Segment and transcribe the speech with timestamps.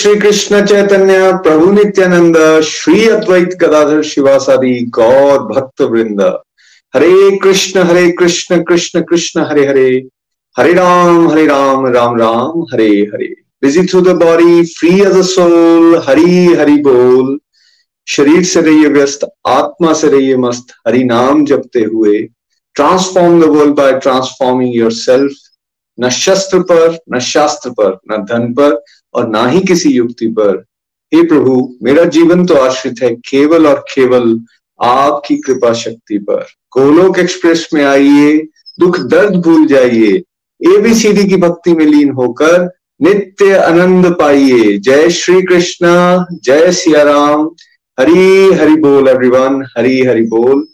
[0.00, 6.20] श्री कृष्ण चैतन्य, प्रभु नित्यानंद, श्री अद्वैत गदाधर शिवासादि गौर भक्त वृंद
[6.94, 9.90] Hare Krishna Hare Krishna Krishna Krishna, Hare Hare.
[10.56, 13.26] Hare Ram Hare Ram Ram Ram, Hare Hare.
[13.62, 17.38] Busy through the body free as a soul Hari Hari बोल।
[18.06, 22.18] शरीर से रहिए व्यस्त, आत्मा से रहिए मस्त, हरि नाम जपते हुए।
[22.74, 25.32] Transform the world by transforming yourself
[26.00, 28.82] न शस्त्र पर, न शास्त्र पर, न धन पर
[29.14, 30.64] और ना ही किसी युक्ति पर।
[31.12, 34.38] हे प्रभु, मेरा जीवन तो आश्रित है केवल और केवल
[34.80, 38.36] आपकी कृपा शक्ति पर। गोलोक एक्सप्रेस में आइए,
[38.80, 40.22] दुख दर्द भूल जाइए
[40.60, 42.70] एबीसीडी की भक्ति में लीन होकर
[43.02, 47.50] नित्य आनंद पाइए। जय श्री कृष्णा जय सिया राम
[48.00, 50.66] हरी, हरि बोल एवरीवन हरी, हरि बोल।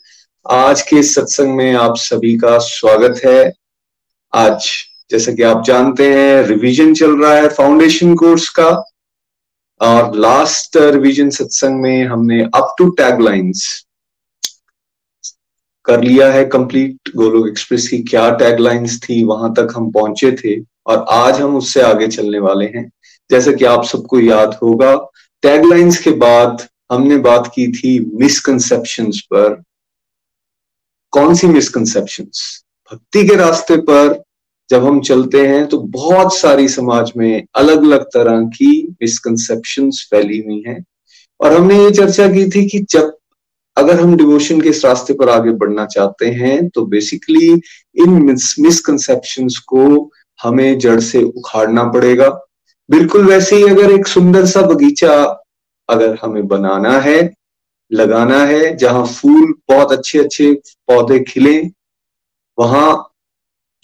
[0.46, 3.52] आज के सत्संग में आप सभी का स्वागत है।
[4.34, 4.68] आज
[5.10, 8.68] जैसा कि आप जानते हैं रिवीजन चल रहा है फाउंडेशन कोर्स का।
[9.80, 13.64] और लास्ट रिवीजन सत्संग में हमने अप टू टैगलाइंस
[15.84, 20.60] कर लिया है। कंप्लीट गोलोक एक्सप्रेस की क्या टैगलाइंस थी, वहाँ तक हम पहुँचे थे
[20.86, 22.90] और आज हम उससे आगे चलने वाले हैं।
[23.30, 24.94] जैसा कि आप सबको याद होगा
[25.42, 29.62] टैगलाइंस के बाद हमने बात की थी मिसकंसेप्शन पर।
[31.12, 32.24] कौन सी मिसकंसेप्शन
[32.90, 34.22] भक्ति के रास्ते पर
[34.70, 38.70] जब हम चलते हैं तो बहुत सारी समाज में अलग अलग तरह की
[39.02, 40.84] मिसकनसेप्शन फैली हुई हैं।
[41.40, 43.12] और हमने ये चर्चा की थी कि जब
[43.76, 47.52] अगर हम डिवोशन के इस रास्ते पर आगे बढ़ना चाहते हैं तो बेसिकली
[47.96, 48.10] इन
[48.58, 52.28] मिसकंसेप्शन को हमें जड़ से उखाड़ना पड़ेगा।
[52.88, 55.12] बिल्कुल वैसे ही अगर एक सुंदर सा बगीचा
[55.88, 57.32] अगर हमें बनाना है,
[57.90, 60.52] लगाना है, जहाँ फूल बहुत अच्छे अच्छे
[60.88, 61.58] पौधे खिले,
[62.58, 62.94] वहाँ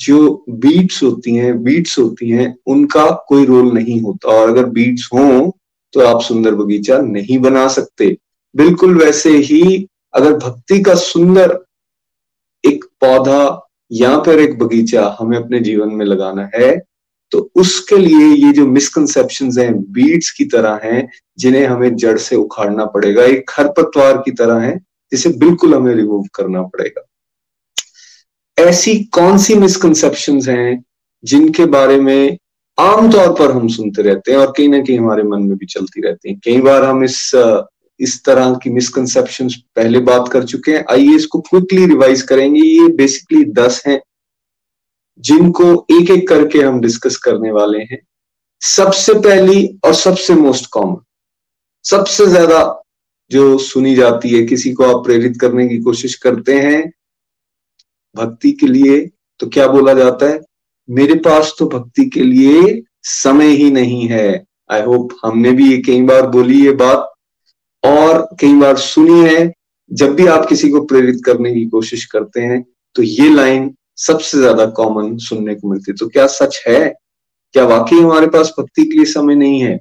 [0.00, 5.08] जो बीट्स होती हैं बीट्स होती हैं, उनका कोई रोल नहीं होता। और अगर बीट्स
[5.14, 5.56] हो
[5.94, 8.16] तो आप सुंदर बगीचा नहीं बना सकते।
[8.54, 11.58] बिल्कुल वैसे ही अगर भक्ति का सुंदर
[12.64, 16.70] एक पौधा या फिर एक बगीचा हमें अपने जीवन में लगाना है
[17.32, 21.08] तो उसके लिए ये जो मिसकंसेप्शन हैं बीड्स की तरह हैं,
[21.38, 24.76] जिन्हें हमें जड़ से उखाड़ना पड़ेगा, एक खरपतवार की तरह है
[25.12, 27.02] जिसे बिल्कुल हमें रिमूव करना पड़ेगा।
[28.62, 30.82] ऐसी कौन सी मिसकनसेप्शन हैं
[31.24, 32.38] जिनके बारे में
[32.78, 36.00] आमतौर पर हम सुनते रहते हैं और कहीं ना कहीं हमारे मन में भी चलती
[36.00, 36.38] रहती हैं?
[36.44, 37.30] कई बार हम इस
[38.00, 42.88] इस तरह की मिसकनसेप्शन पहले बात कर चुके हैं। आइए इसको क्विकली रिवाइज करेंगे। ये
[42.96, 44.00] बेसिकली दस हैं
[45.24, 47.98] जिनको एक एक करके हम डिस्कस करने वाले हैं।
[48.62, 50.96] सबसे पहली और सबसे मोस्ट कॉमन
[51.84, 52.58] सबसे ज़्यादा
[53.30, 56.82] जो सुनी जाती है, किसी को आप प्रेरित करने की कोशिश करते हैं
[58.14, 59.00] भक्ति के लिए
[59.40, 60.40] तो क्या बोला जाता है?
[60.88, 65.78] मेरे पास तो भक्ति के लिए समय ही नहीं है। आई होप हमने भी ये
[65.82, 67.12] कई बार बोली ये बात
[67.82, 69.52] और कई बार सुनी है।
[69.90, 72.62] जब भी आप किसी को प्रेरित करने की कोशिश करते हैं
[72.96, 76.88] तो ये लाइन सबसे ज़्यादा कॉमन सुनने को मिलती है। तो क्या सच है?
[77.54, 79.78] क्या वाकई हमारे पास भक्ति के लिए समय नहीं है?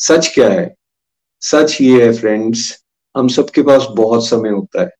[0.00, 0.74] सच क्या है?
[1.42, 2.72] सच ये है फ्रेंड्स
[3.14, 4.90] हम सबके पास बहुत समय होता है।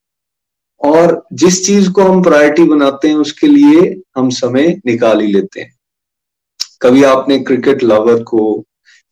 [0.85, 5.61] और जिस चीज़ को हम प्रायोरिटी बनाते हैं, उसके लिए हम समय निकाल ही लेते
[5.61, 5.79] हैं।
[6.83, 8.65] कभी आपने क्रिकेट लवर को,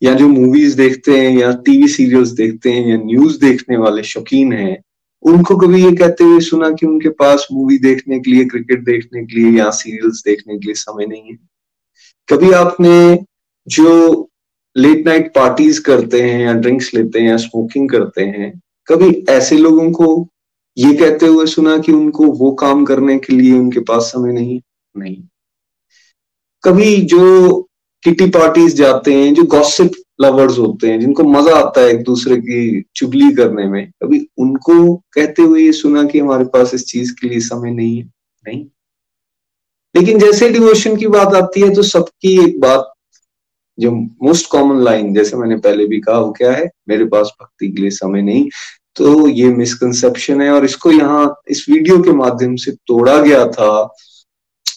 [0.02, 4.52] या जो मूवीज़ देखते हैं, या टीवी सीरियल्स देखते हैं, या न्यूज़ देखने वाले शौकीन
[4.52, 4.82] हैं,
[5.22, 9.24] उनको कभी ये कहते हुए सुना कि उनके पास मूवी देखने के लिए क्रिकेट देखने
[9.24, 11.38] के लिए, या सीरियल्स देखने के लिए समय नहीं है?
[12.28, 13.24] कभी आपने
[13.68, 14.28] जो
[14.76, 19.56] लेट नाइट पार्टीज़ करते हैं, या ड्रिंक्स लेते हैं, या स्मोकिंग करते हैं, कभी ऐसे
[19.56, 20.29] लोगों को
[20.78, 24.60] ये कहते हुए सुना कि उनको वो काम करने के लिए उनके पास समय नहीं
[24.96, 25.22] नहीं।
[26.64, 27.62] कभी जो
[28.02, 29.90] किटी पार्टीज़ जाते हैं, जो गॉसिप
[30.20, 34.96] लवर्स होते हैं, जिनको मज़ा आता है एक दूसरे की चुगली करने में, कभी उनको
[34.96, 38.12] कहते हुए ये सुना कि हमारे पास इस चीज़ के लिए समय नहीं है?
[38.48, 38.66] नहीं।
[39.96, 42.92] लेकिन जैसे डिवोशन की बात आती है तो सबकी एक बात,
[43.78, 46.70] जो मोस्ट कॉमन लाइन जैसे मैंने पहले भी कहा, वो क्या है?
[46.88, 48.50] मेरे पास भक्ति के लिए समय नहीं।
[48.96, 53.96] तो ये मिसकंसेप्शन है और इसको यहाँ, इस वीडियो के माध्यम से तोड़ा गया था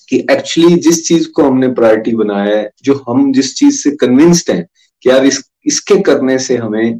[0.10, 4.52] कि एक्चुअली जिस चीज़ को हमने प्रायोरिटी बनाया है, जो हम जिस चीज़ से कन्विंस्ड
[4.52, 4.66] हैं
[5.02, 7.00] कि यार इस, इसके करने से हमें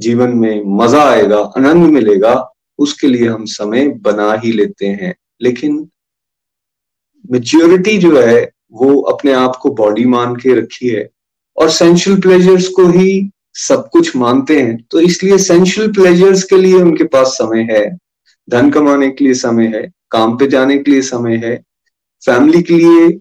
[0.00, 5.88] जीवन में मज़ा आएगा, आनंद मिलेगा, उसके लिए हम समय बना ही लेते हैं। लेकिन
[7.30, 11.08] मेच्योरिटी जो है, वो अपने आप को बॉडी मान के रखी है
[11.56, 16.74] और सेंशुअल प्लेजर्स को ही सब कुछ मानते हैं तो इसलिए सेंशुअल प्लेजर्स के लिए
[16.74, 17.86] उनके पास समय है।
[18.48, 21.56] धन कमाने के लिए समय है, काम पे जाने के लिए समय है
[22.22, 23.18] फैमिली के लिए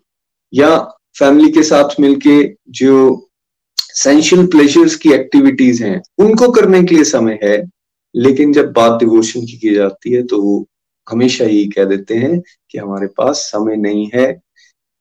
[0.54, 0.78] या
[1.20, 3.30] फैमिली के साथ मिलके जो
[3.78, 7.58] सेंशियल प्लेजर्स की एक्टिविटीज़ हैं, उनको करने के लिए समय है,
[8.16, 10.66] लेकिन जब बात डिवोशन की की जाती है तो वो
[11.08, 12.40] हमेशा यही कह देते हैं
[12.72, 14.28] कि हमारे पास समय नहीं है।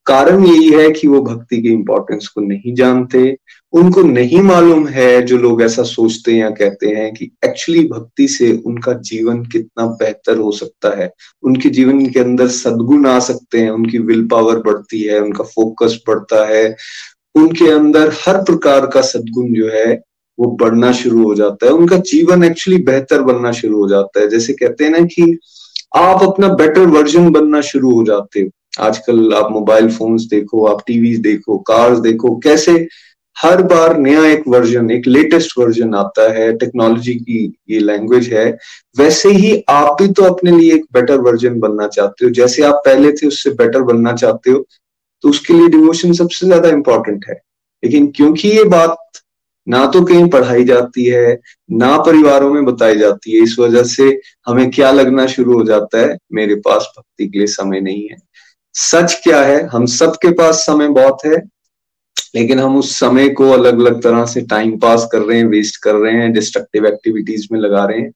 [0.07, 3.37] कारण यही है कि वो भक्ति के इंपॉर्टेंस को नहीं जानते।
[3.73, 8.29] उनको नहीं मालूम है जो लोग ऐसा सोचते हैं या कहते हैं कि एक्चुअली भक्ति
[8.29, 11.13] से उनका जीवन कितना बेहतर हो सकता है।
[11.43, 16.03] उनके जीवन के अंदर सदगुण आ सकते हैं, उनकी विल पावर बढ़ती है, उनका फोकस
[16.09, 16.77] बढ़ता है।
[17.35, 20.03] उनके अंदर हर प्रकार का सदगुण जो है,
[20.39, 24.29] वो बढ़ना शुरू हो जाता है। उनका जीवन एक्चुअली बेहतर बनना शुरू हो जाता है।
[24.29, 25.39] जैसे कहते हैं ना कि
[25.97, 30.83] आप अपना बेटर वर्जन बनना शुरू हो जाते हो। आजकल आप मोबाइल फोन्स देखो, आप
[30.87, 32.87] टीवी देखो, कार्स देखो, कैसे
[33.37, 38.47] हर बार नया एक वर्जन एक लेटेस्ट वर्जन आता है टेक्नोलॉजी की ये लैंग्वेज है,
[38.97, 42.83] वैसे ही आप भी तो अपने लिए एक बेटर वर्जन बनना चाहते हो। जैसे आप
[42.87, 44.67] पहले थे, उससे बेटर बनना चाहते हो
[45.25, 47.35] तो उसके लिए डिवोशन सबसे ज़्यादा इंपॉर्टेंट है।
[47.83, 48.97] लेकिन क्योंकि ये बात
[49.67, 51.39] ना तो कहीं पढ़ाई जाती है,
[51.71, 54.05] ना परिवारों में बताई जाती है, इस वजह से
[54.47, 56.17] हमें क्या लगना शुरू हो जाता है?
[56.33, 58.17] मेरे पास भक्ति के लिए समय नहीं है।
[58.77, 59.67] सच क्या है?
[59.67, 61.37] हम सबके पास समय बहुत है,
[62.35, 65.77] लेकिन हम उस समय को अलग अलग तरह से टाइम पास कर रहे हैं वेस्ट
[65.83, 68.11] कर रहे हैं डिस्ट्रक्टिव एक्टिविटीज़ में लगा रहे हैं।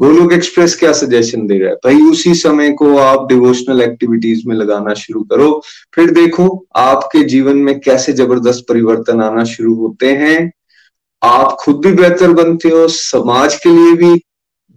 [0.00, 1.74] गोलोक एक्सप्रेस क्या सजेशन दे रहा है?
[1.74, 5.62] भाई, उसी समय को आप डिवोशनल एक्टिविटीज़ में लगाना शुरू करो।
[5.94, 10.52] फिर देखो, आपके जीवन में कैसे ज़बरदस्त परिवर्तन आना शुरू होते हैं।
[11.22, 14.14] आप खुद भी बेहतर बनते हो, समाज के लिए भी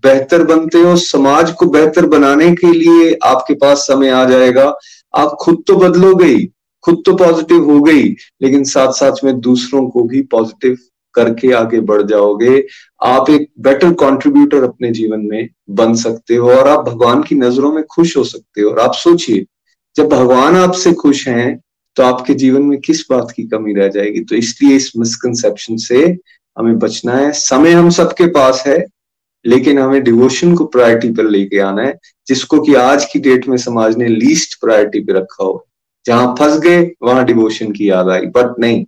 [0.03, 4.77] बेहतर बनते हो। समाज को बेहतर बनाने के लिए आपके पास समय आ जाएगा।
[5.13, 6.45] आप खुद तो बदलो गई,
[6.83, 8.03] खुद तो पॉजिटिव हो गई,
[8.41, 10.77] लेकिन साथ साथ में दूसरों को भी पॉजिटिव
[11.15, 12.65] करके आगे बढ़ जाओगे।
[13.03, 17.71] आप एक बेटर कंट्रीब्यूटर अपने जीवन में बन सकते हो और आप भगवान की नज़रों
[17.73, 19.45] में खुश हो सकते हो। और आप सोचिए,
[19.95, 21.59] जब भगवान आपसे खुश हैं
[21.97, 24.19] तो आपके जीवन में किस बात की कमी रह जाएगी?
[24.19, 26.17] तो इसलिए इस मिसकंसेप्शन से
[26.57, 28.77] हमें बचना है। समय हम सबके पास है।
[29.47, 33.57] लेकिन हमें डिवोशन को प्रायोरिटी पर लेके आना है, जिसको कि आज की डेट में
[33.57, 35.67] समाज ने लीस्ट प्रायोरिटी पे रखा हो।
[36.05, 38.85] जहाँ फंस गए, वहाँ डिवोशन की याद आई बट नहीं।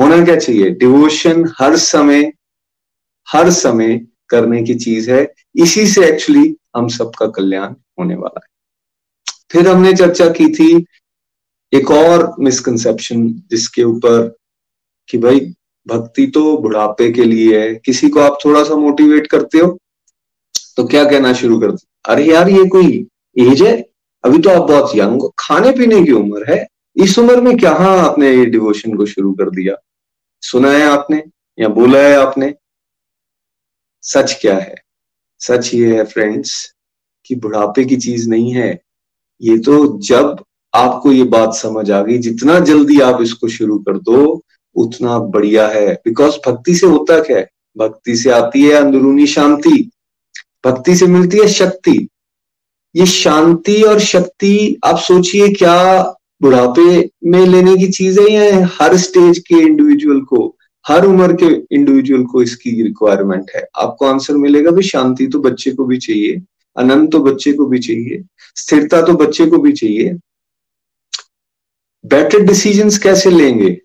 [0.00, 0.70] होना क्या चाहिए?
[0.70, 2.32] डिवोशन हर समय
[3.32, 8.48] हर समय करने की चीज़ है। इसी से एक्चुअली हम सबका कल्याण होने वाला है।
[9.52, 10.86] फिर हमने चर्चा की थी
[11.74, 14.36] एक और मिसकंसेप्शन जिसके ऊपर
[15.08, 15.54] कि भाई,
[15.86, 19.78] भक्ति तो बुढ़ापे के लिए है। किसी को आप थोड़ा सा मोटिवेट करते हो?
[20.78, 21.76] तो क्या कहना शुरू कर
[22.08, 23.08] अरे यार, ये कोई
[23.38, 23.88] एज है?
[24.24, 26.66] अभी तो आप बहुत यंग हो। खाने पीने की उम्र है।
[26.96, 29.74] इस उम्र में क्या आपने ये डिवोशन को शुरू कर दिया?
[30.40, 31.22] सुना है आपने?
[31.58, 32.54] या बोला है आपने?
[34.02, 34.74] सच क्या है?
[35.38, 36.74] सच ये है फ्रेंड्स
[37.26, 38.82] कि बुढ़ापे की चीज़ नहीं है।
[39.42, 43.98] ये तो जब आपको ये बात समझ आ गई, जितना जल्दी आप इसको शुरू कर
[43.98, 44.42] दो,
[44.74, 47.50] उतना बढ़िया है। बिकॉज़ भक्ति से होता क्या है?
[47.78, 49.90] भक्ति से आती है अंदरूनी शांति।
[50.64, 51.96] भक्ति से मिलती है शक्ति।
[52.94, 56.02] ये शांति और शक्ति, आप सोचिए क्या
[56.42, 61.46] बुढ़ापे में लेने की चीज़ है या हर स्टेज के इंडिविजुअल को, हर उम्र के
[61.74, 66.40] इंडिविजुअल को इसकी रिक्वायरमेंट है। आपको आंसर मिलेगा भी शांति तो बच्चे को भी चाहिए
[66.76, 68.22] आनंद तो बच्चे को भी चाहिए,
[68.56, 70.12] स्थिरता तो बच्चे को भी चाहिए।
[72.04, 73.76] बेटर डिसीजंस कैसे लेंगे?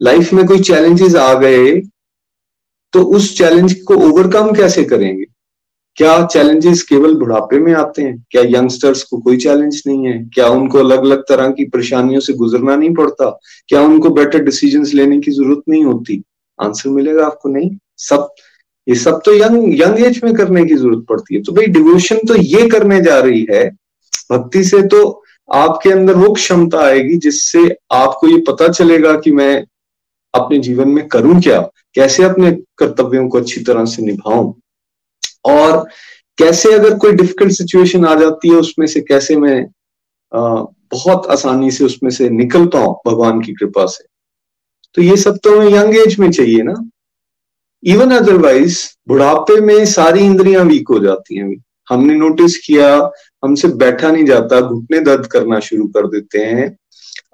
[0.00, 1.80] लाइफ में कोई चैलेंजेस आ गए
[2.92, 5.24] तो उस चैलेंज को ओवरकम कैसे करेंगे?
[5.96, 8.24] क्या चैलेंजेस केवल बुढ़ापे में आते हैं?
[8.30, 10.18] क्या यंगस्टर्स को कोई चैलेंज नहीं है?
[10.34, 13.30] क्या उनको अलग अलग तरह की परेशानियों से गुजरना नहीं पड़ता?
[13.68, 16.22] क्या उनको बेटर डिसीजंस लेने की ज़रूरत नहीं होती?
[16.58, 17.70] आंसर मिलेगा आपको नहीं?
[17.98, 18.28] सब,
[18.86, 22.18] ये सब तो यंग यंग एज में करने की ज़रूरत पड़ती है। तो भाई डिवोशन
[22.28, 23.68] तो ये करने जा रही है,
[24.32, 29.64] भक्ति से तो आपके अंदर वो क्षमता आएगी जिससे आपको ये पता चलेगा कि मैं
[30.34, 31.60] अपने जीवन में करूँ क्या?
[31.94, 34.52] कैसे अपने कर्तव्यों को अच्छी तरह से निभाऊं?
[35.44, 35.86] और
[36.38, 39.66] कैसे अगर कोई डिफ़िकल्ट सिचुएशन आ जाती है, उसमें से कैसे मैं
[40.32, 44.04] बहुत आसानी से उसमें से निकल पाऊँ भगवान की कृपा से?
[44.94, 46.74] तो ये सब तो हमें यंग एज में चाहिए ना।
[47.82, 51.54] इवन अदरवाइज़ बुढ़ापे में सारी इंद्रियाँ वीक हो जाती हैं।
[51.88, 53.10] हमने नोटिस किया,
[53.44, 56.76] हमसे बैठा नहीं जाता, घुटने दर्द करना शुरू कर देते हैं।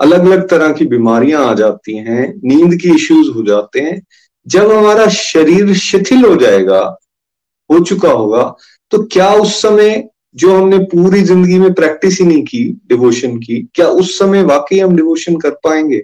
[0.00, 4.00] अलग अलग तरह की बीमारियाँ आ जाती हैं, नींद के इश्यूज़ हो जाते हैं।
[4.46, 6.80] जब हमारा शरीर शिथिल हो जाएगा
[7.70, 8.42] हो चुका होगा
[8.92, 13.60] तो क्या उस समय जो हमने पूरी ज़िंदगी में प्रैक्टिस ही नहीं की डिवोशन की,
[13.74, 16.02] क्या उस समय वाकई हम डिवोशन कर पाएँगे?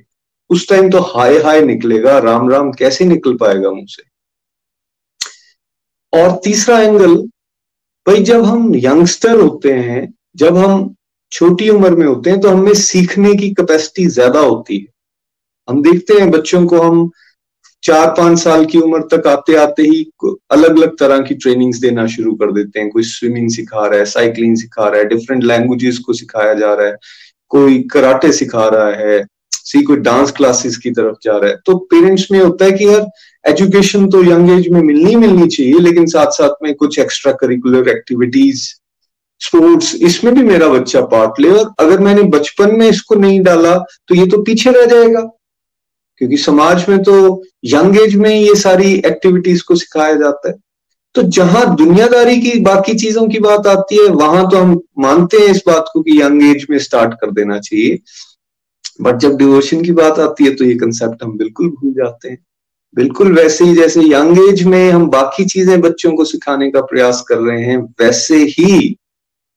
[0.51, 4.03] उस टाइम तो हाय हाय निकलेगा, राम राम कैसे निकल पाएगा मुझसे?
[6.13, 7.17] और तीसरा एंगल
[8.07, 10.95] भाई जब हम यंगस्टर होते हैं, जब हम
[11.33, 14.87] छोटी उम्र में होते हैं तो हमें सीखने की कैपेसिटी ज़्यादा होती है।
[15.69, 17.11] हम देखते हैं बच्चों को हम
[17.83, 22.07] चार पाँच साल की उम्र तक आते आते ही अलग अलग तरह की ट्रेनिंग्स देना
[22.07, 25.99] शुरू कर देते हैं। कोई स्विमिंग सिखा रहा है साइकिलिंग सिखा रहा है डिफरेंट लैंग्वेजेस
[25.99, 26.97] को सिखाया जा रहा है,
[27.51, 31.77] कोई कराटे सिखा रहा है, सी कोई डांस क्लासेस की तरफ़ जा रहा है। तो
[31.93, 33.07] पेरेंट्स में होता है कि यार
[33.45, 37.89] एजुकेशन तो यंग एज में मिलनी मिलनी चाहिए, लेकिन साथ साथ में कुछ एक्स्ट्रा करिकुलर
[37.89, 38.67] एक्टिविटीज़
[39.41, 43.77] स्पोर्ट्स इसमें भी मेरा बच्चा पार्ट ले। और अगर मैंने बचपन में इसको नहीं डाला
[44.09, 45.21] तो ये तो पीछे रह जाएगा।
[46.21, 50.55] क्योंकि समाज में तो यंग एज में ये सारी एक्टिविटीज़ को सिखाया जाता है।
[51.15, 55.49] तो जहाँ दुनियादारी की बाकी चीज़ों की बात आती है, वहाँ तो हम मानते हैं
[55.49, 57.99] इस बात को कि यंग एज में स्टार्ट कर देना चाहिए।
[59.03, 62.39] बट जब डिवोशन की बात आती है तो ये कंसेप्ट हम बिल्कुल भूल जाते हैं।
[62.97, 67.25] बिल्कुल वैसे ही जैसे यंग एज में हम बाकी चीज़ें बच्चों को सिखाने का प्रयास
[67.29, 68.97] कर रहे हैं, वैसे ही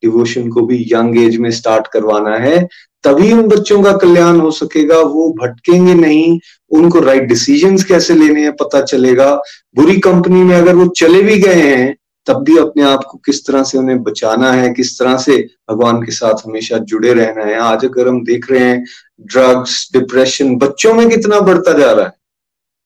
[0.04, 2.68] डिवोशन को भी यंग एज में स्टार्ट करवाना है।
[3.04, 6.40] तभी उन बच्चों का कल्याण हो सकेगा, वो भटकेंगे नहीं,
[6.72, 9.36] उनको राइट डिसीज़न कैसे लेने हैं पता चलेगा।
[9.76, 11.96] बुरी कंपनी में अगर वो चले भी गए हैं,
[12.28, 15.38] तब भी अपने आप को किस तरह से उन्हें बचाना है, किस तरह से
[15.70, 18.86] भगवान के साथ हमेशा जुड़े रहना है। आज अगर हम देख रहे हैं
[19.22, 22.14] ड्रग्स डिप्रेशन बच्चों में कितना बढ़ता जा रहा है।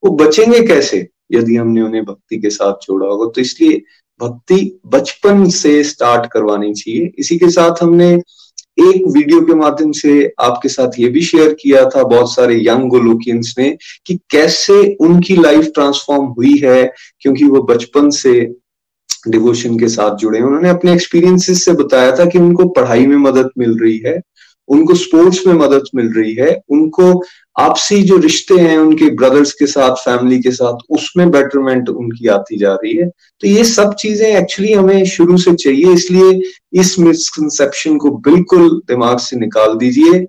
[0.03, 3.31] वो बचेंगे कैसे, यदि हमने उन्हें भक्ति के साथ जोड़ा होगा?
[3.35, 3.81] तो इसलिए
[4.21, 8.21] भक्ति बचपन से स्टार्ट करवानी चाहिए। इसी के साथ हमने
[8.77, 12.89] एक वीडियो के माध्यम से आपके साथ ये भी शेयर किया था बहुत सारे यंग
[12.89, 13.69] गोलोकियंस ने
[14.05, 18.33] कि कैसे उनकी लाइफ ट्रांसफॉर्म हुई है, क्योंकि वो बचपन से
[19.27, 23.17] डिवोशन के साथ जुड़े हैं। उन्होंने अपने एक्सपीरियंसेस से बताया था कि उनको पढ़ाई में
[23.17, 24.19] मदद मिल रही है,
[24.67, 27.13] उनको स्पोर्ट्स में मदद मिल रही है, उनको
[27.55, 32.57] आपसी जो रिश्ते हैं उनके ब्रदर्स के साथ फैमिली के साथ, उसमें बेटरमेंट उनकी आती
[32.57, 36.41] जा रही है। तो ये सब चीज़ें एक्चुअली हमें शुरू से चाहिए, इसलिए
[36.81, 40.25] इस मिसकंसेप्शन को बिल्कुल दिमाग से निकाल दीजिए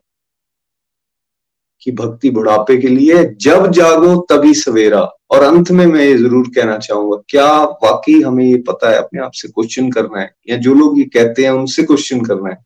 [1.83, 5.01] कि भक्ति बुढ़ापे के लिए जब जागो तभी सवेरा।
[5.31, 9.21] और अंत में मैं ये ज़रूर कहना चाहूँगा, क्या वाकई हमें ये पता है, अपने
[9.21, 10.31] आप से क्वेश्चन करना है?
[10.51, 12.63] या जो लोग ये कहते हैं, उनसे क्वेश्चन करना है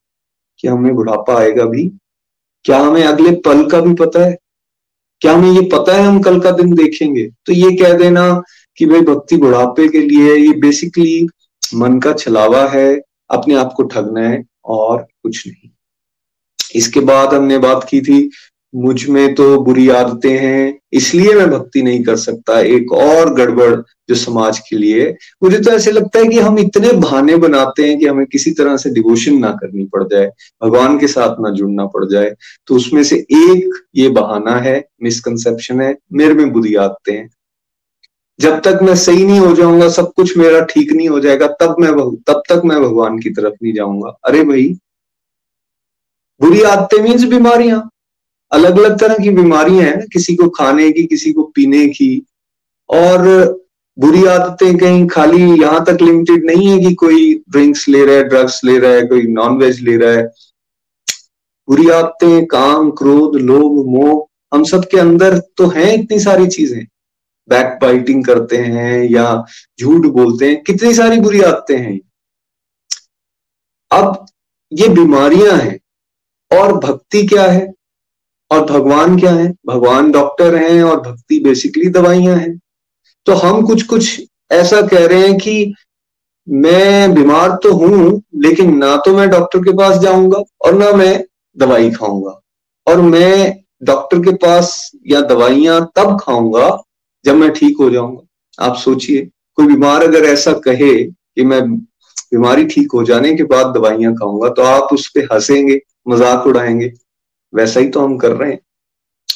[0.61, 1.89] कि हमें बुढ़ापा आएगा भी?
[2.65, 4.37] क्या हमें अगले पल का भी पता है?
[5.21, 7.29] क्या हमें ये पता है हम कल का दिन देखेंगे?
[7.47, 8.43] तो ये कह देना
[8.77, 11.27] कि भाई भक्ति बुढ़ापे के लिए ये बेसिकली
[11.75, 15.71] मन का छलावा है, अपने आप को ठगना है और कुछ नहीं।
[16.75, 18.31] इसके बाद हमने बात की थी
[18.75, 23.75] मुझमें तो बुरी आदतें हैं, इसलिए मैं भक्ति नहीं कर सकता। एक और गड़बड़
[24.09, 25.09] जो समाज के लिए,
[25.43, 28.77] मुझे तो ऐसे लगता है कि हम इतने बहाने बनाते हैं कि हमें किसी तरह
[28.77, 30.31] से डिवोशन ना करनी पड़ जाए,
[30.63, 32.35] भगवान के साथ ना जुड़ना पड़ जाए
[32.69, 37.29] तो उसमें से एक ये बहाना है मिसकंसेप्शन है, मेरे में बुरी आदतें हैं।
[38.39, 41.77] जब तक मैं सही नहीं हो जाऊँगा, सब कुछ मेरा ठीक नहीं हो जाएगा, तब
[41.81, 44.69] मैं तब तक मैं भगवान की तरफ़ नहीं जाऊँगा। अरे भाई,
[46.41, 47.89] बुरी आदतें मीन्स बीमारियाँ।
[48.53, 52.27] अलग अलग तरह की बीमारियाँ हैं ना, किसी को खाने की, किसी को पीने की।
[52.91, 53.27] और
[53.99, 58.25] बुरी आदतें कहीं खाली यहाँ तक लिमिटेड नहीं है कि कोई ड्रिंक्स ले रहा है
[58.25, 60.27] ड्रग्स ले रहा है, कोई नॉन वेज ले रहा है।
[61.69, 66.85] बुरी आदतें, काम, क्रोध, लोभ, मोह, हम सब के अंदर तो हैं इतनी सारी चीज़ें।
[67.49, 69.45] बैक बाइटिंग करते हैं या
[69.81, 71.99] झूठ बोलते हैं, कितनी सारी बुरी आदतें हैं।
[73.91, 74.27] अब
[74.73, 75.79] ये बीमारियाँ हैं
[76.51, 77.78] और भक्ति क्या है?
[78.51, 79.53] और भगवान क्या है?
[79.67, 82.57] भगवान डॉक्टर हैं और भक्ति बेसिकली दवाइयाँ हैं।
[83.27, 84.21] तो हम कुछ कुछ
[84.53, 85.75] ऐसा कह रहे हैं कि
[86.49, 91.25] मैं बीमार तो हूँ, लेकिन ना तो मैं डॉक्टर के पास जाऊँगा और ना मैं
[91.57, 92.41] दवाई खाऊँगा।
[92.87, 96.71] और मैं डॉक्टर के पास या दवाइयाँ तब खाऊँगा
[97.25, 99.29] जब मैं ठीक हो जाऊँगा। आप सोचिए,
[99.59, 101.63] कोई बीमार अगर ऐसा कहे कि मैं
[102.33, 106.93] बीमारी ठीक हो जाने के बाद दवाइयाँ खाऊँगा तो आप उस पर हंसेंगे, मज़ाक उड़ाएँगे।
[107.55, 108.61] वैसा ही तो हम कर रहे हैं।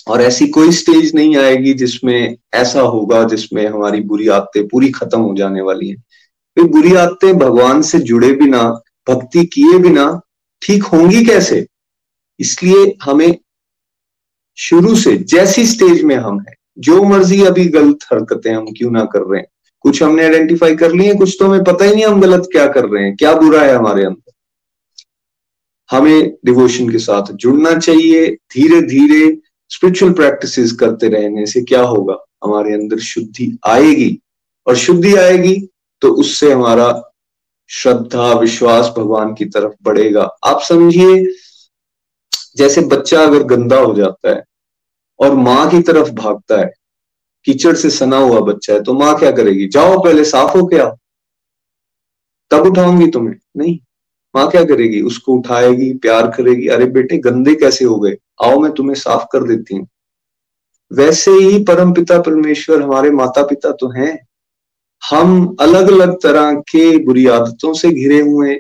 [0.09, 5.21] और ऐसी कोई स्टेज नहीं आएगी जिसमें ऐसा होगा, जिसमें हमारी बुरी आदतें पूरी खत्म
[5.21, 6.02] हो जाने वाली हैं।
[6.57, 8.62] फिर बुरी आदतें भगवान से जुड़े बिना,
[9.09, 10.21] भक्ति किए बिना
[10.62, 11.66] ठीक होंगी कैसे?
[12.40, 13.38] इसलिए हमें
[14.59, 19.04] शुरू से, जैसी स्टेज में हम हैं, जो मर्ज़ी अभी गलत हरकतें हम क्यों ना
[19.04, 19.47] कर रहे हैं।
[19.81, 22.85] कुछ हमने आइडेंटिफाई कर लिए कुछ तो हमें पता ही नहीं हम गलत क्या कर
[22.85, 24.31] रहे हैं, क्या बुरा है हमारे अंदर।
[25.92, 29.37] हमें डिवोशन के साथ जुड़ना चाहिए धीरे धीरे
[29.70, 32.16] स्पिरिचुअल प्रैक्टिसेस करते रहने से क्या होगा?
[32.44, 34.18] हमारे अंदर शुद्धि आएगी।
[34.66, 35.54] और शुद्धि आएगी
[36.02, 36.88] तो उससे हमारा
[37.70, 41.25] श्रद्धा, विश्वास भगवान की तरफ़ बढ़ेगा। आप समझिए,
[42.56, 44.42] जैसे बच्चा अगर गंदा हो जाता है
[45.20, 46.70] और माँ की तरफ़ भागता है,
[47.46, 49.68] कीचड़ से सना हुआ बच्चा है तो माँ क्या करेगी?
[49.68, 50.90] जाओ पहले साफ़ हो क्या
[52.50, 53.78] तब उठाऊँगी तुम्हें। नहीं
[54.34, 55.00] माँ क्या करेगी?
[55.00, 58.16] उसको उठाएगी, प्यार करेगी, अरे बेटे, गंदे कैसे हो गए?
[58.42, 59.88] आओ, मैं तुम्हें साफ़ कर देती हूँ।
[60.92, 64.26] वैसे ही परम पिता परमेश्वर हमारे माता पिता तो हैं।
[65.10, 68.58] हम अलग अलग तरह के बुरी आदतों से घिरे हुए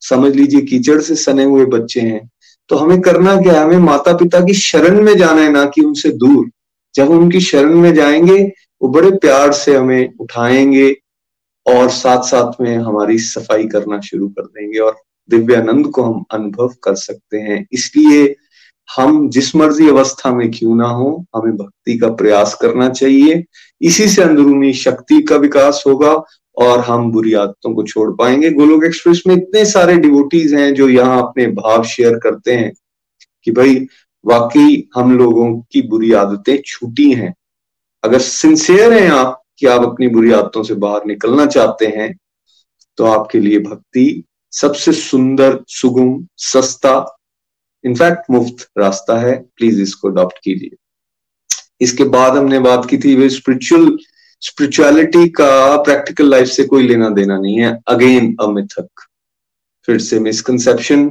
[0.00, 2.30] समझ लीजिए, कीचड़ से सने हुए बच्चे हैं।
[2.68, 3.64] तो हमें करना क्या है?
[3.64, 6.50] हमें माता पिता की शरण में जाना है, ना कि उनसे दूर।
[6.94, 10.96] जब उनकी शरण में जाएँगे, वो बड़े प्यार से हमें उठाएँगे
[11.68, 14.96] और साथ साथ में हमारी सफ़ाई करना शुरू कर देंगे और
[15.30, 18.36] दिव्यानंद को हम अनुभव कर सकते हैं। इसलिए
[18.96, 23.44] हम जिस मर्ज़ी अवस्था में क्यों ना हो, हमें भक्ति का प्रयास करना चाहिए।
[23.80, 26.12] इसी से अंदरूनी शक्ति का विकास होगा
[26.56, 30.88] और हम बुरी आदतों को छोड़ पाएँगे। गोलोक एक्सप्रेस में इतने सारे डिवोटीज हैं जो
[30.88, 32.72] यहाँ अपने भाव शेयर करते हैं
[33.44, 33.86] कि भाई,
[34.26, 37.34] वाकई हम लोगों की बुरी आदतें छूटी हैं।
[38.04, 42.12] अगर सिंसियर हैं आप कि आप अपनी बुरी आदतों से बाहर निकलना चाहते हैं
[42.98, 46.12] तो आपके लिए भक्ति सबसे सुंदर सुगम
[46.42, 46.94] सस्ता
[47.84, 50.76] इनफैक्ट मुफ़्त रास्ता है। प्लीज़ इसको अडॉप्ट कीजिए।
[51.80, 53.96] इसके बाद हमने बात की थी वे स्पिरिचुअल
[54.42, 59.06] स्पिरिचुअलिटी का प्रैक्टिकल लाइफ से कोई लेना देना नहीं है। अगेन अमिथक
[59.88, 61.08] फिर से मिसकंसेप्शन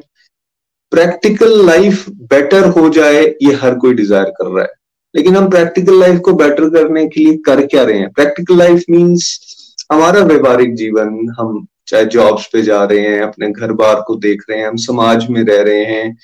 [0.91, 4.73] प्रैक्टिकल लाइफ बेटर हो जाए, ये हर कोई डिज़ायर कर रहा है।
[5.17, 8.11] लेकिन हम प्रैक्टिकल लाइफ को बेटर करने के लिए कर क्या रहे हैं?
[8.11, 9.39] प्रैक्टिकल लाइफ मीन्स
[9.91, 14.43] हमारा व्यवहारिक जीवन, हम चाहे जॉब्स पे जा रहे हैं, अपने घर बार को देख
[14.49, 16.17] रहे हैं, हम समाज में रह रहे हैं।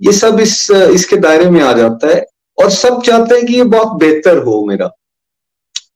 [0.00, 2.26] ये सब इस, इसके दायरे में आ जाता है
[2.62, 4.90] और सब चाहते हैं कि ये बहुत बेहतर हो मेरा।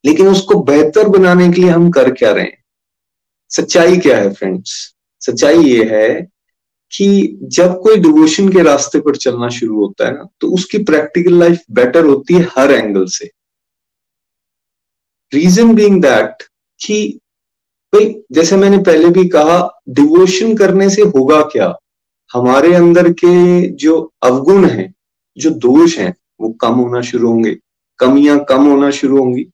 [0.05, 2.65] लेकिन उसको बेहतर बनाने के लिए हम कर क्या रहे हैं?
[3.49, 6.29] सच्चाई क्या है फ्रेंड्स सच्चाई ये है
[6.93, 11.39] कि जब कोई डिवोशन के रास्ते पर चलना शुरू होता है ना तो उसकी प्रैक्टिकल
[11.41, 13.31] लाइफ बेटर होती है हर एंगल से।
[15.33, 16.43] रीजन बीइंग दैट
[16.81, 17.19] कि
[17.93, 21.75] भाई, जैसे मैंने पहले भी कहा डिवोशन करने से होगा क्या?
[22.31, 24.93] हमारे अंदर के जो अवगुण हैं,
[25.37, 27.57] जो दोष हैं, वो कम होना शुरू होंगे,
[27.99, 29.47] कमियाँ कम होना शुरू होंगी।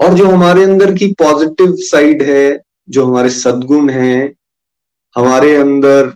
[0.00, 4.34] और जो हमारे अंदर की पॉजिटिव साइड है, जो हमारे सदगुण हैं
[5.16, 6.06] हमारे अंदर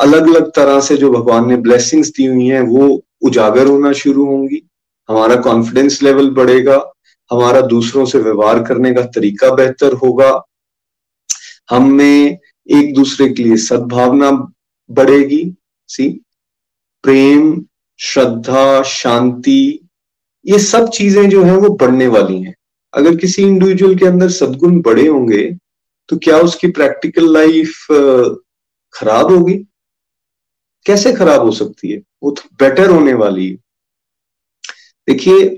[0.00, 4.24] अलग अलग तरह से जो भगवान ने ब्लेसिंग्स दी हुई हैं, वो उजागर होना शुरू
[4.24, 4.62] होंगी।
[5.08, 6.92] हमारा कॉन्फिडेंस लेवल बढ़ेगा।
[7.32, 10.42] हमारा दूसरों से व्यवहार करने का तरीका बेहतर होगा।
[11.70, 12.38] हम में
[12.70, 14.30] एक दूसरे के लिए सद्भावना
[14.90, 15.54] बढ़ेगी।
[15.88, 16.08] सी?
[17.02, 17.64] प्रेम,
[17.98, 19.88] श्रद्धा, शांति,
[20.46, 22.54] ये सब चीज़ें जो है, वो बढ़ने वाली हैं।
[22.94, 25.56] अगर किसी इंडिविजुअल के अंदर सदगुण बड़े होंगे
[26.10, 27.86] तो क्या उसकी प्रैक्टिकल लाइफ
[28.94, 29.54] खराब होगी?
[30.86, 31.98] कैसे खराब हो सकती है?
[32.22, 33.56] वो तो बेटर होने वाली है।
[35.08, 35.48] देखिए,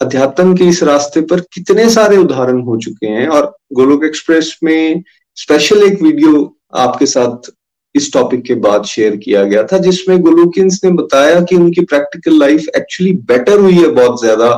[0.00, 5.02] अध्यात्म के इस रास्ते पर कितने सारे उदाहरण हो चुके हैं और गोलोक एक्सप्रेस में
[5.36, 7.50] स्पेशल एक वीडियो आपके साथ
[7.94, 12.38] इस टॉपिक के बाद शेयर किया गया था, जिसमें गोलोकिंस ने बताया कि उनकी प्रैक्टिकल
[12.38, 14.52] लाइफ एक्चुअली बेटर हुई है बहुत ज़्यादा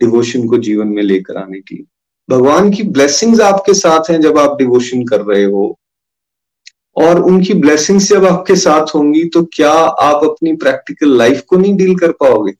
[0.00, 1.76] डिवोशन को जीवन में लेकर आने की
[2.30, 5.78] भगवान की ब्लेसिंग्स आपके साथ हैं जब आप डिवोशन कर रहे हो।
[6.96, 11.76] और उनकी ब्लेसिंग्स जब आपके साथ होंगी तो क्या आप अपनी प्रैक्टिकल लाइफ को नहीं
[11.76, 12.52] डील कर पाओगे?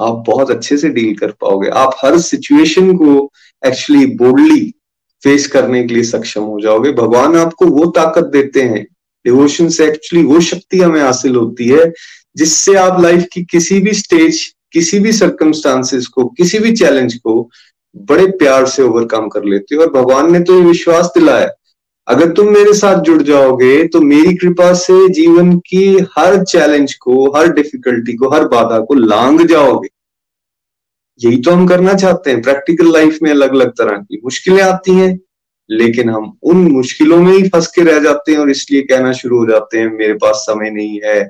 [0.00, 3.30] आप बहुत अच्छे से डील कर पाओगे। आप हर सिचुएशन को
[3.66, 4.74] एक्चुअली बोल्डली
[5.22, 8.86] फेस करने के लिए सक्षम हो जाओगे। भगवान आपको वो ताकत देते हैं।
[9.24, 11.92] डिवोशन से एक्चुअली वो शक्ति हमें हासिल होती है,
[12.36, 17.50] जिससे आप लाइफ की किसी भी स्टेज किसी भी सर्कमस्टांसेस को, किसी भी चैलेंज को
[17.94, 21.48] बड़े प्यार से ओवरकम कर लेते हो और भगवान ने तो ये विश्वास दिलाया।
[22.08, 25.86] अगर तुम मेरे साथ जुड़ जाओगे तो मेरी कृपा से जीवन की
[26.18, 29.88] हर चैलेंज को, हर डिफिकल्टी को, हर बाधा को लांग जाओगे।
[31.20, 34.92] यही तो हम करना चाहते हैं। प्रैक्टिकल लाइफ में अलग अलग तरह की मुश्किलें आती
[34.92, 35.18] हैं,
[35.70, 39.38] लेकिन हम उन मुश्किलों में ही फंस के रह जाते हैं और इसलिए कहना शुरू
[39.38, 41.20] हो जाते हैं, मेरे पास समय नहीं है,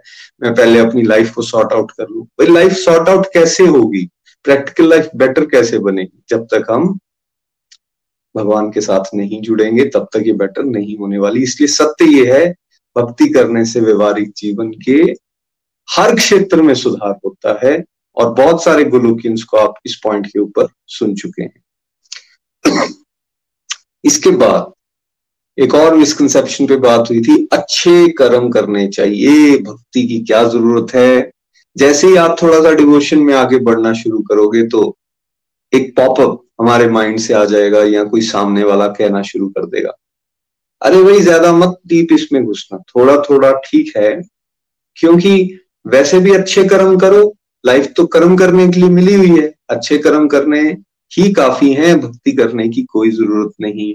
[0.43, 4.09] मैं पहले अपनी लाइफ को सॉर्ट आउट कर लू। भाई लाइफ सॉर्ट आउट कैसे होगी?
[4.45, 6.23] प्रैक्टिकल लाइफ बेटर कैसे बनेगी?
[6.29, 6.99] जब तक हम
[8.37, 12.39] भगवान के साथ नहीं जुड़ेंगे, तब तक ये बेटर नहीं होने वाली। इसलिए सत्य ये
[12.39, 12.55] है,
[12.97, 15.03] भक्ति करने से व्यवहारिक जीवन के
[15.91, 17.85] हर क्षेत्र में सुधार होता है
[18.17, 21.63] और बहुत सारे गोलोकियंस को आप इस पॉइंट के ऊपर सुन चुके हैं।
[24.05, 24.73] इसके बाद,
[25.59, 30.95] एक और मिसकनसेप्शन पे बात हुई थी, अच्छे कर्म करने चाहिए। भक्ति की क्या ज़रूरत
[30.95, 31.33] है?
[31.77, 34.97] जैसे ही आप थोड़ा सा डिवोशन में आगे बढ़ना शुरू करोगे तो
[35.73, 39.93] एक पॉपअप हमारे माइंड से आ जाएगा या कोई सामने वाला कहना शुरू कर देगा।
[40.83, 44.11] अरे भाई ज़्यादा मत डीप इसमें घुसना। थोड़ा थोड़ा ठीक है,
[44.97, 47.23] क्योंकि वैसे भी अच्छे कर्म करो
[47.65, 50.61] लाइफ तो कर्म करने के लिए मिली हुई है। अच्छे कर्म करने
[51.13, 53.95] ही काफ़ी हैं, भक्ति करने की कोई ज़रूरत नहीं।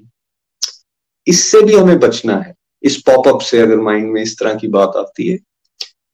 [1.28, 4.94] इससे भी हमें बचना है। इस पॉपअप से अगर माइंड में इस तरह की बात
[4.98, 5.38] आती है।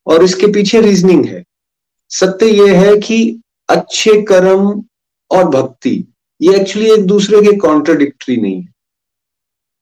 [0.08, 1.43] और इसके पीछे रीजनिंग है।
[2.12, 4.84] सत्य यह है कि अच्छे कर्म
[5.32, 8.74] और भक्ति, ये एक्चुअली एक दूसरे के कॉन्ट्रडिक्टरी नहीं है।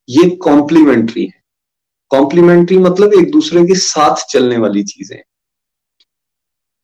[0.09, 1.41] ये कॉम्प्लीमेंट्री है।
[2.11, 5.17] कॉम्प्लीमेंट्री मतलब एक दूसरे के साथ चलने वाली चीज़ें।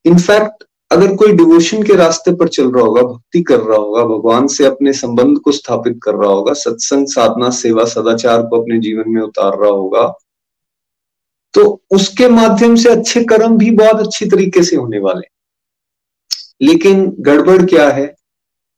[0.06, 4.48] इनफैक्ट अगर कोई डिवोशन के रास्ते पर चल रहा होगा, भक्ति कर रहा होगा, भगवान
[4.48, 9.10] से अपने संबंध को स्थापित कर रहा होगा, सत्संग, साधना, सेवा, सदाचार को अपने जीवन
[9.10, 10.14] में उतार रहा होगा
[11.54, 15.28] तो उसके माध्यम से अच्छे कर्म भी बहुत अच्छी तरीके से होने वाले
[16.62, 18.14] लेकिन गड़बड़ क्या है?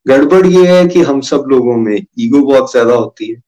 [0.05, 3.41] गड़बड़ ये है कि हम सब लोगों में ईगो बहुत ज़्यादा होती है।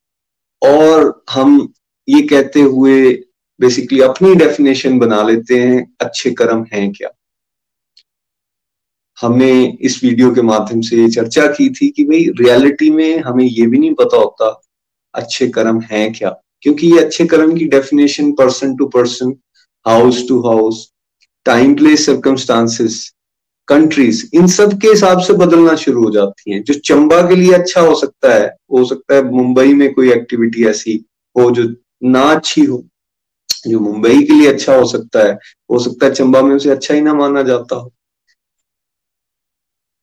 [0.62, 1.74] और हम
[2.08, 3.12] ये कहते हुए
[3.60, 7.10] बेसिकली अपनी डेफिनेशन बना लेते हैं, अच्छे कर्म हैं क्या?
[9.18, 13.44] हमने इस वीडियो के माध्यम से ये चर्चा की थी कि भाई रियलिटी में हमें
[13.46, 14.50] ये भी नहीं पता होता
[15.14, 16.30] अच्छे कर्म हैं क्या?
[16.62, 19.34] क्योंकि ये अच्छे कर्म की definition person to person
[19.86, 20.92] house to house
[21.46, 23.00] time place circumstances
[23.70, 27.54] countries इन सब के हिसाब से बदलना शुरू हो जाती हैं। जो चंबा के लिए
[27.54, 31.04] अच्छा हो सकता है, हो सकता है मुंबई में कोई एक्टिविटी ऐसी
[31.36, 32.84] हो जो ना अच्छी हो,
[33.68, 35.34] जो मुंबई के लिए अच्छा हो सकता है।
[35.72, 37.92] हो सकता है चंबा में उसे अच्छा ही ना माना जाता हो।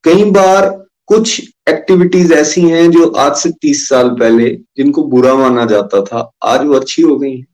[0.05, 0.71] कई बार
[1.07, 6.31] कुछ एक्टिविटीज़ ऐसी हैं जो आज से तीस साल पहले जिनको बुरा माना जाता था,
[6.43, 7.45] आज वो अच्छी हो गई है।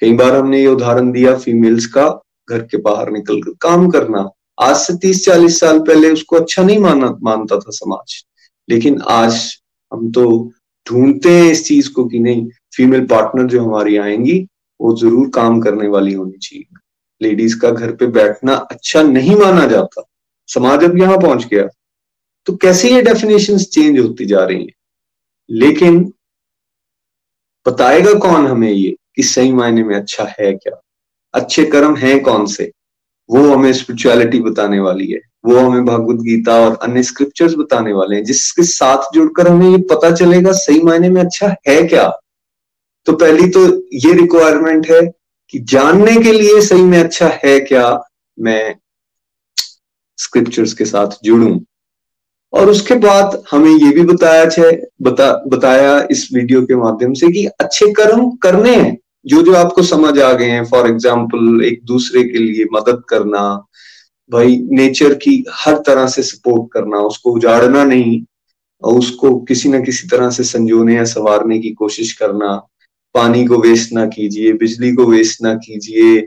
[0.00, 2.08] कई बार हमने ये उदाहरण दिया फीमेल्स का
[2.50, 4.28] घर के बाहर निकलकर काम करना।
[4.62, 8.24] आज से तीस चालीस साल पहले उसको अच्छा नहीं माना, मानता था समाज।
[8.68, 9.56] लेकिन आज
[9.92, 10.52] हम तो
[10.88, 14.48] ढूंढते हैं इस चीज़ को कि नहीं फीमेल पार्टनर जो हमारी आएँगी,
[14.80, 16.64] वो ज़रूर काम करने वाली होनी चाहिए।
[17.20, 20.02] लेडीज़ का घर पे बैठना अच्छा नहीं माना जाता।
[20.46, 21.68] समाज अब यहाँ पहुँच गया।
[22.46, 24.72] तो कैसे ये डेफिनेशन चेंज होती जा रही है?
[25.50, 26.12] लेकिन
[27.68, 30.80] बताएगा कौन हमें ये कि सही मायने में अच्छा है क्या?
[31.34, 32.72] अच्छे कर्म हैं कौन से?
[33.32, 38.16] वो हमें स्पिरिचुअलिटी बताने वाली है, वो हमें भगवत गीता और अन्य स्क्रिप्चर्स बताने वाले
[38.16, 42.08] हैं, जिसके साथ जुड़कर हमें ये पता चलेगा सही मायने में अच्छा है क्या।
[43.06, 43.66] तो पहली तो
[43.98, 45.00] ये रिक्वायरमेंट है
[45.54, 48.00] कि जानने के लिए सही में अच्छा है क्या
[48.38, 48.74] मैं
[50.18, 51.58] स्क्रिप्चर्स के साथ जुड़ूं।
[52.52, 54.44] और उसके बाद हमें ये भी बताया
[55.02, 59.82] बता, बताया इस वीडियो के माध्यम से कि अच्छे कर्म करने हैं। जो जो आपको
[59.82, 63.66] समझ आ गए हैं फॉर एग्ज़ाम्पल एक दूसरे के लिए मदद करना,
[64.30, 68.22] भाई नेचर की हर तरह से सपोर्ट करना, उसको उजाड़ना नहीं,
[68.82, 72.56] और उसको किसी ना किसी तरह से संजोने या संवारने की कोशिश करना,
[73.14, 76.20] पानी को वेस्ट ना कीजिए, बिजली को वेस्ट ना कीजिए,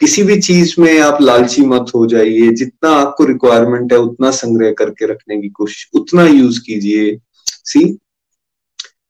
[0.00, 4.72] किसी भी चीज़ में आप लालची मत हो जाइए, जितना आपको रिक्वायरमेंट है, उतना संग्रह
[4.72, 7.98] करके रखने की कोशिश, उतना यूज़ कीजिए। सी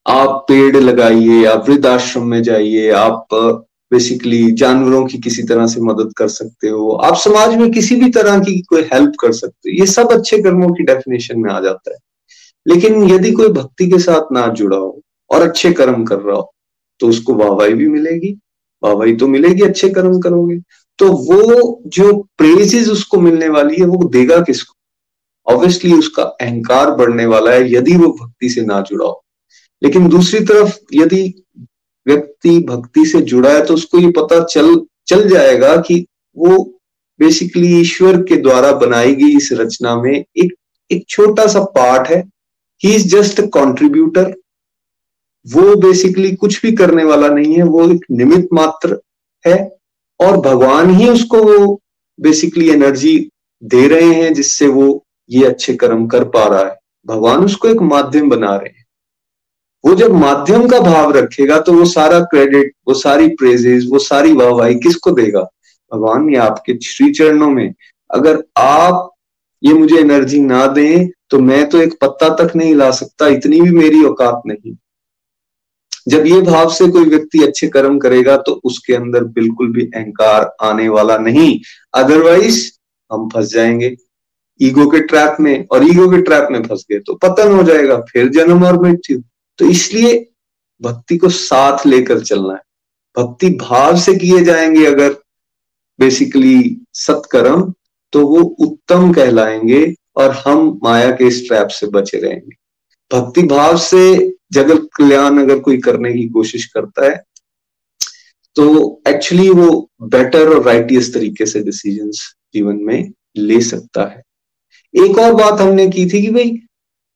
[0.07, 3.27] आप पेड़ लगाइए, आप वृद्धाश्रम में जाइए, आप
[3.93, 8.11] बेसिकली जानवरों की किसी तरह से मदद कर सकते हो, आप समाज में किसी भी
[8.11, 11.61] तरह की कोई हेल्प कर सकते हो, ये सब अच्छे कर्मों की डेफिनेशन में आ
[11.61, 11.97] जाता है।
[12.67, 16.53] लेकिन यदि कोई भक्ति के साथ ना जुड़ा हो और अच्छे कर्म कर रहा हो
[17.01, 18.37] तो उसको वाहवाही भी मिलेगी,
[18.83, 20.59] वाहवाही तो मिलेगी, अच्छे कर्म करोगे।
[20.99, 24.75] तो वो जो प्रेजेस उसको मिलने वाली है, वो देगा किसको?
[25.47, 29.22] ऑब्वियसली उसका अहंकार बढ़ने वाला है, यदि वो भक्ति से ना जुड़ा हो।
[29.83, 31.23] लेकिन दूसरी तरफ़ यदि
[32.07, 34.75] व्यक्ति भक्ति से जुड़ा है तो उसको ये पता चल
[35.07, 36.59] चल जाएगा कि वो
[37.21, 40.53] बेसिकली ईश्वर के द्वारा बनाई गई इस रचना में एक
[40.91, 42.23] एक छोटा सा पार्ट है।
[42.81, 44.33] ही इज़ जस्ट कॉन्ट्रीब्यूटर
[45.47, 48.99] वो बेसिकली कुछ भी करने वाला नहीं है, वो एक निमित मात्र
[49.47, 49.57] है
[50.21, 51.81] और भगवान ही उसको वो
[52.21, 53.19] बेसिकली एनर्जी
[53.63, 57.81] दे रहे हैं जिससे वो ये अच्छे कर्म कर पा रहा है। भगवान उसको एक
[57.83, 58.82] माध्यम बना रहे हैं।
[59.85, 64.33] वो जब माध्यम का भाव रखेगा तो वो सारा क्रेडिट वो सारी प्रेजेस वो सारी
[64.33, 65.41] वाहवाही किसको देगा?
[65.93, 67.73] भगवान ये आपके श्री चरणों में।
[68.11, 69.09] अगर आप
[69.63, 73.61] ये मुझे एनर्जी ना दें तो मैं तो एक पत्ता तक नहीं ला सकता, इतनी
[73.61, 74.75] भी मेरी औकात नहीं।
[76.09, 80.51] जब ये भाव से कोई व्यक्ति अच्छे कर्म करेगा तो उसके अंदर बिल्कुल भी अहंकार
[80.63, 81.59] आने वाला नहीं।
[81.95, 82.61] अदरवाइज़
[83.11, 83.95] हम फंस जाएँगे।
[84.61, 87.97] ईगो के ट्रैप में और ईगो के ट्रैप में फंस गए तो पतन हो जाएगा,
[88.03, 89.19] फिर जन्म और मृत्यु।
[89.59, 90.15] तो इसलिए
[90.83, 92.61] भक्ति को साथ लेकर चलना है।
[93.17, 95.13] भक्ति भाव से किए जाएँगे अगर
[95.99, 97.73] बेसिकली सत्कर्म
[98.13, 99.85] तो वो उत्तम कहलाएँगे
[100.17, 102.57] और हम माया के इस ट्रैप से बचे रहेंगे।
[103.11, 104.15] भक्ति भाव से
[104.53, 107.23] जगत कल्याण अगर कोई करने की कोशिश करता है
[108.57, 108.65] तो
[109.09, 109.69] एक्चुअली वो
[110.05, 112.19] बेटर और राइटियस तरीके से डिसीजंस
[112.55, 114.23] जीवन में ले सकता है।
[114.95, 116.51] एक और बात हमने की थी कि भाई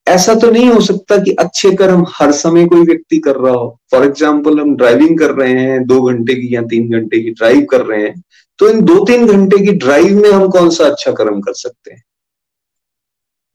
[0.07, 3.69] ऐसा तो नहीं हो सकता कि अच्छे कर्म हर समय कोई व्यक्ति कर रहा हो।
[3.91, 7.65] फॉर एग्ज़ाम्पल हम ड्राइविंग कर रहे हैं, दो घंटे की या तीन घंटे की ड्राइव
[7.71, 8.23] कर रहे हैं
[8.59, 11.93] तो इन दो तीन घंटे की ड्राइव में हम कौन सा अच्छा कर्म कर सकते
[11.93, 12.03] हैं?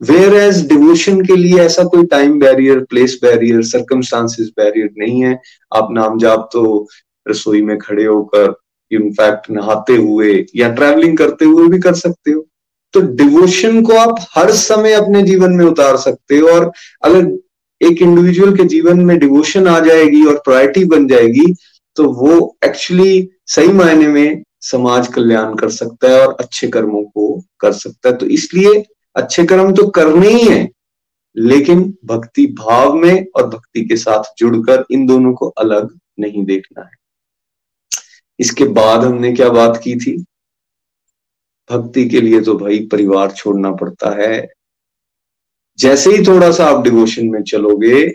[0.01, 5.39] वेयर एज डिवोशन के लिए ऐसा कोई time barrier place barrier circumstances barrier नहीं है।
[5.71, 6.87] आप नाम जाप तो
[7.25, 8.53] रसोई में खड़े होकर
[8.91, 12.45] इनफैक्ट नहाते हुए या ट्रैवलिंग करते हुए भी कर सकते हो।
[12.93, 16.71] तो डिवोशन को आप हर समय अपने जीवन में उतार सकते हो और
[17.03, 17.31] अगर
[17.81, 21.53] एक इंडिविजुअल के जीवन में डिवोशन आ जाएगी और प्रायोरिटी बन जाएगी
[21.97, 27.39] तो वो एक्चुअली सही मायने में समाज कल्याण कर सकता है और अच्छे कर्मों को
[27.59, 28.83] कर सकता है। तो इसलिए
[29.15, 30.69] अच्छे कर्म तो करने ही है,
[31.35, 36.81] लेकिन भक्ति भाव में और भक्ति के साथ जुड़कर इन दोनों को अलग नहीं देखना
[36.81, 36.91] है।
[38.39, 40.13] इसके बाद हमने क्या बात की थी?
[41.71, 44.47] भक्ति के लिए तो भाई परिवार छोड़ना पड़ता है।
[45.79, 48.05] जैसे ही थोड़ा सा आप डिवोशन में चलोगे,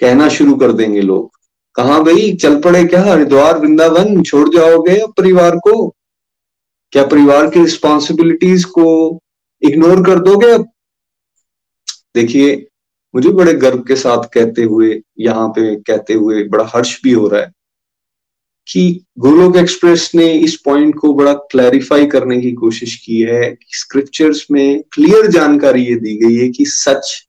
[0.00, 1.30] कहना शुरू कर देंगे लोग।
[1.76, 3.02] कहा भाई चल पड़े क्या?
[3.02, 5.88] हरिद्वार, वृंदावन, छोड़ जाओगे परिवार को।
[6.92, 9.20] क्या परिवार की रिस्पॉन्सिबिलिटीज को
[9.62, 10.66] इग्नोर कर दोगे अब?
[12.14, 12.54] देखिए,
[13.14, 17.28] मुझे बड़े गर्व के साथ कहते हुए, यहाँ पे कहते हुए बड़ा हर्ष भी हो
[17.28, 17.52] रहा है।
[18.66, 23.66] कि गोलोक एक्सप्रेस ने इस पॉइंट को बड़ा क्लैरिफाई करने की कोशिश की है कि
[23.70, 27.28] स्क्रिप्चर्स में क्लियर जानकारी ये दी गई है कि सच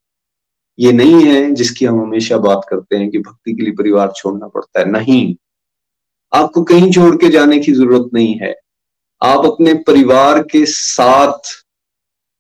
[0.80, 4.48] ये नहीं है जिसकी हम हमेशा बात करते हैं कि भक्ति के लिए परिवार छोड़ना
[4.48, 5.36] पड़ता है। नहीं।
[6.34, 8.56] आपको कहीं छोड़ के जाने की ज़रूरत नहीं है।
[9.24, 11.66] आप अपने परिवार के साथ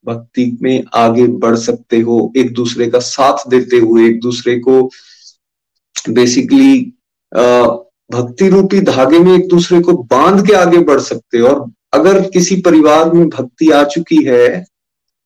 [0.05, 4.89] भक्ति में आगे बढ़ सकते हो, एक दूसरे का साथ देते हुए, एक दूसरे को
[6.09, 6.93] बेसिकली
[8.09, 12.19] भक्ति रूपी धागे में एक दूसरे को बाँध के आगे बढ़ सकते हो। और अगर
[12.29, 14.65] किसी परिवार में भक्ति आ चुकी है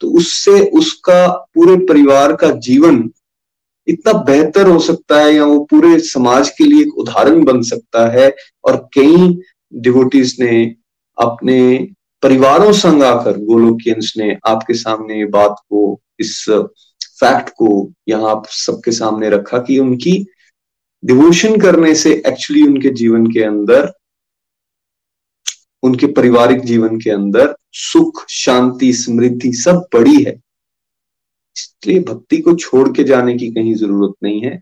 [0.02, 3.10] तो उससे उसका पूरे परिवार का जीवन
[3.88, 8.08] इतना बेहतर हो सकता है या वो पूरे समाज के लिए एक उदाहरण बन सकता
[8.12, 9.38] है। और कई
[9.74, 10.76] डिवोटीज ने
[11.18, 11.88] अपने
[12.24, 16.46] परिवारों संग आकर गोलोकियंस ने आपके सामने ये बात को, इस
[17.20, 20.14] फैक्ट को यहाँ आप सबके सामने रखा कि उनकी
[21.04, 23.92] डिवोशन करने से एक्चुअली उनके जीवन के अंदर,
[25.84, 30.40] उनके पारिवारिक जीवन के अंदर सुख, शांति, समृद्धि सब बड़ी है।
[31.58, 34.60] इसलिए भक्ति को छोड़ के जाने की कहीं ज़रूरत नहीं है।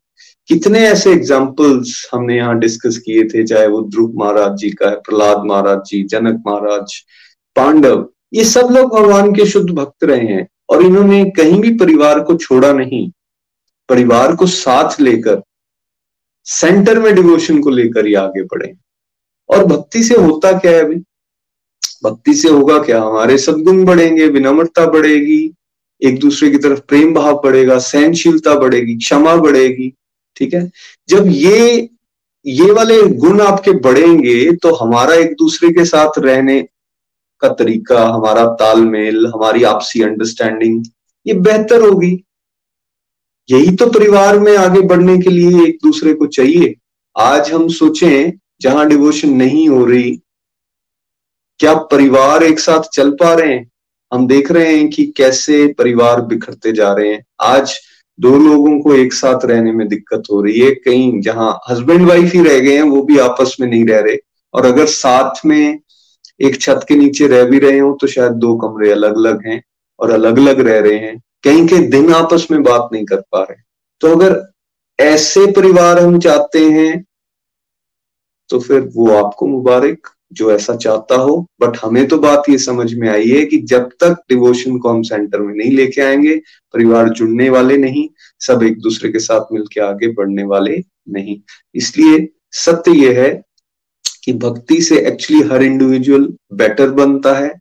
[0.49, 4.95] कितने ऐसे एग्जाम्पल्स हमने यहाँ डिस्कस किए थे, चाहे वो ध्रुव महाराज जी का है,
[4.95, 6.99] प्रहलाद महाराज जी, जनक महाराज,
[7.55, 12.19] पांडव, ये सब लोग भगवान के शुद्ध भक्त रहे हैं और इन्होंने कहीं भी परिवार
[12.19, 13.09] को छोड़ा नहीं।
[13.89, 15.41] परिवार को साथ लेकर
[16.47, 18.73] सेंटर में डिवोशन को लेकर ही आगे बढ़े।
[19.49, 20.95] और भक्ति से होता क्या है अभी?
[22.03, 23.01] भक्ति से होगा क्या?
[23.01, 25.53] हमारे सदगुण बढ़ेंगे, विनम्रता बढ़ेगी,
[26.01, 29.93] एक दूसरे की तरफ़ प्रेम भाव बढ़ेगा, सहनशीलता बढ़ेगी, क्षमा बढ़ेगी,
[30.35, 30.71] ठीक है?
[31.09, 31.89] जब ये
[32.45, 36.61] ये वाले गुण आपके बढ़ेंगे तो हमारा एक दूसरे के साथ रहने
[37.41, 40.85] का तरीका, हमारा तालमेल, हमारी आपसी अंडरस्टैंडिंग
[41.25, 42.11] ये बेहतर होगी।
[43.49, 46.73] यही तो परिवार में आगे बढ़ने के लिए एक दूसरे को चाहिए।
[47.15, 48.31] आज हम सोचें,
[48.61, 50.11] जहाँ डिवोशन नहीं हो रही,
[51.59, 53.69] क्या परिवार एक साथ चल पा रहे हैं?
[54.11, 57.73] हम देख रहे हैं कि कैसे परिवार बिखरते जा रहे हैं। आज
[58.19, 62.33] दो लोगों को एक साथ रहने में दिक्कत हो रही है। कहीं जहाँ हस्बैंड वाइफ
[62.33, 64.17] ही रह गए हैं, वो भी आपस में नहीं रह रहे।
[64.53, 65.79] और अगर साथ में
[66.39, 69.61] एक छत के नीचे रह भी रहे हो तो शायद दो कमरे अलग अलग हैं
[69.99, 73.41] और अलग अलग रह रहे हैं। कहीं के दिन आपस में बात नहीं कर पा
[73.41, 73.61] रहे।
[74.01, 74.41] तो अगर
[74.99, 77.05] ऐसे परिवार हम चाहते हैं
[78.49, 82.93] तो फिर वो आपको मुबारक, जो ऐसा चाहता हो। बट हमें तो बात ये समझ
[82.93, 86.35] में आई है कि जब तक डिवोशन को हम सेंटर में नहीं लेके आएँगे,
[86.73, 88.07] परिवार जुड़ने वाले नहीं,
[88.39, 91.39] सब एक दूसरे के साथ मिलकर आगे बढ़ने वाले नहीं।
[91.75, 93.29] इसलिए सत्य यह है
[94.23, 97.53] कि भक्ति से एक्चुअली हर इंडिविजुअल बेटर बनता है,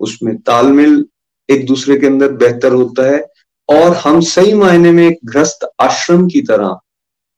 [0.00, 1.04] उसमें तालमेल
[1.50, 3.26] एक दूसरे के अंदर बेहतर होता है
[3.68, 6.78] और हम सही मायने में एक ग्रस्त आश्रम की तरह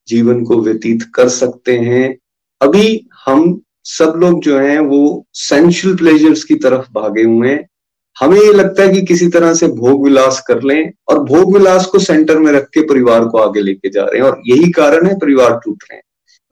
[0.09, 2.17] जीवन को व्यतीत कर सकते हैं।
[2.61, 7.69] अभी हम सब लोग जो हैं, वो सेंशुअल प्लेजर्स की तरफ़ भागे हुए हैं।
[8.17, 11.87] हमें ये लगता है कि किसी तरह से भोग विलास कर लें और भोग विलास
[11.87, 15.07] को सेंटर में रख के परिवार को आगे लेके जा रहे हैं और यही कारण
[15.07, 16.03] है परिवार टूट रहे हैं।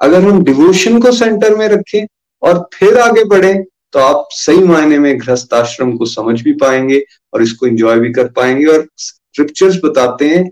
[0.01, 2.07] अगर हम डिवोशन को सेंटर में रखें
[2.43, 7.05] और फिर आगे बढ़े तो आप सही मायने में गृहस्थ आश्रम को समझ भी पाएँगे
[7.33, 10.51] और इसको एंजॉय भी कर पाएँगे। और स्क्रिप्चर्स बताते हैं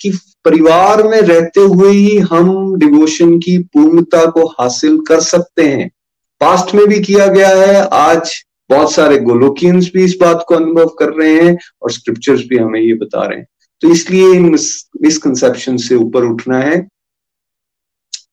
[0.00, 0.10] कि
[0.44, 5.88] परिवार में रहते हुए ही हम डिवोशन की पूर्णता को हासिल कर सकते हैं।
[6.40, 10.88] पास्ट में भी किया गया है, आज बहुत सारे गोलोकियंस भी इस बात को अनुभव
[10.88, 13.46] कर रहे हैं और स्क्रिप्चर्स भी हमें ये बता रहे हैं।
[13.80, 14.50] तो इसलिए इन
[15.02, 16.88] मिसकंसेप्शन से ऊपर उठना है।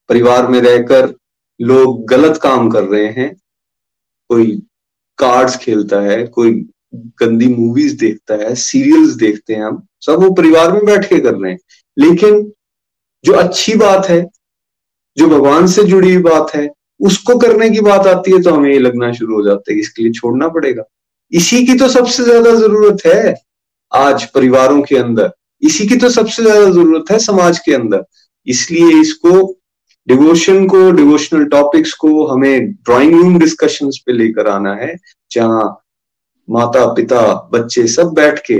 [0.09, 1.13] परिवार में रहकर
[1.61, 3.35] लोग गलत काम कर रहे हैं।
[4.29, 4.55] कोई
[5.19, 6.51] कार्ड्स खेलता है, कोई
[7.19, 11.33] गंदी मूवीज़ देखता है सीरियल्स देखते हैं हम, सब वो परिवार में बैठ के कर
[11.33, 11.59] रहे हैं।
[11.97, 12.51] लेकिन
[13.23, 14.25] जो अच्छी बात है,
[15.17, 18.71] जो भगवान से जुड़ी हुई बात है, उसको करने की बात आती है तो हमें
[18.71, 20.83] ये लगना शुरू हो जाता है इसके लिए छोड़ना पड़ेगा।
[21.31, 23.33] इसी की तो सबसे ज़्यादा ज़रूरत है
[23.91, 25.31] आज परिवारों के अंदर।
[25.63, 28.03] इसी की तो सबसे ज़्यादा ज़रूरत है समाज के अंदर।
[28.47, 29.56] इसलिए इसको
[30.07, 34.95] डिवोशन को डिवोशनल टॉपिक्स को हमें ड्राइंग रूम डिस्कशंस पे लेकर आना है,
[35.31, 35.83] जहाँ
[36.47, 38.57] माता, पिता, बच्चे सब बैठ के,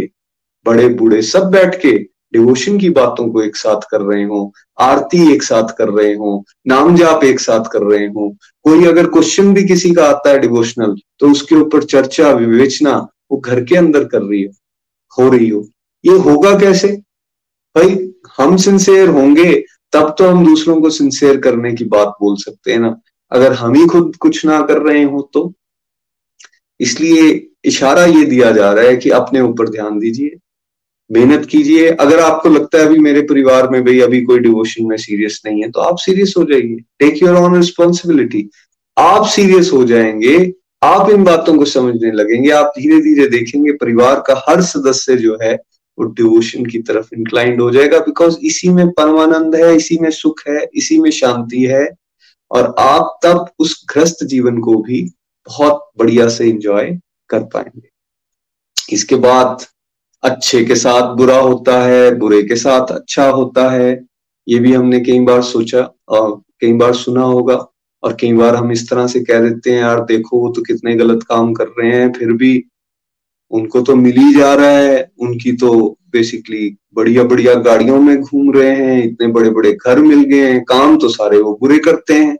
[0.65, 1.91] बड़े, बूढ़े सब बैठ के
[2.33, 6.43] डिवोशन की बातों को एक साथ कर रहे हो, आरती एक साथ कर रहे हो,
[6.67, 8.29] नाम जाप एक साथ कर रहे हो।
[8.65, 12.97] कोई अगर क्वेश्चन भी किसी का आता है डिवोशनल तो उसके ऊपर चर्चा, विवेचना
[13.31, 14.53] वो घर के अंदर कर रही हो
[15.17, 15.65] हो रही हो।
[16.05, 16.88] ये होगा कैसे?
[17.75, 22.71] भाई, हम सिंसेयर होंगे तब तो हम दूसरों को सिंसेयर करने की बात बोल सकते
[22.71, 22.95] हैं ना।
[23.32, 25.52] अगर हम ही खुद कुछ ना कर रहे हो तो।
[26.80, 30.36] इसलिए इशारा ये दिया जा रहा है कि अपने ऊपर ध्यान दीजिए,
[31.10, 34.95] मेहनत कीजिए। अगर आपको लगता है अभी मेरे परिवार में भाई अभी कोई डिवोशन में
[34.97, 38.50] सीरियस नहीं है तो आप सीरियस हो जाइए। टेक योर ऑन रिस्पॉन्सिबिलिटी
[38.97, 44.23] आप सीरियस हो जाएँगे, आप इन बातों को समझने लगेंगे, आप धीरे धीरे देखेंगे परिवार
[44.28, 45.56] का हर सदस्य जो है
[45.99, 50.41] वो डिवोशन की तरफ़ इंक्लाइंड हो जाएगा बिकॉज़ इसी में परमानंद है, इसी में सुख
[50.47, 51.88] है, इसी में शांति है,
[52.51, 55.01] और आप तब उस ग्रस्त जीवन को भी
[55.47, 57.89] बहुत बढ़िया से इंजॉय कर पाएँगे।
[58.93, 59.65] इसके बाद
[60.23, 64.05] अच्छे के साथ बुरा होता है, बुरे के साथ अच्छा होता है,
[64.47, 67.55] ये भी हमने कई बार सोचा और कई बार सुना होगा,
[68.03, 70.95] और कई बार हम इस तरह से कह देते हैं, यार देखो, वो तो कितने
[70.95, 72.63] गलत काम कर रहे हैं, फिर भी
[73.51, 78.51] उनको तो मिल ही जा रहा है। उनकी तो बेसिकली बढ़िया बढ़िया गाड़ियों में घूम
[78.51, 82.13] रहे हैं, इतने बड़े बड़े घर मिल गए हैं, काम तो सारे वो बुरे करते
[82.13, 82.38] हैं।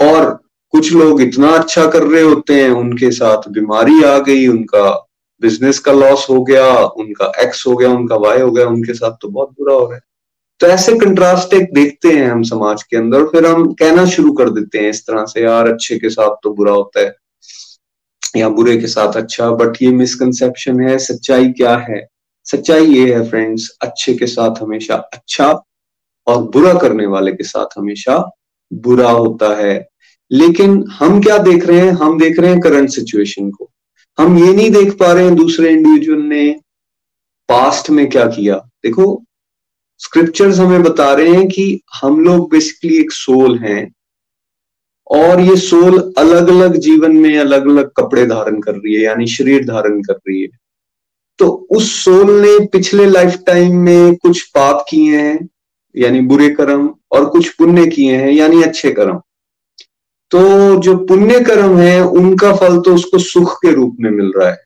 [0.00, 5.08] और कुछ लोग इतना अच्छा कर रहे होते हैं, उनके साथ बीमारी आ गई, उनका
[5.40, 9.12] बिज़नेस का लॉस हो गया, उनका एक्स हो गया, उनका वाई हो गया, उनके साथ
[9.22, 10.00] तो बहुत बुरा हो रहा है।
[10.60, 14.50] तो ऐसे कंट्रास्ट एक देखते हैं हम समाज के अंदर, फिर हम कहना शुरू कर
[14.50, 17.14] देते हैं इस तरह से, यार, अच्छे के साथ तो बुरा होता है।
[18.36, 22.06] या बुरे के साथ अच्छा बट ये मिसकंसेप्शन है, सच्चाई क्या है?
[22.44, 25.62] सच्चाई ये है फ्रेंड्स अच्छे के साथ हमेशा अच्छा
[26.26, 28.30] और बुरा करने वाले के साथ हमेशा
[28.72, 29.88] बुरा होता है।
[30.32, 31.92] लेकिन हम क्या देख रहे हैं?
[31.92, 33.70] हम देख रहे हैं करंट सिचुएशन को।
[34.18, 36.50] हम ये नहीं देख पा रहे हैं दूसरे इंडिविजुअल ने
[37.48, 39.24] पास्ट में क्या किया। देखो
[39.98, 43.92] स्क्रिप्चर्स हमें बता रहे हैं कि हम लोग बेसिकली एक सोल हैं।
[45.06, 49.26] और ये सोल अलग अलग जीवन में अलग अलग कपड़े धारण कर रही है, यानी
[49.26, 50.48] शरीर धारण कर रही है।
[51.38, 55.48] तो उस सोल ने पिछले लाइफ टाइम में कुछ पाप किए हैं,
[55.96, 59.20] यानी बुरे कर्म, और कुछ पुण्य किए हैं, यानी अच्छे कर्म।
[60.30, 64.50] तो जो पुण्य कर्म है, उनका फल तो उसको सुख के रूप में मिल रहा
[64.50, 64.64] है,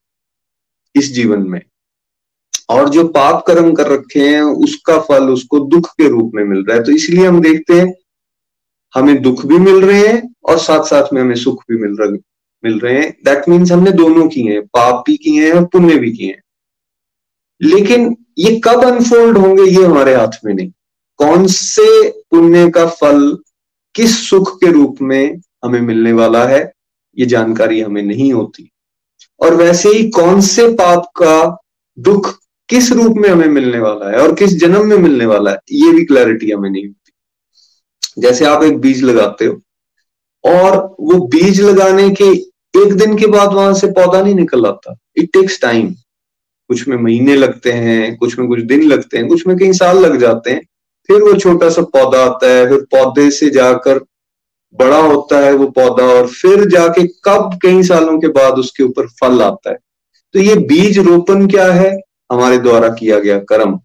[0.95, 1.61] इस जीवन में।
[2.69, 6.65] और जो पाप कर्म कर रखे हैं, उसका फल उसको दुख के रूप में मिल
[6.65, 7.95] रहा है। तो इसलिए हम देखते हैं
[8.95, 12.19] हमें दुख भी मिल रहे हैं और साथ साथ में हमें सुख भी मिल रहे
[12.65, 15.97] मिल रहे हैं। दैट मीन्स हमने दोनों किए हैं, पाप भी किए हैं और पुण्य
[15.97, 16.43] भी किए हैं।
[17.63, 20.71] लेकिन ये कब अनफोल्ड होंगे ये हमारे हाथ में नहीं।
[21.17, 23.39] कौन से पुण्य का फल
[23.95, 26.73] किस सुख के रूप में हमें मिलने वाला है,
[27.19, 28.71] ये जानकारी हमें नहीं होती।
[29.41, 31.59] और वैसे ही कौन से पाप का
[31.99, 32.39] दुख
[32.69, 35.93] किस रूप में हमें मिलने वाला है और किस जन्म में मिलने वाला है, ये
[35.93, 36.89] भी क्लैरिटी हमें नहीं
[38.17, 39.61] जैसे आप एक बीज लगाते हो,
[40.45, 42.31] और वो बीज लगाने के
[42.75, 45.93] एक दिन के बाद वहाँ से पौधा नहीं निकल आता। इट टेक्स टाइम
[46.71, 49.99] कुछ में महीने लगते हैं, कुछ में कुछ दिन लगते हैं, कुछ में कई साल
[49.99, 50.61] लग जाते हैं।
[51.09, 53.99] फिर वो छोटा सा पौधा आता है, फिर पौधे से जाकर
[54.75, 59.07] बड़ा होता है वो पौधा, और फिर जाके कब कई सालों के बाद उसके ऊपर
[59.21, 59.79] फल आता है।
[60.35, 61.91] तो ये बीज रोपण क्या है?
[62.33, 63.79] हमारे द्वारा किया गया कर्म।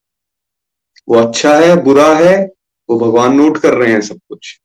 [1.08, 2.55] वो अच्छा है, बुरा है
[2.90, 4.60] वो भगवान नोट कर रहे हैं सब कुछ।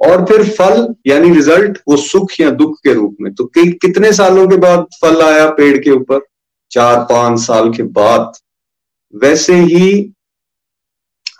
[0.00, 4.12] और फिर फल यानी रिज़ल्ट वो सुख या दुख के रूप में। तो कि, कितने
[4.12, 6.20] सालों के बाद फल आया पेड़ के ऊपर?
[6.70, 8.32] चार पाँच साल के बाद।
[9.14, 10.12] वैसे ही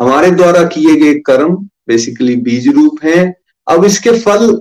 [0.01, 1.55] हमारे द्वारा किए गए कर्म
[1.89, 3.35] बेसिकली बीज रूप हैं।
[3.69, 4.57] अब इसके फल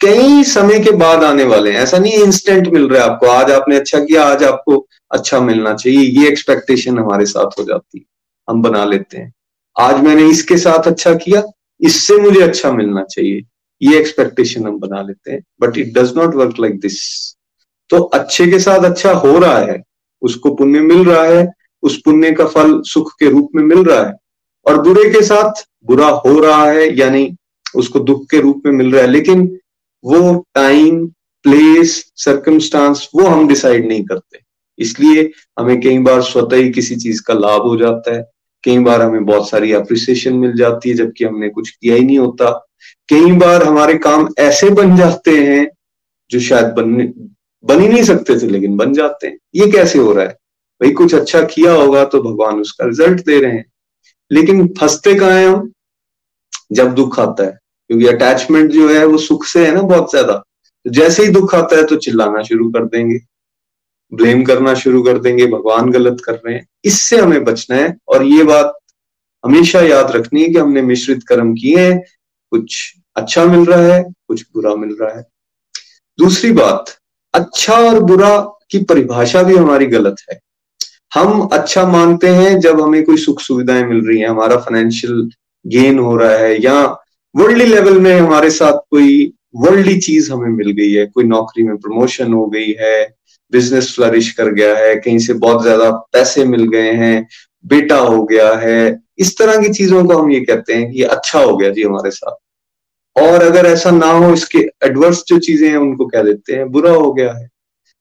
[0.00, 3.50] कई समय के बाद आने वाले हैं। ऐसा नहीं इंस्टेंट मिल रहा है आपको। आज
[3.50, 8.04] आपने अच्छा किया आज आपको अच्छा मिलना चाहिए। ये एक्सपेक्टेशन हमारे साथ हो जाती है।
[8.50, 9.32] हम बना लेते हैं।
[9.76, 11.42] आज मैंने इसके साथ अच्छा किया,
[11.80, 13.42] इससे मुझे अच्छा मिलना चाहिए।
[13.80, 16.98] ये एक्सपेक्टेशन हम बना लेते हैं but it does not work like this
[17.90, 19.80] तो अच्छे के साथ अच्छा हो रहा है,
[20.22, 21.46] उसको पुण्य मिल रहा है,
[21.82, 24.12] उस पुण्य का फल सुख के रूप में मिल रहा है,
[24.66, 27.36] और बुरे के साथ बुरा हो रहा है, यानी
[27.74, 29.44] उसको दुख के रूप में मिल रहा है, लेकिन
[30.04, 31.06] वो टाइम
[31.44, 34.38] प्लेस सर्कमस्टांस वो हम डिसाइड नहीं करते।
[34.78, 38.22] इसलिए हमें कई बार स्वतः ही किसी चीज़ का लाभ हो जाता है
[38.64, 42.18] कई बार हमें बहुत सारी अप्रिसिएशन मिल जाती है, जबकि हमने कुछ किया ही नहीं
[42.18, 42.68] होता।
[43.08, 45.70] कई बार हमारे काम ऐसे बन जाते हैं,
[46.30, 47.12] जो शायद बनने
[47.64, 50.30] बन ही नहीं सकते थे, लेकिन बन जाते हैं। ये कैसे हो रहा है?
[50.80, 53.64] भाई, कुछ अच्छा किया होगा तो भगवान उसका रिज़ल्ट दे रहे हैं।
[54.32, 55.72] लेकिन फंसते कहा है हम?
[56.72, 57.58] जब दुख आता है।
[57.88, 61.54] क्योंकि अटैचमेंट जो है, वो सुख से है ना बहुत ज़्यादा। तो जैसे ही दुख
[61.54, 63.18] आता है तो चिल्लाना शुरू कर देंगे।
[64.14, 68.24] ब्लेम करना शुरू कर देंगे, भगवान गलत कर रहे हैं। इससे हमें बचना है और
[68.24, 68.78] ये बात
[69.44, 72.02] हमेशा याद रखनी है कि हमने मिश्रित कर्म किए हैं।
[72.50, 75.24] कुछ अच्छा मिल रहा है, कुछ बुरा मिल रहा है।
[76.18, 76.84] दूसरी बात
[77.34, 78.38] अच्छा और बुरा
[78.70, 80.40] की परिभाषा भी हमारी गलत है।
[81.14, 85.30] हम अच्छा मानते हैं जब हमें कोई सुख सुविधाएँ मिल रही है, हमारा फाइनेंशियल
[85.66, 86.80] गेन हो रहा है या
[87.34, 91.76] वर्ल्डली लेवल में हमारे साथ कोई वर्ल्डली चीज़ हमें मिल गई है, कोई नौकरी में
[91.76, 93.14] प्रमोशन हो गई है
[93.52, 97.26] बिज़नेस फ्लरिश कर गया है, कहीं से बहुत ज़्यादा पैसे मिल गए हैं,
[97.64, 101.40] बेटा हो गया है, इस तरह की चीज़ों को हम ये कहते हैं कि अच्छा
[101.40, 102.36] हो गया जी हमारे साथ।
[103.16, 106.92] और अगर ऐसा ना हो, इसके एडवर्स जो चीज़ें हैं, उनको कह देते हैं, बुरा
[106.92, 107.48] हो गया है।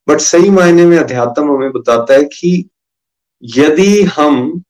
[0.07, 2.69] बट सही मायने में अध्यात्म हमें बताता है कि
[3.43, 4.63] यदि हम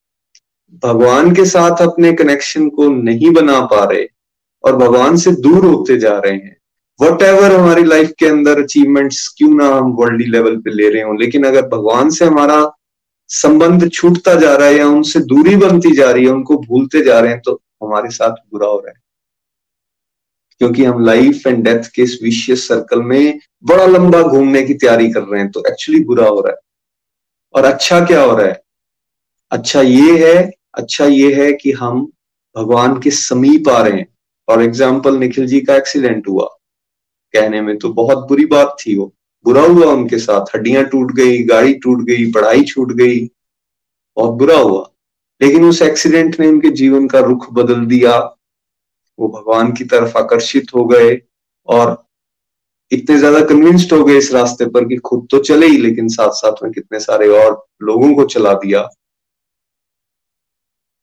[0.84, 4.06] भगवान के साथ अपने कनेक्शन को नहीं बना पा रहे
[4.64, 6.56] और भगवान से दूर होते जा रहे हैं
[7.02, 11.02] वट एवर हमारी लाइफ के अंदर अचीवमेंट्स क्यों ना हम वर्ल्ड लेवल पे ले रहे
[11.02, 12.72] हो, लेकिन अगर भगवान से हमारा
[13.30, 17.20] संबंध छूटता जा रहा है या उनसे दूरी बनती जा रही है, उनको भूलते जा
[17.20, 19.00] रहे हैं तो हमारे साथ बुरा हो रहा है।
[20.62, 25.12] क्योंकि हम लाइफ एंड डेथ के इस विशियस सर्कल में बड़ा लंबा घूमने की तैयारी
[25.12, 26.60] कर रहे हैं तो एक्चुअली बुरा हो रहा है।
[27.54, 28.62] और अच्छा क्या हो रहा है?
[29.52, 32.06] अच्छा ये है अच्छा ये है कि हम
[32.56, 34.08] भगवान के समीप आ रहे हैं।
[34.48, 36.48] फॉर एग्ज़ाम्पल निखिल जी का एक्सीडेंट हुआ।
[37.34, 39.14] कहने में तो बहुत बुरी बात थी वो।
[39.46, 43.20] बुरा हुआ उनके साथ। हड्डियाँ टूट गई, गाड़ी टूट गई, पढ़ाई छूट गई।
[44.18, 44.88] बहुत बुरा हुआ।
[45.42, 48.18] लेकिन उस एक्सीडेंट ने उनके जीवन का रुख बदल दिया।
[49.20, 51.20] वो भगवान की तरफ़ आकर्षित हो गए
[51.68, 52.04] और
[52.92, 56.32] इतने ज़्यादा कन्विंस्ड हो गए इस रास्ते पर कि खुद तो चले ही, लेकिन साथ
[56.32, 58.82] साथ में कितने सारे और लोगों को चला दिया।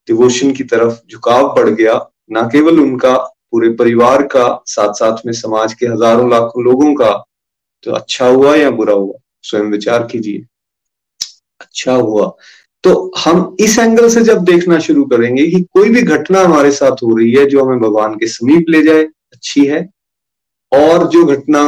[0.08, 1.94] डिवोशन की तरफ़ झुकाव बढ़ गया।
[2.30, 3.14] ना केवल उनका
[3.52, 7.10] पूरे परिवार का साथ साथ में समाज के हज़ारों लाखों लोगों का
[7.86, 9.18] तो अच्छा हुआ या बुरा हुआ?
[9.42, 10.44] स्वयं विचार कीजिए।
[11.60, 12.32] अच्छा हुआ।
[12.84, 17.02] तो हम इस एंगल से जब देखना शुरू करेंगे कि कोई भी घटना हमारे साथ
[17.02, 19.88] हो रही है जो हमें भगवान के समीप ले जाए, अच्छी है,
[20.72, 21.62] और जो घटना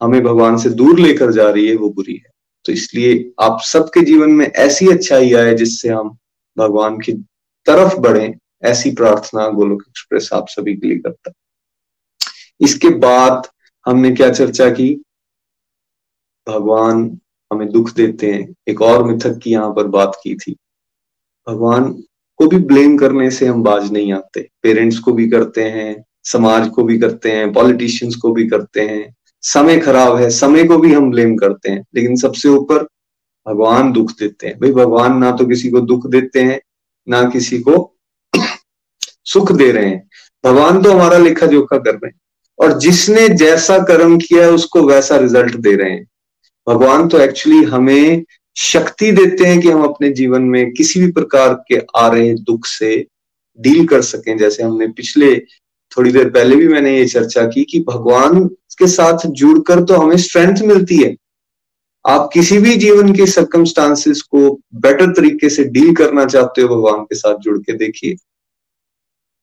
[0.00, 2.30] हमें भगवान से दूर लेकर जा रही है, वो बुरी है।
[2.64, 6.16] तो इसलिए आप सबके जीवन में ऐसी अच्छाई आए जिससे हम
[6.56, 7.12] भगवान की
[7.66, 8.26] तरफ़ बढ़े
[8.66, 11.32] ऐसी प्रार्थना गोलोक एक्सप्रेस आप सभी के लिए करता
[12.60, 13.48] इसके बाद
[13.86, 15.02] हमने क्या चर्चा की?
[16.48, 17.20] भगवान
[17.52, 20.56] हमें दुख देते हैं। एक और मिथक की यहाँ पर बात की थी।
[21.48, 21.92] भगवान
[22.36, 26.68] को भी ब्लेम करने से हम बाज नहीं आते। पेरेंट्स को भी करते हैं, समाज
[26.68, 30.94] को भी करते हैं, पॉलिटिशियंस को भी करते हैं। समय खराब है, समय को भी
[30.94, 32.82] हम ब्लेम करते हैं। लेकिन सबसे ऊपर
[33.48, 36.60] भगवान दुख देते हैं। भाई, भगवान ना तो किसी को दुख देते हैं,
[37.08, 37.95] ना किसी को
[39.26, 40.08] सुख दे रहे हैं।
[40.44, 42.20] भगवान तो हमारा लेखा जोखा कर रहे हैं।
[42.58, 46.06] और जिसने जैसा कर्म किया है, उसको वैसा रिज़ल्ट दे रहे हैं।
[46.68, 48.24] भगवान तो एक्चुअली हमें
[48.56, 52.66] शक्ति देते हैं कि हम अपने जीवन में किसी भी प्रकार के आ रहे दुख
[52.66, 53.06] से
[53.60, 55.36] डील कर सकें। जैसे हमने पिछले
[55.92, 58.44] थोड़ी देर पहले भी मैंने ये चर्चा की कि भगवान
[58.78, 61.16] के साथ जुड़कर तो हमें स्ट्रेंथ मिलती है।
[62.08, 67.04] आप किसी भी जीवन के सर्कमस्टांसिस को बेटर तरीके से डील करना चाहते हो, भगवान
[67.04, 68.16] के साथ जुड़ के देखिए।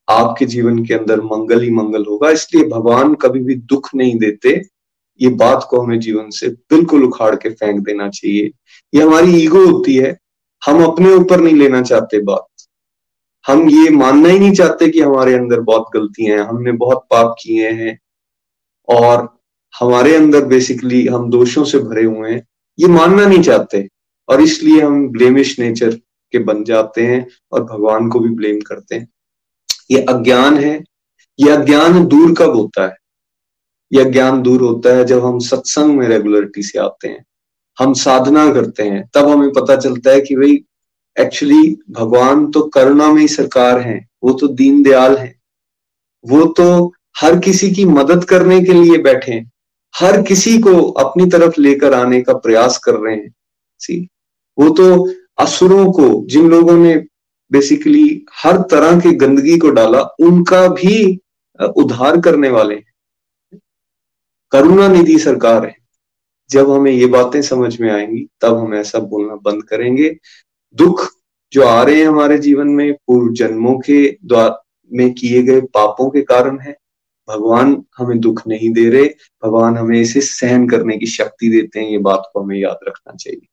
[0.09, 4.65] आपके जीवन के अंदर मंगल ही मंगल होगा। इसलिए भगवान कभी भी दुख नहीं देते।
[5.21, 8.51] ये बात को हमें जीवन से बिल्कुल उखाड़ के फेंक देना चाहिए।
[8.95, 10.17] ये हमारी ईगो होती है।
[10.65, 12.45] हम अपने ऊपर नहीं लेना चाहते बात।
[13.47, 17.35] हम ये मानना ही नहीं चाहते कि हमारे अंदर बहुत गलतियाँ हैं। हमने बहुत पाप
[17.43, 17.99] किए हैं।
[18.89, 19.39] और
[19.79, 22.47] हमारे अंदर बेसिकली हम दोषों से भरे हुए हैं।
[22.79, 23.89] ये मानना नहीं चाहते।
[24.29, 25.95] और इसलिए हम ब्लेमिश नेचर
[26.31, 29.07] के बन जाते हैं और भगवान को भी ब्लेम करते हैं।
[29.91, 30.83] ये अज्ञान है,
[31.39, 32.95] ये अज्ञान दूर कब होता है?
[33.93, 37.25] यह ज्ञान दूर होता है जब हम सत्संग में रेगुलरिटी से आते हैं,
[37.79, 40.63] हम साधना करते हैं, तब हमें पता चलता है कि भाई
[41.17, 45.35] एक्चुअली भगवान तो करुणा में ही सरकार है, वो तो दीन दयाल है।
[46.25, 49.51] वो तो हर किसी की मदद करने के लिए बैठे हैं,
[49.93, 53.33] हर किसी को अपनी तरफ़ लेकर आने का प्रयास कर रहे हैं।
[53.79, 54.07] सी
[54.57, 55.09] वो तो
[55.39, 56.95] असुरों को, जिन लोगों ने
[57.53, 61.19] बेसिकली हर तरह की गंदगी को डाला, उनका भी
[61.77, 62.75] उद्धार करने वाले
[64.51, 65.75] करुणा निधि सरकार है।
[66.49, 70.17] जब हमें ये बातें समझ में आएँगी, तब हम ऐसा बोलना बंद करेंगे।
[70.75, 71.07] दुख
[71.53, 74.61] जो आ रहे हैं हमारे जीवन में, पूर्व जन्मों के द्वार
[74.93, 76.77] में किए गए पापों के कारण है।
[77.27, 79.05] भगवान हमें दुख नहीं दे रहे,
[79.45, 83.15] भगवान हमें इसे सहन करने की शक्ति देते हैं, ये बात को हमें याद रखना
[83.15, 83.47] चाहिए।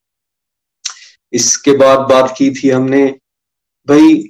[1.32, 3.18] इसके बाद बात की थी हमने
[3.88, 4.22] भाई,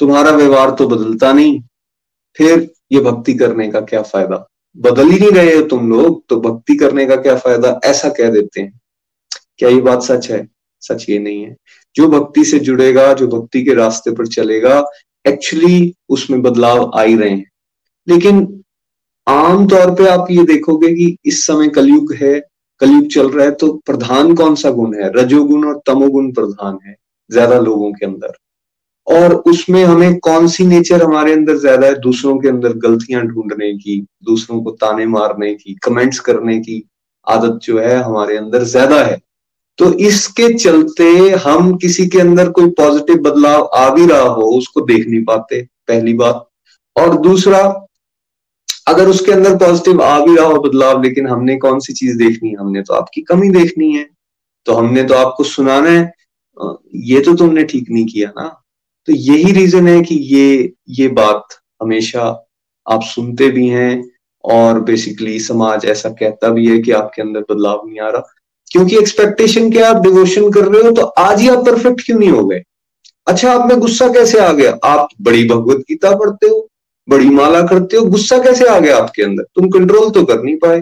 [0.00, 1.60] तुम्हारा व्यवहार तो बदलता नहीं।
[2.38, 4.46] फिर ये भक्ति करने का क्या फ़ायदा?
[4.76, 7.80] बदल ही नहीं रहे हो तुम लोग तो भक्ति करने का क्या फ़ायदा?
[7.84, 8.80] ऐसा कह देते हैं।
[9.58, 10.46] क्या ये बात सच है?
[10.82, 11.56] सच ये नहीं है।
[11.96, 14.84] जो भक्ति से जुड़ेगा, जो भक्ति के रास्ते पर चलेगा
[15.24, 17.50] एक्चुअली उसमें बदलाव आ ही रहे हैं।
[18.06, 18.62] लेकिन
[19.26, 22.38] आमतौर पे आप ये देखोगे कि इस समय कलयुग है,
[22.80, 25.10] कलयुग चल रहा है तो प्रधान कौन सा गुण है?
[25.14, 26.94] रजोगुण और तमोगुण प्रधान है,
[27.30, 28.36] ज़्यादा लोगों के अंदर।
[29.08, 31.98] और उसमें हमें कौन सी नेचर हमारे अंदर ज़्यादा है?
[32.00, 36.82] दूसरों के अंदर गलतियाँ ढूँढने की, दूसरों को ताने मारने की कमेंट्स करने की
[37.26, 39.20] आदत जो है हमारे अंदर ज़्यादा है।
[39.78, 41.08] तो इसके चलते
[41.44, 45.62] हम किसी के अंदर कोई पॉजिटिव बदलाव आ भी रहा हो, उसको देख नहीं पाते,
[45.88, 46.48] पहली बात।
[46.96, 47.60] और दूसरा,
[48.88, 52.48] अगर उसके अंदर पॉजिटिव आ भी रहा हो बदलाव, लेकिन हमने कौन सी चीज़ देखनी
[52.48, 52.56] है?
[52.56, 54.08] हमने तो आपकी कमी देखनी है।
[54.66, 56.12] तो हमने तो आपको सुनाना है।
[56.94, 58.48] ये तो तुमने ठीक नहीं किया ना।
[59.08, 61.44] तो यही रीजन है कि ये ये बात
[61.82, 62.22] हमेशा
[62.86, 64.10] आप सुनते भी हैं
[64.44, 68.34] और बेसिकली समाज ऐसा कहता भी है कि आपके अंदर बदलाव नहीं आ रहा।
[68.72, 72.30] क्योंकि एक्सपेक्टेशन क्या आप डिवोशन कर रहे हो तो आज ही आप परफेक्ट क्यों नहीं
[72.30, 72.62] हो गए?
[73.26, 74.78] अच्छा आप में गुस्सा कैसे आ गया?
[74.84, 76.68] आप बड़ी भगवत गीता पढ़ते हो,
[77.08, 79.42] बड़ी माला करते हो, गुस्सा कैसे आ गया आपके अंदर?
[79.54, 80.80] तुम कंट्रोल तो कर नहीं पाए।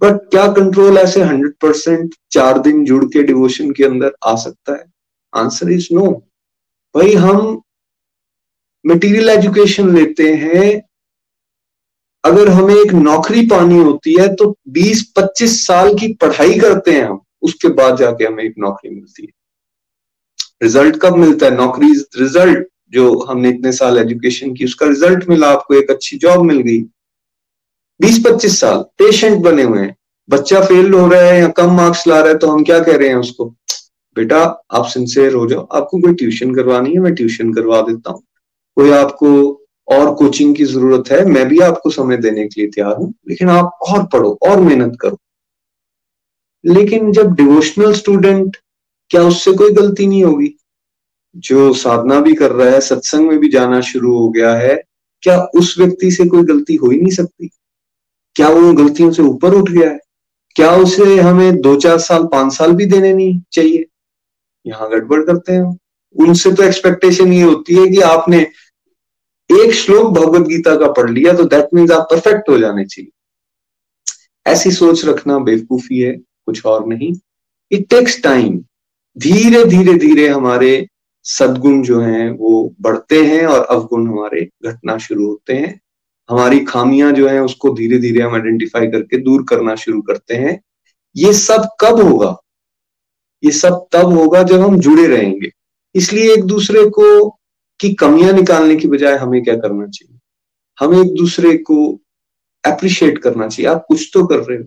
[0.00, 4.72] बट क्या कंट्रोल ऐसे हंड्रेड परसेंट चार दिन जुड़ के डिवोशन के अंदर आ सकता
[4.72, 4.84] है?
[5.36, 6.22] आंसर इज़ नो
[6.94, 7.60] भाई हम
[8.84, 10.82] मटेरियल एजुकेशन लेते हैं।
[12.24, 17.20] अगर हमें एक नौकरी पानी होती है तो 20-25 साल की पढ़ाई करते हैं हम।
[17.42, 19.32] उसके बाद जाके हमें एक नौकरी मिलती है।
[20.62, 21.54] रिज़ल्ट कब मिलता है?
[21.56, 26.44] नौकरी रिज़ल्ट जो हमने इतने साल एजुकेशन की, उसका रिज़ल्ट मिला आपको, एक अच्छी जॉब
[26.44, 26.78] मिल गई।
[28.00, 29.96] बीस पच्चीस साल पेशेंट बने हुए हैं।
[30.28, 32.96] बच्चा फेल हो रहा है या कम मार्क्स ला रहा है तो हम क्या कह
[32.96, 33.54] रहे हैं उसको?
[34.16, 38.22] बेटा, आप सिंसेयर हो जाओ। आपको कोई ट्यूशन करवानी है, मैं ट्यूशन करवा देता हूँ।
[38.76, 42.96] कोई आपको और कोचिंग की ज़रूरत है, मैं भी आपको समय देने के लिए तैयार
[42.96, 45.18] हूँ। लेकिन आप और पढ़ो, और मेहनत करो।
[46.66, 48.56] लेकिन जब डिवोशनल स्टूडेंट
[49.10, 50.58] क्या उससे कोई गलती नहीं होगी?
[51.36, 54.82] जो साधना भी कर रहा है, सत्संग में भी जाना शुरू हो गया है,
[55.22, 57.50] क्या उस व्यक्ति से कोई गलती हो ही नहीं सकती?
[58.34, 60.00] क्या वो गलतियों से ऊपर उठ गया है?
[60.54, 63.84] क्या उसे हमें दो चार साल, पाँच साल भी देने नहीं चाहिए?
[64.66, 65.78] यहाँ गड़बड़ करते हैं।
[66.16, 68.40] उनसे तो एक्सपेक्टेशन ये होती है कि आपने
[69.50, 73.10] एक श्लोक भगवत गीता का पढ़ लिया तो दैट मीन्स आप परफेक्ट हो जाने चाहिए।
[74.46, 77.12] ऐसी सोच रखना बेवकूफ़ी है, कुछ और नहीं।
[77.70, 78.58] इट टेक्स टाइम
[79.16, 80.86] धीरे धीरे धीरे हमारे
[81.24, 85.80] सदगुण जो हैं, वो बढ़ते हैं और अवगुण हमारे घटना शुरू होते हैं।
[86.28, 90.60] हमारी खामियाँ जो हैं, उसको धीरे धीरे हम आइडेंटिफाई करके दूर करना शुरू करते हैं।
[91.16, 92.36] ये सब कब होगा?
[93.42, 95.50] ये सब तब होगा जब हम जुड़े रहेंगे।
[95.94, 97.28] इसलिए एक दूसरे को
[97.80, 100.18] की कमियाँ निकालने की बजाय हमें क्या करना चाहिए?
[100.78, 101.76] हमें एक दूसरे को
[102.64, 104.64] अप्रिशिएट करना चाहिए। आप कुछ तो कर रहे हो।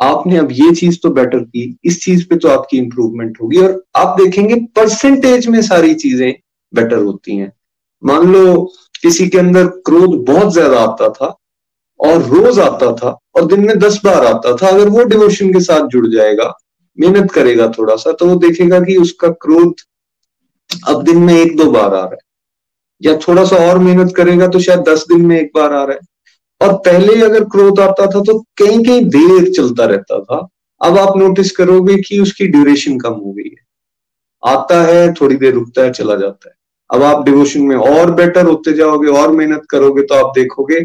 [0.00, 3.82] आपने अब ये चीज़ तो बेटर की, इस चीज़ पे तो आपकी इंप्रूवमेंट होगी और
[3.96, 6.32] आप देखेंगे परसेंटेज में सारी चीज़ें
[6.72, 7.52] बेटर होती हैं।
[8.02, 8.62] मान लो
[9.02, 11.26] किसी के अंदर क्रोध बहुत ज़्यादा आता था
[12.00, 15.60] और रोज आता था और दिन में दस बार आता था, अगर वो डिवोशन के
[15.60, 16.52] साथ जुड़ जाएगा
[16.98, 19.80] मेहनत करेगा थोड़ा सा तो वो देखेगा कि उसका क्रोध
[20.88, 22.18] अब दिन में एक दो बार आ रहा है।
[23.00, 25.92] या थोड़ा सा और मेहनत करेगा तो शायद दस दिन में एक बार आ रहा
[25.92, 26.08] है।
[26.60, 30.46] और पहले अगर क्रोध आता था तो कहीं कहीं देर चलता रहता था।
[30.80, 33.68] अब आप नोटिस करोगे कि उसकी ड्यूरेशन कम हो गई है।
[34.42, 36.54] आता है, थोड़ी देर रुकता है, चला जाता है।
[36.90, 40.80] अब आप डिवोशन में और बेटर होते जाओगे, और मेहनत करोगे तो आप देखोगे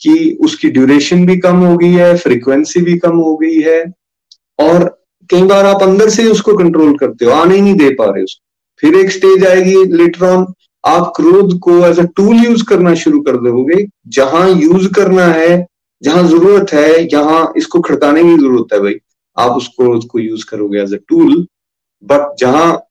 [0.00, 3.84] कि उसकी ड्यूरेशन भी कम हो गई है फ्रीक्वेंसी भी कम हो गई है।
[4.58, 4.84] और
[5.30, 8.22] कई बार आप अंदर से उसको कंट्रोल करते हो, आने ही नहीं दे पा रहे
[8.24, 8.44] उसको।
[8.82, 10.46] फिर एक स्टेज आएगी लेटर ऑन
[10.84, 15.66] आप क्रोध को एज अ टूल यूज़ करना शुरू कर दोगे, जहाँ यूज़ करना है,
[16.02, 18.94] जहाँ ज़रूरत है जहाँ इसको खड़काने की ज़रूरत है भाई।
[19.36, 21.46] आप उसको उसको यूज़ करोगे एज अ टूल
[22.02, 22.82] बट जहाँ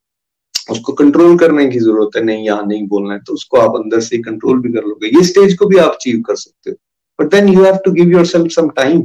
[0.71, 3.99] उसको कंट्रोल करने की ज़रूरत है, नहीं, यहाँ नहीं बोलना है तो उसको आप अंदर
[4.01, 6.75] से कंट्रोल भी कर लोगे। ये स्टेज को भी आप अचीव कर सकते हो।
[7.19, 9.01] But then you have to give yourself some time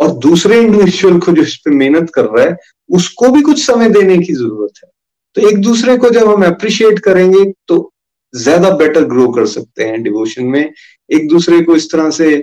[0.00, 2.56] और दूसरे इंडिविजुअल को जो इस पर मेहनत कर रहा है,
[2.90, 4.90] उसको भी कुछ समय देने की ज़रूरत है।
[5.36, 7.92] तो एक दूसरे को जब हम अप्रिशिएट करेंगे तो
[8.34, 10.72] ज़्यादा बेटर ग्रो कर सकते हैं डिवोशन में।
[11.10, 12.36] एक दूसरे को इस तरह से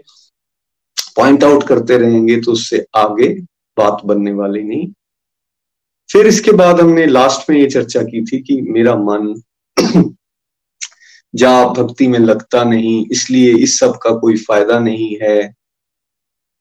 [1.15, 3.27] पॉइंट आउट करते रहेंगे तो उससे आगे
[3.77, 4.87] बात बनने वाली नहीं।
[6.09, 9.33] फिर इसके बाद हमने लास्ट में ये चर्चा की थी कि मेरा मन
[11.33, 15.53] जा भक्ति में लगता नहीं, इसलिए इस सब का कोई फ़ायदा नहीं है।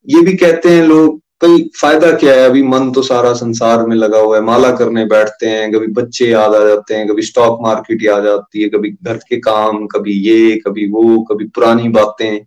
[0.07, 2.45] ये भी कहते हैं लोग कई फ़ायदा क्या है?
[2.47, 6.29] अभी मन तो सारा संसार में लगा हुआ है। माला करने बैठते हैं कभी बच्चे
[6.31, 10.13] याद आ जाते हैं कभी स्टॉक मार्केट याद आती है कभी घर के काम कभी
[10.29, 12.45] ये कभी वो कभी पुरानी बातें।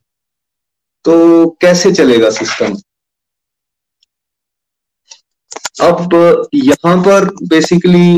[1.06, 2.76] तो कैसे चलेगा सिस्टम
[5.82, 8.18] अब यहाँ पर बेसिकली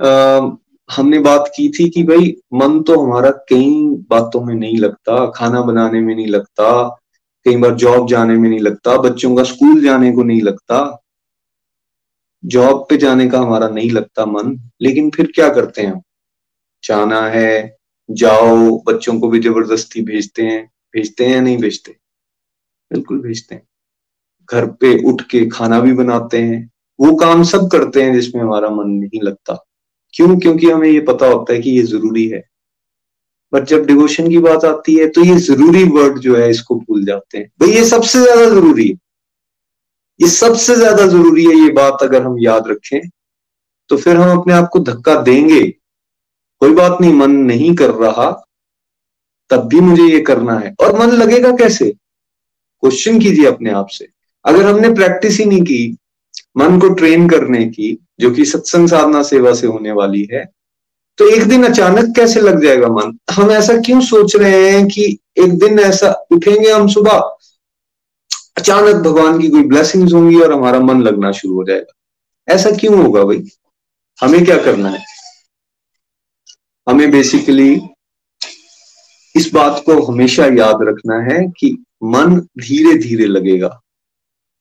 [0.00, 0.50] आ,
[0.88, 3.70] हमने बात की थी कि भाई मन तो हमारा कई
[4.10, 6.68] बातों में नहीं लगता खाना बनाने में नहीं लगता
[7.44, 10.98] कई बार जॉब जाने में नहीं लगता, बच्चों का स्कूल जाने को नहीं लगता
[12.44, 16.02] जॉब पे जाने का हमारा नहीं लगता मन, लेकिन फिर क्या करते हैं
[16.84, 17.76] जाना है,
[18.10, 21.92] जाओ, बच्चों को भी ज़बरदस्ती भेजते हैं भेजते हैं या नहीं भेजते?
[22.92, 23.62] बिल्कुल भेजते हैं।
[24.52, 26.70] घर पे उठ के खाना भी बनाते हैं,
[27.00, 29.64] वो काम सब करते हैं जिसमें हमारा मन नहीं लगता।
[30.12, 30.40] क्यों?
[30.40, 32.51] क्योंकि हमें ये पता होता है कि ये ज़रूरी है।
[33.52, 37.04] बट जब डिवोशन की बात आती है तो ये ज़रूरी वर्ड जो है, इसको भूल
[37.04, 38.94] जाते हैं। भाई, ये सबसे ज़्यादा ज़रूरी है।
[40.20, 43.00] ये सबसे ज़्यादा ज़रूरी है ये बात अगर हम याद रखें
[43.90, 45.62] तो फिर हम अपने आप को धक्का देंगे।
[46.62, 48.30] कोई बात नहीं, मन नहीं कर रहा,
[49.50, 51.90] तब भी मुझे ये करना है। और मन लगेगा कैसे?
[52.82, 54.06] क्वेश्चन कीजिए अपने आप से।
[54.44, 55.96] अगर हमने प्रैक्टिस ही नहीं की,
[56.56, 60.44] मन को ट्रेन करने की, जो कि सत्संग साधना सेवा से होने वाली है
[61.18, 63.18] तो एक दिन अचानक कैसे लग जाएगा मन?
[63.30, 67.38] हम ऐसा क्यों सोच रहे हैं कि एक दिन ऐसा उठेंगे हम सुबह?
[68.56, 71.92] अचानक भगवान की कोई ब्लेसिंग्स होंगी और हमारा मन लगना शुरू हो जाएगा।
[72.54, 73.44] ऐसा क्यों होगा भाई?
[74.20, 75.04] हमें क्या करना है?
[76.88, 77.80] हमें बेसिकली
[79.36, 83.80] इस बात को हमेशा याद रखना है कि मन धीरे धीरे लगेगा।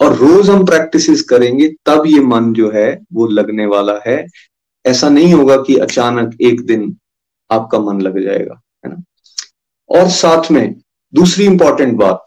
[0.02, 4.28] और रोज हम प्रैक्टिस करेंगे, तब ये मन जो है, वो लगने वाला है।
[4.86, 6.95] ऐसा नहीं होगा कि अचानक एक दिन
[7.51, 9.03] आपका मन लग जाएगा, है ना?
[9.89, 10.75] और साथ में
[11.13, 12.25] दूसरी इंपॉर्टेंट बात,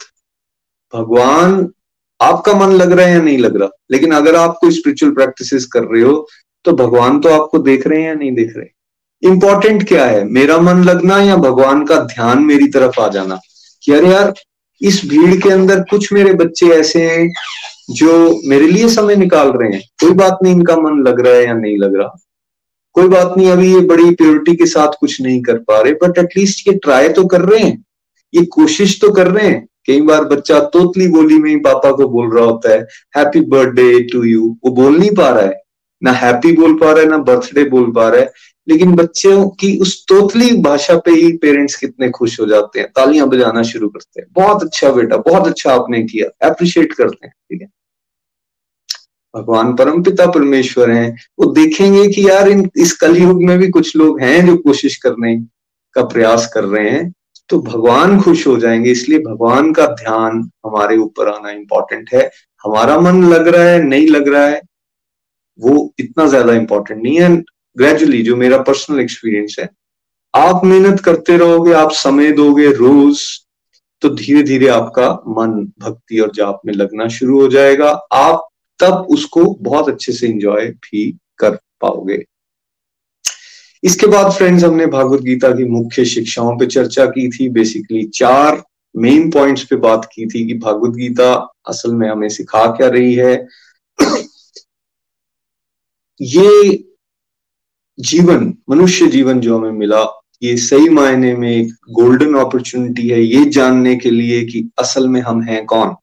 [0.94, 1.68] भगवान
[2.20, 3.68] आपका मन लग रहा है या नहीं लग रहा?
[3.90, 6.26] लेकिन अगर आप कोई स्पिरिचुअल प्रैक्टिस कर रहे हो
[6.64, 8.66] तो भगवान तो आपको देख रहे हैं या नहीं देख रहे?
[9.22, 10.24] इंपॉर्टेंट क्या है?
[10.24, 13.38] मेरा मन लगना या भगवान का ध्यान मेरी तरफ़ आ जाना?
[13.82, 14.32] कि अरे यार,
[14.82, 17.32] इस भीड़ के अंदर कुछ मेरे बच्चे ऐसे हैं
[17.90, 21.44] जो मेरे लिए समय निकाल रहे हैं। कोई बात नहीं, इनका मन लग रहा है
[21.46, 22.16] या नहीं लग रहा?
[22.94, 26.18] कोई बात नहीं, अभी ये बड़ी प्योरिटी के साथ कुछ नहीं कर पा रहे बट
[26.18, 27.84] एटलीस्ट ये ट्राई तो कर रहे हैं।
[28.34, 32.08] ये कोशिश तो कर रहे हैं। कई बार बच्चा तोतली बोली में ही पापा को
[32.08, 32.80] बोल रहा होता है
[33.16, 35.62] हैप्पी बर्थडे टू यू वो बोल नहीं पा रहा है।
[36.02, 38.32] ना हैप्पी बोल पा रहा है, ना बर्थडे बोल पा रहा है।
[38.68, 43.28] लेकिन बच्चों की उस तोतली भाषा पे ही पेरेंट्स कितने खुश हो जाते हैं। तालियाँ
[43.28, 47.62] बजाना शुरू करते हैं। बहुत अच्छा बेटा, बहुत अच्छा आपने किया। अप्रिशिएट करते हैं, ठीक
[47.62, 47.68] है?
[49.34, 53.96] भगवान परम पिता परमेश्वर हैं। वो देखेंगे कि यार इन, इस कलयुग में भी कुछ
[53.96, 55.36] लोग हैं जो कोशिश करने
[55.96, 57.12] का प्रयास कर रहे हैं
[57.50, 62.30] तो भगवान खुश हो जाएँगे। इसलिए भगवान का ध्यान हमारे ऊपर आना इंपॉर्टेंट है।
[62.64, 64.60] हमारा मन लग रहा है, नहीं लग रहा है,
[65.58, 67.36] वो इतना ज़्यादा इंपॉर्टेंट नहीं है।
[67.76, 69.68] ग्रेजुअली जो मेरा पर्सनल एक्सपीरियंस है,
[70.34, 73.20] आप मेहनत करते रहोगे, आप समय दोगे रोज
[74.02, 78.48] तो धीरे धीरे आपका मन भक्ति और जाप में लगना शुरू हो जाएगा। आप
[78.80, 81.50] तब उसको बहुत अच्छे से इंजॉय भी कर
[81.80, 82.24] पाओगे।
[83.84, 88.62] इसके बाद फ्रेंड्स हमने भागवत गीता की मुख्य शिक्षाओं पे चर्चा की थी। बेसिकली चार
[88.96, 91.32] मेन पॉइंट्स पे बात की थी कि भागवत गीता
[91.68, 93.46] असल में हमें सिखा क्या रही है।
[96.22, 96.84] ये
[97.98, 100.04] जीवन, मनुष्य जीवन जो हमें मिला,
[100.42, 105.20] ये सही मायने में एक गोल्डन अपॉर्चुनिटी है। ये जानने के लिए कि असल में
[105.20, 105.94] हम हैं कौन।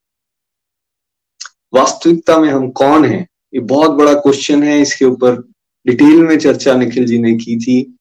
[1.73, 3.27] वास्तविकता में हम कौन हैं?
[3.53, 5.51] ये बहुत बड़ा क्वेश्चन है। इसके ऊपर
[5.85, 7.97] डिटेल में चर्चा निखिल जी ने की थी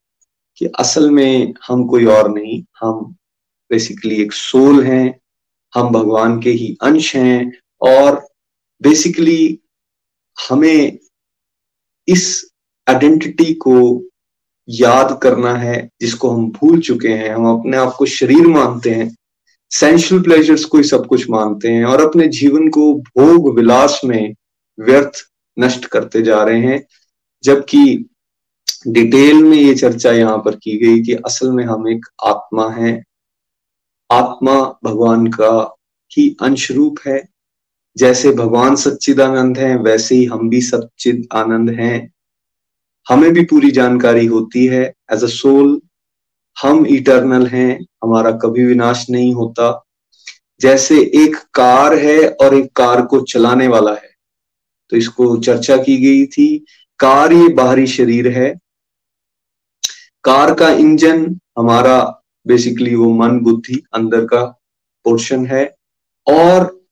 [0.57, 3.17] कि असल में हम कोई और नहीं। हम
[3.71, 5.21] बेसिकली एक सोल हैं।
[5.75, 8.27] हम भगवान के ही अंश हैं और
[8.83, 9.61] बेसिकली
[10.51, 10.99] हमें
[12.09, 12.51] इस
[12.89, 14.05] आइडेंटिटी को
[14.69, 19.17] याद करना है जिसको हम भूल चुके हैं। हम अपने आप को शरीर मानते हैं।
[19.71, 24.35] सेंशुअल प्लेजर्स को ही सब कुछ मानते हैं और अपने जीवन को भोग विलास में
[24.81, 25.13] व्यर्थ
[25.59, 26.87] नष्ट करते जा रहे हैं।
[27.45, 28.11] जबकि
[28.89, 33.05] डिटेल में ये चर्चा यहाँ पर की गई कि असल में हम एक आत्मा है।
[34.11, 35.77] आत्मा भगवान का
[36.13, 37.29] ही अंश रूप है।
[37.97, 42.13] जैसे भगवान सच्चिदानंद है, वैसे ही हम भी सच्चिद आनंद हैं।
[43.09, 45.81] हमें भी पूरी जानकारी होती है। एज अ सोल
[46.63, 49.85] हम इटर्नल हैं, हमारा कभी विनाश नहीं होता।
[50.61, 54.11] जैसे एक कार है और एक कार को चलाने वाला है।
[54.91, 56.67] तो इसको चर्चा की गई थी,
[56.99, 58.59] कार ये बाहरी शरीर है।
[60.25, 64.45] कार का इंजन हमारा बेसिकली वो मन, बुद्धि अंदर का
[65.05, 65.77] पोर्शन है।
[66.27, 66.85] और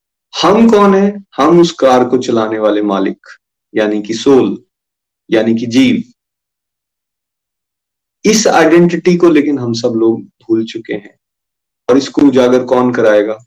[0.42, 1.24] हम कौन है?
[1.36, 3.26] हम उस कार को चलाने वाले मालिक,
[3.74, 4.64] यानी कि सोल
[5.30, 6.02] यानी कि जीव।
[8.24, 11.18] इस आइडेंटिटी को लेकिन हम सब लोग भूल चुके हैं।
[11.90, 13.38] और इसको उजागर कौन कराएगा?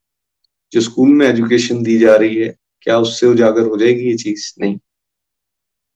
[0.72, 4.54] जो स्कूल में एजुकेशन दी जा रही है, क्या उससे उजागर हो जाएगी ये चीज़?
[4.60, 4.80] नहीं।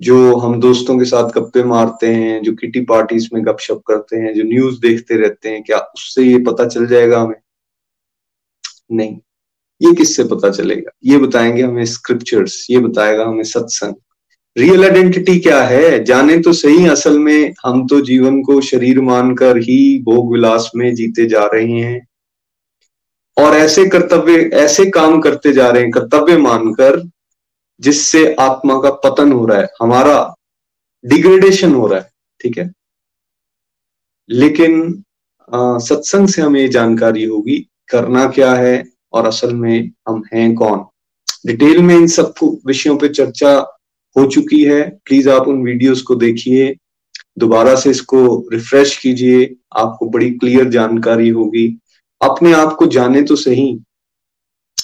[0.01, 4.33] जो हम दोस्तों के साथ गप्पे मारते हैं, जो किटी पार्टीज़ में गपशप करते हैं,
[4.33, 7.41] जो न्यूज़ देखते रहते हैं, क्या उससे ये पता चल जाएगा हमें?
[8.91, 9.17] नहीं।
[9.81, 10.91] ये किससे पता चलेगा?
[11.03, 13.95] ये बताएँगे हमें स्क्रिप्चर्स ये बताएगा हमें सत्संग।
[14.55, 16.03] रियल आइडेंटिटी क्या है?
[16.03, 20.93] जाने तो सही असल में हम तो जीवन को शरीर मानकर ही भोग विलास में
[20.95, 22.07] जीते जा रहे हैं।
[23.37, 27.01] और ऐसे कर्तव्य, ऐसे काम करते जा रहे हैं, कर्तव्य मानकर,
[27.79, 30.35] जिससे आत्मा का पतन हो रहा है, हमारा
[31.03, 32.09] डिग्रेडेशन हो रहा है,
[32.41, 32.71] ठीक है?
[34.29, 35.03] लेकिन
[35.49, 37.57] सत्संग से हमें जानकारी होगी,
[37.89, 38.83] करना क्या है
[39.13, 40.85] और असल में हम हैं कौन?
[41.45, 42.33] डिटेल में इन सब
[42.65, 43.59] विषयों पर चर्चा
[44.17, 46.75] हो चुकी है। प्लीज़ आप उन वीडियोस को देखिए।
[47.39, 51.67] दोबारा से इसको रिफ्रेश कीजिए। आपको बड़ी क्लियर जानकारी होगी।
[52.21, 53.79] अपने आप को जाने तो सही।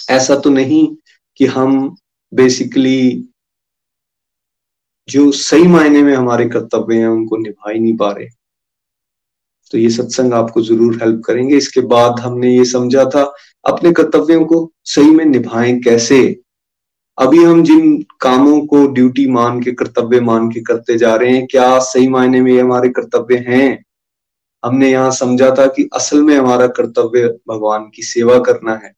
[0.09, 0.87] ऐसा तो नहीं
[1.37, 1.95] कि हम
[2.33, 3.27] बेसिकली
[5.09, 8.27] जो सही मायने में हमारे कर्तव्य हैं, उनको निभा ही नहीं पा रहे।
[9.71, 13.23] तो ये सत्संग आपको ज़रूर हेल्प करेंगे। इसके बाद हमने ये समझा था,
[13.65, 16.39] अपने कर्तव्यों को सही में निभाएँ कैसे?
[17.17, 21.47] अभी हम जिन कामों को ड्यूटी मान के, कर्तव्य मान के करते जा रहे हैं,
[21.47, 23.85] क्या सही मायने में ये हमारे कर्तव्य हैं?
[24.65, 28.93] हमने यहाँ समझा था कि असल में हमारा कर्तव्य भगवान की सेवा करना है।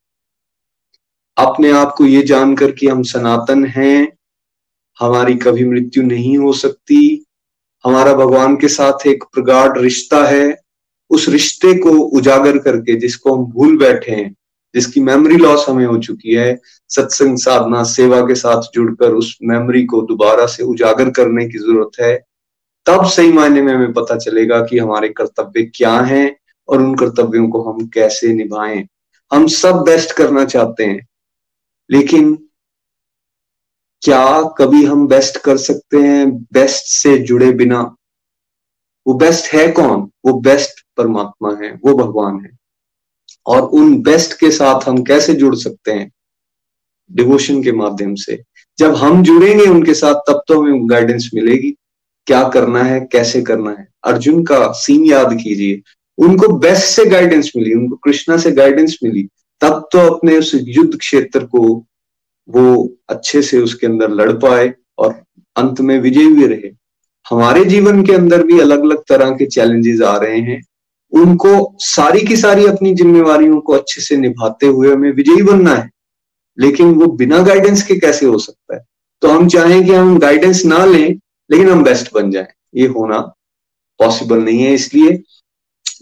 [1.37, 4.17] अपने आप को ये जानकर कि हम सनातन हैं,
[4.99, 7.25] हमारी कभी मृत्यु नहीं हो सकती,
[7.85, 10.57] हमारा भगवान के साथ एक प्रगाढ़ रिश्ता है,
[11.09, 14.35] उस रिश्ते को उजागर करके, जिसको हम भूल बैठे हैं
[14.75, 16.59] जिसकी मेमोरी लॉस हमें हो चुकी है,
[16.89, 21.99] सत्संग साधना, सेवा के साथ जुड़कर उस मेमोरी को दोबारा से उजागर करने की ज़रूरत
[22.01, 22.15] है,
[22.85, 26.35] तब सही मायने में हमें पता चलेगा कि हमारे कर्तव्य क्या हैं
[26.69, 28.87] और उन कर्तव्यों को हम कैसे निभाएँ।
[29.31, 31.07] हम सब बेस्ट करना चाहते हैं,
[31.89, 32.35] लेकिन
[34.01, 37.81] क्या कभी हम बेस्ट कर सकते हैं बेस्ट से जुड़े बिना?
[39.07, 40.09] वो बेस्ट है कौन?
[40.25, 42.52] वो बेस्ट परमात्मा है, वो भगवान है।
[43.47, 46.11] और उन बेस्ट के साथ हम कैसे जुड़ सकते हैं?
[47.11, 48.43] डिवोशन के माध्यम से।
[48.77, 51.75] जब हम जुड़ेंगे उनके साथ, तब तो हमें गाइडेंस मिलेगी।
[52.27, 53.87] क्या करना है, कैसे करना है?
[54.03, 55.81] अर्जुन का सीन याद कीजिए।
[56.17, 59.27] उनको बेस्ट से गाइडेंस मिली, उनको कृष्णा से गाइडेंस मिली,
[59.61, 61.85] तब तो अपने उस युद्ध क्षेत्र को
[62.49, 65.23] वो अच्छे से उसके अंदर लड़ पाए और
[65.55, 66.71] अंत में विजयी भी रहे।
[67.29, 70.63] हमारे जीवन के अंदर भी अलग अलग तरह के चैलेंजेस आ रहे हैं।
[71.13, 75.89] उनको सारी की सारी अपनी जिम्मेवारियों को अच्छे से निभाते हुए हमें विजयी बनना है।
[76.57, 78.81] लेकिन वो बिना गाइडेंस के कैसे हो सकता है?
[79.21, 83.19] तो हम चाहें कि हम गाइडेंस ना लें, लेकिन हम बेस्ट बन जाएँ। ये होना
[83.99, 85.11] पॉसिबल नहीं है इसलिए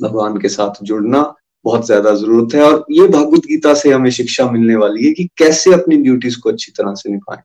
[0.01, 1.21] भगवान के साथ जुड़ना
[1.65, 5.27] बहुत ज़्यादा ज़रूरत है। और ये भगवत गीता से हमें शिक्षा मिलने वाली है कि
[5.37, 7.41] कैसे अपनी ड्यूटीज़ को अच्छी तरह से निभाएँ।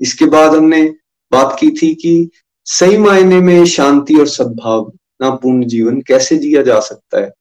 [0.00, 0.82] इसके बाद हमने
[1.32, 2.30] बात की थी कि
[2.66, 4.26] सही मायने में शांति और
[5.22, 7.32] सद्भावना पूर्ण जीवन कैसे जिया जा सकता है?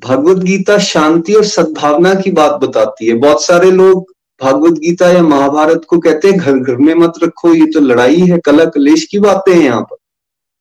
[0.00, 5.22] भगवत गीता शांति और सद्भावना की बात बताती है। बहुत सारे लोग भागवत गीता या
[5.22, 9.04] महाभारत को कहते हैं, घर घर में मत रखो, ये तो लड़ाई है कला कलेश
[9.04, 9.96] की बातें हैं यहाँ पर।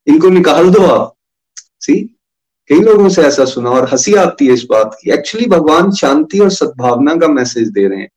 [0.08, 1.14] इनको निकाल दो आप।
[1.80, 2.02] सी
[2.70, 6.40] कई लोगों से ऐसा सुना और हँसी आती है इस बात की। एक्चुअली भगवान शांति
[6.40, 8.10] और सद्भावना का मैसेज दे रहे हैं।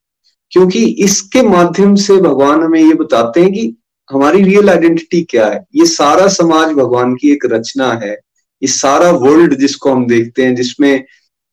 [0.50, 3.76] क्योंकि इसके माध्यम से भगवान हमें ये बताते हैं कि
[4.12, 5.64] हमारी रियल आइडेंटिटी क्या है?
[5.74, 10.54] ये सारा समाज भगवान की एक रचना है। ये सारा वर्ल्ड जिसको हम देखते हैं,
[10.54, 11.04] जिसमें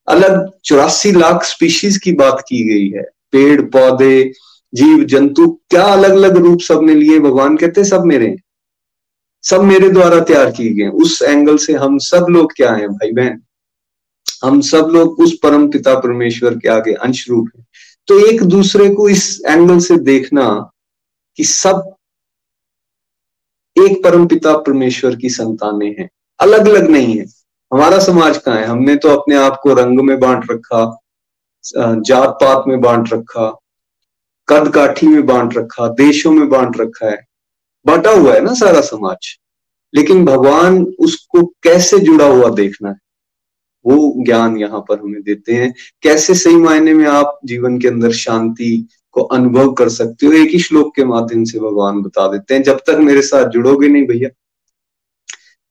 [0.08, 4.32] अलग चौरासी लाख स्पीशीज की बात की गई है। पेड़, पौधे,
[4.74, 8.36] जीव, जंतु, क्या अलग अलग रूप सबने लिए भगवान कहते हैं, सब मेरे
[9.44, 13.12] सब मेरे द्वारा तैयार किए गए उस एंगल से हम सब लोग क्या हैं भाई
[13.12, 13.40] बहन
[14.44, 17.64] हम सब लोग उस परम पिता परमेश्वर के आगे अंश रूप है।
[18.08, 20.72] तो एक दूसरे को इस एंगल से देखना
[21.38, 21.96] कि सब
[23.86, 26.10] एक परम पिता परमेश्वर की संतानें हैं।
[26.40, 27.26] अलग अलग नहीं है।
[27.74, 28.66] हमारा समाज कहाँ है?
[28.66, 31.00] हमने तो अपने आप को रंग में बांट रखा
[31.76, 33.60] जात पात में बांट रखा
[34.48, 37.26] कद काठी में बांट रखा, देशों में बांट रखा है।
[37.86, 39.38] बांटा हुआ है ना सारा समाज।
[39.94, 42.96] लेकिन भगवान उसको कैसे जुड़ा हुआ देखना है?
[43.86, 48.12] वो ज्ञान यहाँ पर हमें देते हैं। कैसे सही मायने में आप जीवन के अंदर
[48.12, 52.54] शांति को अनुभव कर सकते हो, एक ही श्लोक के माध्यम से भगवान बता देते
[52.54, 54.30] हैं, जब तक मेरे साथ जुड़ोगे नहीं भैया,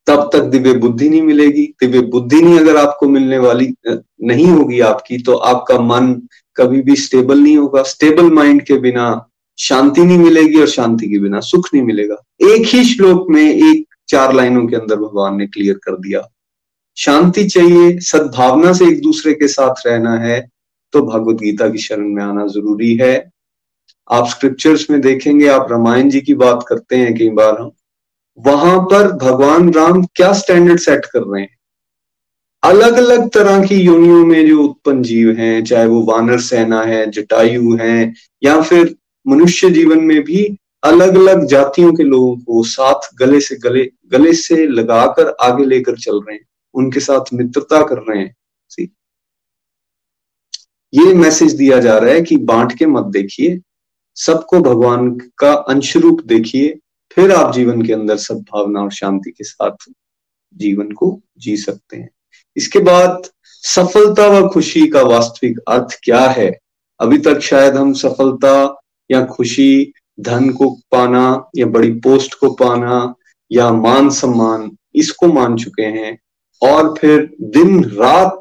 [0.06, 4.78] तब तक दिव्य बुद्धि नहीं मिलेगी। दिव्य बुद्धि नहीं अगर आपको मिलने वाली नहीं होगी
[4.80, 6.12] आपकी तो आपका मन
[6.56, 9.04] कभी भी स्टेबल नहीं होगा। स्टेबल माइंड के बिना
[9.58, 13.84] शांति नहीं मिलेगी और शांति के बिना सुख नहीं मिलेगा। एक ही श्लोक में एक
[14.08, 16.22] चार लाइनों के अंदर भगवान ने क्लियर कर दिया।
[16.96, 20.40] शांति चाहिए, सद्भावना से एक दूसरे के साथ रहना है
[20.92, 23.30] तो भगवत गीता की शरण में आना ज़रूरी है।
[24.10, 27.70] आप स्क्रिप्चर्स में देखेंगे, आप रामायण जी की बात करते हैं कई बार हम।
[28.46, 31.58] वहाँ पर भगवान राम क्या स्टैंडर्ड सेट कर रहे हैं?
[32.62, 37.10] अलग अलग तरह की योनियों में जो उत्पन्न जीव हैं, चाहे वो वानर सेना है,
[37.10, 38.96] जटायु है, या फिर
[39.28, 44.32] मनुष्य जीवन में भी अलग अलग जातियों के लोगों को साथ गले से गले गले
[44.32, 48.36] से लगाकर आगे लेकर चल रहे हैं। उनके साथ मित्रता कर रहे हैं।
[50.94, 53.60] ये मैसेज दिया जा रहा है कि बांट के मत देखिए,
[54.14, 56.78] सबको भगवान का अंश रूप देखिए,
[57.12, 59.92] फिर आप जीवन के अंदर सद्भावना और शांति के साथ
[60.54, 62.10] जीवन को जी सकते हैं।
[62.56, 66.58] इसके बाद, सफलता व खुशी का वास्तविक अर्थ क्या है?
[67.00, 68.80] अभी तक शायद हम सफलता
[69.10, 73.14] या खुशी, धन को पाना या बड़ी पोस्ट को पाना
[73.52, 76.18] या मान सम्मान, इसको मान चुके हैं
[76.62, 78.40] और फिर दिन रात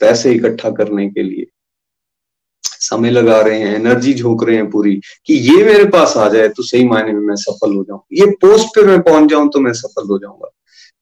[0.00, 1.46] पैसे इकट्ठा करने के लिए।
[2.84, 4.94] समय लगा रहे हैं एनर्जी झोंक रहे हैं पूरी,
[5.26, 8.26] कि ये मेरे पास आ जाए तो सही मायने में मैं सफल हो जाऊँ। ये
[8.42, 10.50] पोस्ट पे मैं पहुँच जाऊँ तो मैं सफल हो जाऊँगा।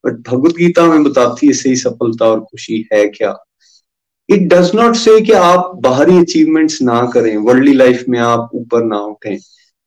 [0.04, 3.34] बट भगवत गीता में बताती है सही, सफलता और खुशी है क्या?
[4.28, 8.84] इट डज नॉट से कि आप बाहरी अचीवमेंट्स ना करें वर्ल्डली लाइफ में आप ऊपर
[8.84, 9.36] ना उठें।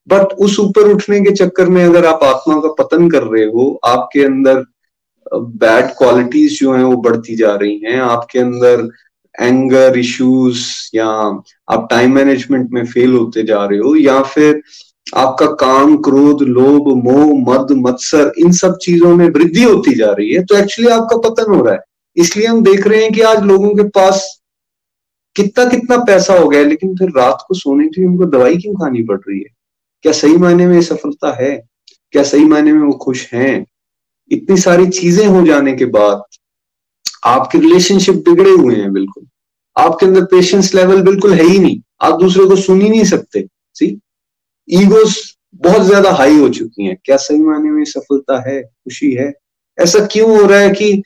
[0.07, 3.79] बट उस ऊपर उठने के चक्कर में अगर आप आत्मा का पतन कर रहे हो,
[3.85, 4.63] आपके अंदर
[5.33, 8.87] बैड क्वालिटीज जो हैं वो बढ़ती जा रही हैं, आपके अंदर
[9.39, 10.63] एंगर इश्यूज़
[10.95, 11.07] या
[11.69, 14.61] आप टाइम मैनेजमेंट में फेल होते जा रहे हो, या फिर
[15.07, 20.33] आपका काम, क्रोध, लोभ, मोह, मद, मत्सर, इन सब चीज़ों में वृद्धि होती जा रही
[20.33, 21.79] है तो एक्चुअली आपका पतन हो रहा है।
[22.17, 24.23] इसलिए हम देख रहे हैं कि आज लोगों के पास
[25.35, 28.57] कितना कितना पैसा हो गया है, लेकिन फिर रात को सोने के लिए उनको दवाई
[28.57, 29.53] क्यों खानी पड़ रही है?
[30.03, 31.51] क्या सही मायने में सफलता है?
[32.13, 33.65] क्या सही मायने में वो खुश हैं?
[34.31, 36.21] इतनी सारी चीज़ें हो जाने के बाद
[37.25, 39.25] आपके रिलेशनशिप बिगड़े हुए हैं बिल्कुल।
[39.77, 43.47] आपके अंदर पेशेंस लेवल बिल्कुल है ही नहीं। आप दूसरे को सुन ही नहीं सकते।
[43.73, 43.99] सी
[44.69, 48.61] ईगोस बहुत ज़्यादा हाई हो चुकी हैं। क्या सही मायने में सफलता है?
[48.63, 49.33] खुशी है?
[49.79, 51.03] ऐसा क्यों हो रहा है कि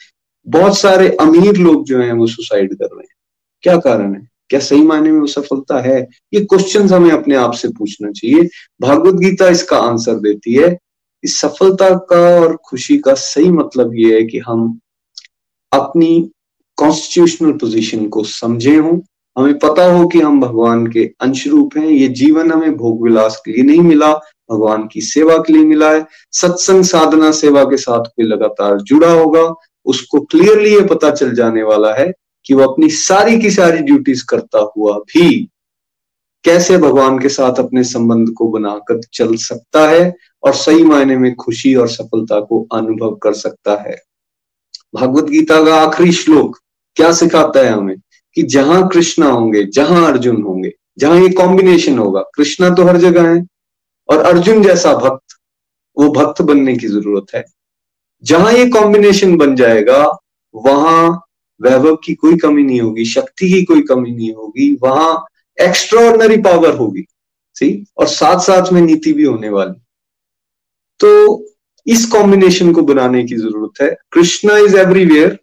[0.47, 3.15] बहुत सारे अमीर लोग जो हैं वो सुसाइड कर रहे हैं?
[3.63, 4.27] क्या कारण है?
[4.49, 6.07] क्या सही मायने में वो सफलता है?
[6.33, 8.49] ये क्वेश्चन हमें अपने आप से पूछना चाहिए।
[8.81, 10.77] भागवत गीता इसका आंसर देती है।
[11.23, 14.79] इस सफलता का और खुशी का सही मतलब ये है कि हम
[15.71, 16.31] अपनी
[16.77, 18.99] कॉन्स्टिट्यूशनल पोजीशन को समझे हों।
[19.37, 23.41] हमें पता हो कि हम भगवान के अंश रूप हैं। ये जीवन हमें भोग विलास
[23.45, 24.13] के लिए नहीं मिला,
[24.51, 29.11] भगवान की सेवा के लिए मिला है। सत्संग साधना सेवा के साथ कोई लगातार जुड़ा
[29.11, 29.55] होगा,
[29.85, 32.13] उसको क्लियरली ये पता चल जाने वाला है
[32.45, 35.49] कि वो अपनी सारी की सारी ड्यूटीज़ करता हुआ भी
[36.43, 41.35] कैसे भगवान के साथ अपने संबंध को बनाकर चल सकता है और सही मायने में
[41.35, 44.08] खुशी और सफलता को अनुभव कर सकता है।
[44.95, 46.57] भगवत गीता का आखिरी श्लोक
[46.95, 47.95] क्या सिखाता है हमें
[48.35, 53.29] कि जहाँ कृष्णा होंगे, जहाँ अर्जुन होंगे, जहाँ ये कॉम्बिनेशन होगा, कृष्णा तो हर जगह
[53.29, 53.45] है
[54.09, 55.35] और अर्जुन जैसा भक्त,
[55.97, 57.45] वो भक्त बनने की ज़रूरत है।
[58.23, 60.17] जहाँ ये कॉम्बिनेशन बन जाएगा,
[60.55, 61.21] वहाँ
[61.61, 65.25] वैभव की कोई कमी नहीं होगी, शक्ति की कोई कमी नहीं होगी, वहाँ
[65.57, 66.01] एक्स्ट्रा
[66.41, 67.05] पावर होगी
[67.53, 69.81] सी और साथ साथ में नीति भी होने वाली।
[70.99, 71.37] तो
[71.85, 75.37] इस कॉम्बिनेशन को बनाने की ज़रूरत है। कृष्णा इज़ एवरीवेयर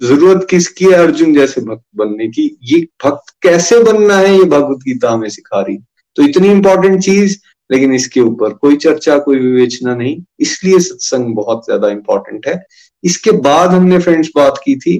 [0.00, 0.92] ज़रूरत किसकी है?
[0.94, 4.32] अर्जुन जैसे भक्त बनने की। ये भक्त कैसे बनना है?
[4.32, 5.78] ये भगवत गीता हमें सिखा रही
[6.16, 7.36] तो इतनी इंपॉर्टेंट चीज़,
[7.70, 12.62] लेकिन इसके ऊपर कोई चर्चा, कोई विवेचना नहीं। इसलिए सत्संग बहुत ज़्यादा इंपॉर्टेंट है।
[13.04, 14.96] इसके बाद हमने फ्रेंड्स बात की थी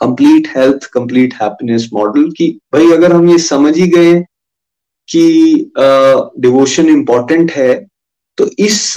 [0.00, 4.20] complete health complete happiness model की। भाई, अगर हम ये समझ ही गए
[5.08, 5.72] कि
[6.40, 7.74] डिवोशन इंपॉर्टेंट है
[8.38, 8.94] तो इस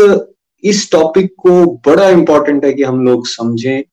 [0.64, 3.84] इस टॉपिक को बड़ा इंपॉर्टेंट है कि हम लोग समझें।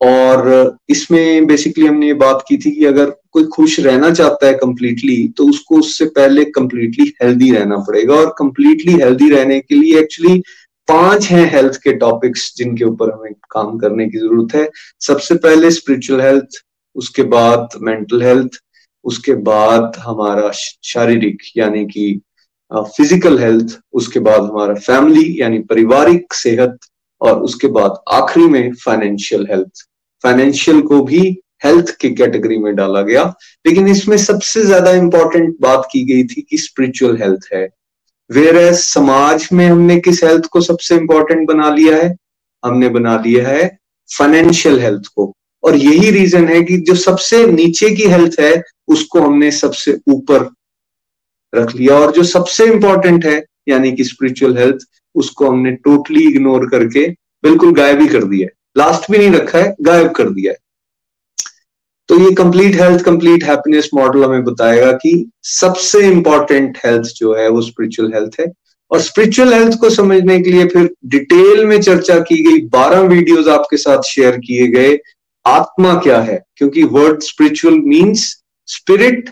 [0.00, 4.54] और इसमें बेसिकली हमने ये बात की थी कि अगर कोई खुश रहना चाहता है
[4.54, 9.98] कंप्लीटली तो उसको उससे पहले कंप्लीटली हेल्दी रहना पड़ेगा। और कंप्लीटली हेल्दी रहने के लिए
[10.00, 10.42] एक्चुअली
[10.88, 14.68] पाँच हैं हेल्थ के टॉपिक्स जिनके ऊपर हमें काम करने की ज़रूरत है।
[15.00, 16.64] सबसे पहले स्पिरिचुअल हेल्थ
[16.96, 18.58] उसके बाद मेंटल हेल्थ
[19.04, 20.50] उसके बाद हमारा
[20.84, 22.20] शारीरिक, यानी कि
[22.72, 26.78] फ़िज़िकल हेल्थ उसके बाद हमारा फैमिली यानी पारिवारिक सेहत,
[27.20, 29.86] और उसके बाद आखिरी में फाइनेंशियल हेल्थ
[30.24, 31.20] फाइनेंशियल को भी
[31.64, 33.22] हेल्थ की कैटेगरी में डाला गया।
[33.64, 37.68] लेकिन इसमें सबसे ज़्यादा इंपॉर्टेंट बात की गई थी कि स्पिरिचुअल हेल्थ है।
[38.30, 42.14] वेर समाज में हमने किस हेल्थ को सबसे इंपॉर्टेंट बना लिया है?
[42.62, 43.66] हमने बना लिया है
[44.10, 45.32] फाइनेंशियल हेल्थ को।
[45.64, 50.48] और यही रीजन है कि जो सबसे नीचे की हेल्थ है, उसको हमने सबसे ऊपर
[51.54, 54.78] रख लिया। और जो सबसे इंपॉर्टेंट है, यानी कि स्पिरिचुअल हेल्थ
[55.14, 57.08] उसको हमने टोटली इग्नोर करके
[57.42, 60.58] बिल्कुल गायब ही कर दिया है। लास्ट भी नहीं रखा है, गायब कर दिया है।
[62.08, 67.48] तो ये complete health complete happiness model हमें बताएगा कि सबसे इंपॉर्टेंट हेल्थ जो है,
[67.48, 68.52] वो स्पिरिचुअल हेल्थ है।
[68.90, 73.48] और स्पिरिचुअल हेल्थ को समझने के लिए फिर डिटेल में चर्चा की गई, बारह वीडियोस
[73.48, 74.98] आपके साथ शेयर किए गए।
[75.46, 76.44] आत्मा क्या है?
[76.56, 79.30] क्योंकि word spiritual means spirit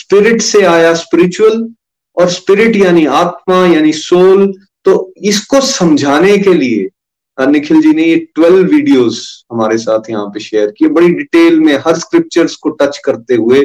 [0.00, 1.68] spirit से आया स्पिरिचुअल
[2.16, 4.52] और स्पिरिट यानी आत्मा, यानी सोल
[4.86, 6.88] तो इसको समझाने के लिए
[7.38, 11.72] निखिल जी ने ये ट्वेल्व वीडियोस हमारे साथ यहाँ पे शेयर किए। बड़ी डिटेल में
[11.86, 13.60] हर स्क्रिप्चर्स को टच करते हुए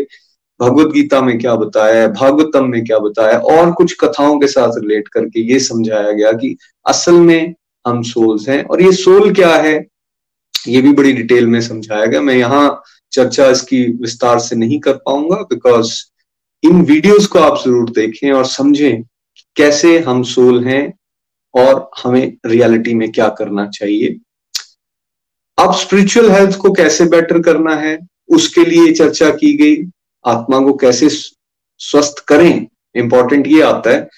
[0.60, 4.78] भगवत गीता में क्या बताया है, भागवतम में क्या बताया और कुछ कथाओं के साथ
[4.78, 6.56] रिलेट करके ये समझाया गया कि
[6.86, 7.54] असल में
[7.86, 9.76] हम सोल्स हैं। और ये सोल क्या है,
[10.68, 12.82] ये भी बड़ी डिटेल में समझाया गया। मैं यहाँ
[13.14, 15.94] चर्चा इसकी विस्तार से नहीं कर पाऊँगा बिकॉज़
[16.66, 19.04] इन वीडियोस को आप ज़रूर देखें और समझें
[19.56, 20.94] कैसे हम सोल हैं
[21.54, 24.18] और हमें रियलिटी में क्या करना चाहिए।
[25.58, 27.98] अब स्पिरिचुअल हेल्थ को कैसे बेटर करना है,
[28.30, 29.76] उसके लिए चर्चा की गई।
[30.26, 32.68] आत्मा को कैसे स्वस्थ करें?
[32.96, 34.10] इंपॉर्टेंट ये आता है।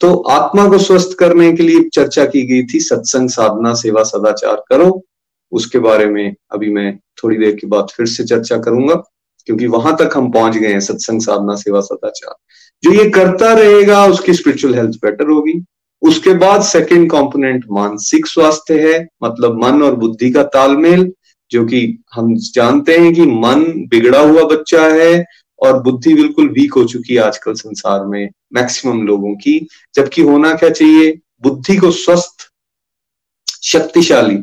[0.00, 4.62] तो आत्मा को स्वस्थ करने के लिए चर्चा की गई थी, सत्संग, साधना, सेवा, सदाचार
[4.68, 5.04] करो।
[5.52, 9.02] उसके बारे में अभी मैं थोड़ी देर के बाद फिर से चर्चा करूँगा।
[9.48, 12.34] क्योंकि वहाँ तक हम पहुँच गए हैं, सत्संग साधना, सेवा, सदाचार।
[12.82, 15.64] जो ये करता रहेगा, उसकी स्पिरिचुअल हेल्थ बेटर होगी।
[16.02, 21.12] उसके बाद सेकंड कंपोनेंट मानसिक स्वास्थ्य है मतलब मन और बुद्धि का तालमेल,
[21.50, 25.24] जो कि हम जानते हैं कि मन बिगड़ा हुआ बच्चा है
[25.62, 30.54] और बुद्धि बिल्कुल वीक हो चुकी है आजकल संसार में मैक्सिमम लोगों की। जबकि होना
[30.54, 31.18] क्या चाहिए?
[31.42, 32.36] बुद्धि को स्वस्थ,
[33.62, 34.38] शक्तिशाली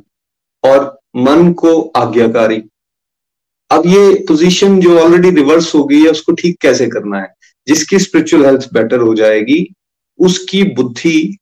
[0.63, 2.63] और मन को आज्ञाकारी।
[3.71, 7.33] अब ये पोजीशन जो ऑलरेडी रिवर्स हो गई है, उसको ठीक कैसे करना है?
[7.67, 9.65] जिसकी स्पिरिचुअल हेल्थ बेटर हो जाएगी,
[10.19, 11.37] उसकी बुद्धि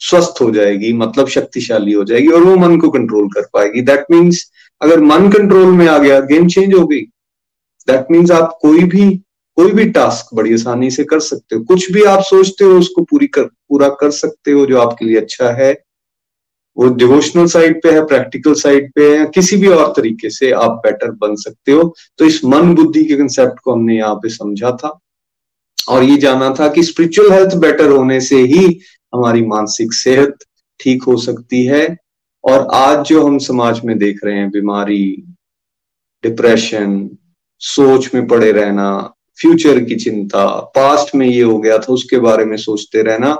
[0.00, 4.04] स्वस्थ हो जाएगी मतलब शक्तिशाली हो जाएगी, और वो मन को कंट्रोल कर पाएगी। दैट
[4.10, 4.50] मीन्स
[4.80, 7.00] अगर मन कंट्रोल में आ गया गेम चेंज हो गई
[7.88, 9.10] दैट मीन्स आप कोई भी
[9.56, 13.02] कोई भी टास्क बड़ी आसानी से कर सकते हो। कुछ भी आप सोचते हो, उसको
[13.02, 15.72] पूरी कर, पूरा कर सकते हो, जो आपके लिए अच्छा है
[16.76, 20.80] वो डिवोशनल साइड पे है प्रैक्टिकल साइड पे है, किसी भी और तरीके से आप
[20.84, 24.70] बेटर बन सकते हो। तो इस मन बुद्धि के कंसेप्ट को हमने यहाँ पे समझा
[24.70, 24.98] था।
[25.88, 28.66] और ये जाना था कि स्पिरिचुअल हेल्थ बेटर होने से ही
[29.14, 30.44] हमारी मानसिक सेहत
[30.80, 31.96] ठीक हो सकती है।
[32.44, 35.24] और आज जो हम समाज में देख रहे हैं, बीमारी
[36.24, 37.10] डिप्रेशन
[37.60, 40.46] सोच में पड़े रहना फ्यूचर की चिंता
[40.76, 43.34] पास्ट में ये हो गया था, उसके बारे में सोचते रहना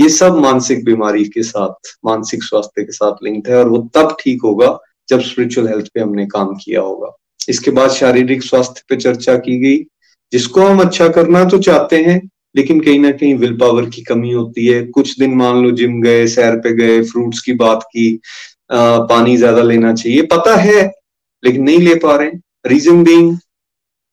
[0.00, 4.16] ये सब मानसिक बीमारी के साथ मानसिक स्वास्थ्य के साथ लिंक है और वो तब
[4.20, 4.78] ठीक होगा
[5.08, 7.16] जब स्पिरिचुअल हेल्थ पे हमने काम किया होगा।
[7.48, 9.78] इसके बाद शारीरिक स्वास्थ्य पे चर्चा की गई।
[10.32, 12.20] जिसको हम अच्छा करना तो चाहते हैं
[12.56, 16.00] लेकिन कहीं ना कहीं विल पावर की कमी होती है। कुछ दिन मान लो जिम
[16.02, 18.14] गए सैर पे गए फ्रूट्स की बात की
[18.72, 20.82] आ, पानी ज़्यादा लेना चाहिए पता है
[21.42, 22.30] लेकिन नहीं ले पा रहे
[22.66, 23.36] रीजन बीइंग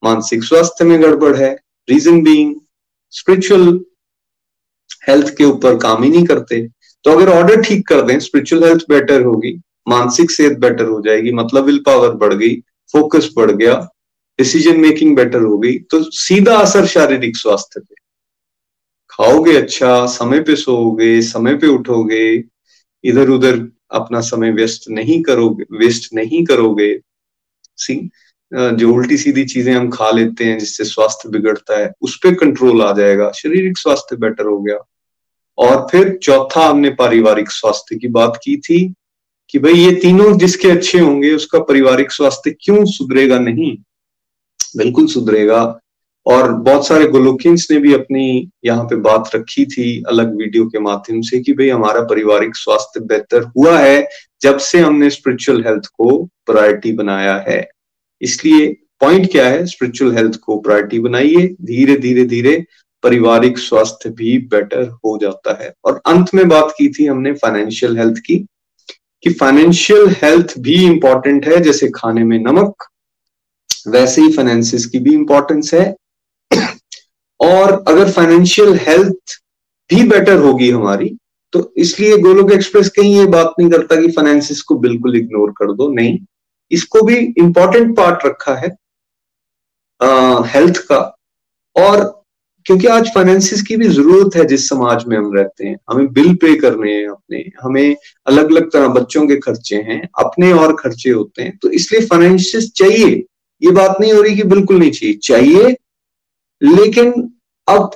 [0.04, 1.52] मानसिक स्वास्थ्य में गड़बड़ है।
[1.88, 2.56] रीजन बीइंग
[3.14, 3.80] स्पिरिचुअल
[5.08, 6.62] हेल्थ के ऊपर काम ही नहीं करते।
[7.05, 11.32] तो अगर ऑर्डर ठीक कर दें स्पिरिचुअल हेल्थ बेटर होगी, मानसिक सेहत बेटर हो जाएगी
[11.34, 12.55] मतलब विल पावर बढ़ गई
[12.93, 13.76] फोकस बढ़ गया
[14.39, 17.95] डिसीज़न मेकिंग बेटर हो गई तो सीधा असर शारीरिक स्वास्थ्य पे।
[19.10, 22.43] खाओगे अच्छा समय पे सोओगे, समय पे उठोगे
[23.03, 23.60] इधर उधर
[23.91, 26.93] अपना समय व्यस्त नहीं करोगे वेस्ट नहीं करोगे।
[27.78, 27.95] सी
[28.51, 32.82] जो उल्टी सीधी चीज़ें हम खा लेते हैं, जिससे स्वास्थ्य बिगड़ता है, उस पर कंट्रोल
[32.82, 34.78] आ जाएगा, शारीरिक स्वास्थ्य बेटर हो गया।
[35.58, 38.93] और फिर चौथा हमने पारिवारिक स्वास्थ्य की बात की थी
[39.49, 43.78] कि भाई ये तीनों जिसके अच्छे होंगे, उसका पारिवारिक स्वास्थ्य क्यों सुधरेगा नहीं?
[44.78, 45.80] बिल्कुल सुधरेगा।
[46.26, 50.80] और बहुत सारे गोलोकियंस ने भी अपनी यहाँ पे बात रखी थी अलग वीडियो के
[50.80, 54.08] माध्यम से कि भाई हमारा पारिवारिक स्वास्थ्य बेहतर हुआ है
[54.41, 57.70] जब से हमने स्पिरिचुअल हेल्थ को प्रायोरिटी बनाया है।
[58.22, 58.68] इसलिए
[58.99, 59.66] पॉइंट क्या है?
[59.66, 62.66] स्पिरिचुअल हेल्थ को प्रायोरिटी बनाइए। धीरे धीरे धीरे
[63.08, 67.97] पारिवारिक स्वास्थ्य भी बेटर हो जाता है। और अंत में बात की थी हमने फाइनेंशियल
[67.97, 68.36] हेल्थ की
[69.24, 72.84] कि फाइनेंशियल हेल्थ भी इंपॉर्टेंट है जैसे खाने में नमक
[73.88, 75.95] वैसे ही फाइनेंसिस की भी इंपॉर्टेंस है।
[77.39, 79.39] और अगर फाइनेंशियल हेल्थ
[79.89, 81.10] भी बेटर होगी हमारी
[81.53, 85.74] तो इसलिए गोलोक एक्सप्रेस कहीं ये बात नहीं करता कि फाइनेंसिस को बिल्कुल इग्नोर कर
[85.74, 86.18] दो नहीं।
[86.72, 88.76] इसको भी इंपॉर्टेंट पार्ट रखा है
[90.01, 91.01] आ, हेल्थ का।
[91.76, 92.16] और
[92.68, 96.34] क्योंकि आज फाइनेंसिस की भी ज़रूरत है जिस समाज में हम रहते हैं। हमें बिल
[96.36, 97.95] पे करने हैं अपने। हमें
[98.28, 102.72] अलग अलग तरह बच्चों के खर्चे हैं, अपने और खर्चे होते हैं। तो इसलिए फाइनेंसिस
[102.74, 103.24] चाहिए।
[103.61, 105.76] ये बात नहीं हो रही कि बिल्कुल नहीं चाहिए। चाहिए,
[106.61, 107.11] लेकिन
[107.68, 107.89] अब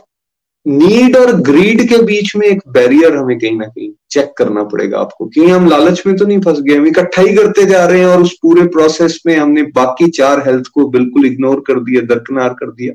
[0.66, 5.00] नीड और ग्रीड के बीच में एक बैरियर हमें कहीं ना कहीं चेक करना पड़ेगा
[5.00, 8.00] आपको कि हम लालच में तो नहीं फंस गए, हम इकट्ठा ही करते जा रहे
[8.00, 12.02] हैं और उस पूरे प्रोसेस में हमने बाकी चार हेल्थ को बिल्कुल इग्नोर कर दिया,
[12.06, 12.94] दरकिनार कर दिया।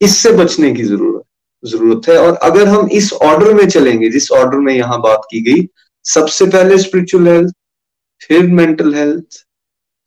[0.00, 1.22] इससे बचने की ज़रूरत
[1.62, 5.40] ज़रूरत है। और अगर हम इस ऑर्डर में चलेंगे, जिस ऑर्डर में यहाँ बात की
[5.42, 5.66] गई,
[6.04, 7.54] सबसे पहले स्पिरिचुअल हेल्थ
[8.20, 9.44] फिर मेंटल हेल्थ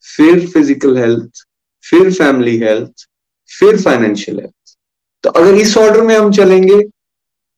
[0.06, 1.44] फिर फ़िज़िकल हेल्थ
[1.84, 3.06] फिर फैमिली हेल्थ
[3.50, 4.76] फिर फाइनेंशियल हेल्थ
[5.24, 6.80] तो अगर इस ऑर्डर में हम चलेंगे,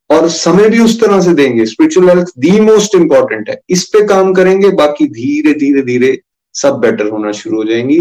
[0.09, 4.05] और समय भी उस तरह से देंगे spiritual health the most important है। इस पे
[4.07, 6.17] काम करेंगे, बाकी धीरे धीरे धीरे
[6.55, 7.99] सब बेटर होना शुरू हो जाएँगी।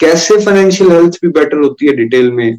[0.00, 2.58] कैसे फाइनेंशियल हेल्थ भी बेटर होती है डिटेल में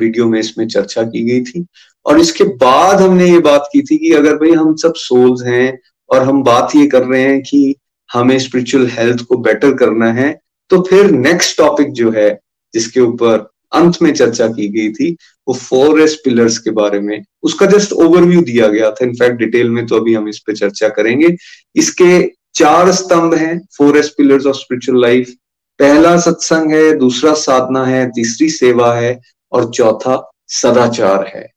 [0.00, 1.64] वीडियो में इसमें चर्चा की गई थी।
[2.06, 5.78] और इसके बाद हमने ये बात की थी कि अगर भाई हम सब सोल्स हैं
[6.10, 7.74] और हम बात ये कर रहे हैं कि
[8.10, 10.38] हमें स्पिरिचुअल हेल्थ को बेटर करना है
[10.70, 12.30] तो फिर नेक्स्ट टॉपिक जो है,
[12.74, 15.10] जिसके ऊपर अंत में चर्चा की गई थी,
[15.48, 19.70] वो फोर एस पिलर्स के बारे में, उसका जस्ट ओवरव्यू दिया गया था। इनफैक्ट डिटेल
[19.70, 21.34] में तो अभी हम इस पर चर्चा करेंगे।
[21.76, 22.20] इसके
[22.54, 25.34] चार स्तंभ हैं four S pillars of spiritual life
[25.80, 29.12] पहला सत्संग है, दूसरा साधना है, तीसरी सेवा है
[29.52, 30.16] और चौथा
[30.52, 31.48] सदाचार है।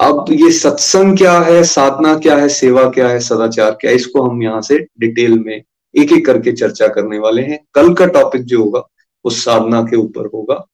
[0.00, 4.22] अब ये सत्संग क्या है, साधना क्या है, सेवा क्या है, सदाचार क्या है, इसको
[4.22, 8.42] हम यहाँ से डिटेल में एक एक करके चर्चा करने वाले हैं। कल का टॉपिक
[8.42, 8.80] जो होगा,
[9.24, 10.64] वो साधना के ऊपर होगा।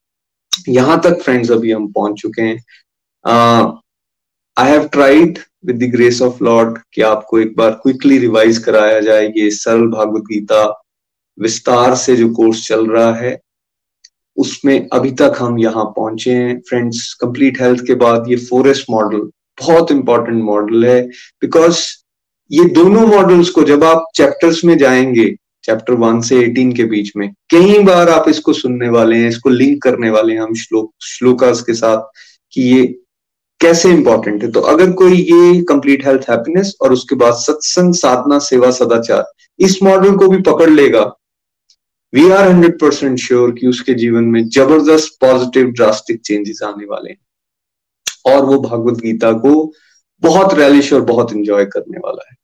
[0.68, 2.56] यहाँ तक फ्रेंड्स अभी हम पहुँच चुके हैं।
[4.56, 9.00] I have tried with the grace of Lord कि आपको एक बार क्विकली रिवाइज कराया
[9.00, 10.64] जाए ये सरल भागवत गीता
[11.38, 13.38] विस्तार से जो कोर्स चल रहा है।
[14.38, 19.30] उसमें अभी तक हम यहाँ पहुँचे हैं। फ्रेंड्स कंप्लीट हेल्थ के बाद ये फोरेस्ट मॉडल
[19.58, 21.00] बहुत इंपॉर्टेंट मॉडल है
[21.42, 21.84] बिकॉज़
[22.50, 25.34] ये दोनों मॉडल्स को जब आप चैप्टर्स में जाएँगे
[25.64, 29.48] चैप्टर वन से एटीन के बीच में, कई बार आप इसको सुनने वाले हैं, इसको
[29.48, 32.22] लिंक करने वाले हैं हम श्लोक श्लोकास के साथ
[32.52, 32.86] कि ये
[33.60, 38.38] कैसे इंपॉर्टेंट है। तो अगर कोई ये कंप्लीट हेल्थ हैप्पीनेस और उसके बाद सत्संग, साधना,
[38.38, 39.24] सेवा, सदाचार,
[39.58, 41.02] इस मॉडल को भी पकड़ लेगा
[42.12, 47.10] we are hundred percent sure कि उसके जीवन में ज़बरदस्त पॉजिटिव ड्रास्टिक चेंजेस आने वाले
[47.10, 47.18] हैं।
[48.26, 49.72] और वो भगवत गीता को
[50.22, 52.36] बहुत रैलिश और बहुत इंजॉय करने वाला है।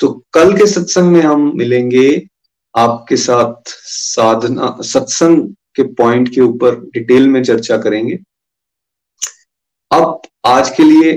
[0.00, 2.28] तो कल के सत्संग में हम मिलेंगे
[2.74, 8.18] आपके साथ साधना, सत्संग के पॉइंट के ऊपर डिटेल में चर्चा करेंगे।
[9.90, 11.12] अब आज के लिए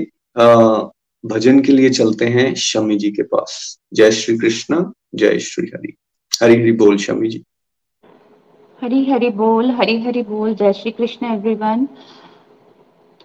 [1.24, 4.84] भजन के लिए चलते हैं शमी जी के पास। जय श्री कृष्ण,
[5.14, 5.96] जय श्री हरि।
[6.42, 7.44] हरि हरि बोल शमी जी।
[8.84, 11.84] हरी हरी बोल, हरी हरी बोल। जय Shri Krishna everyone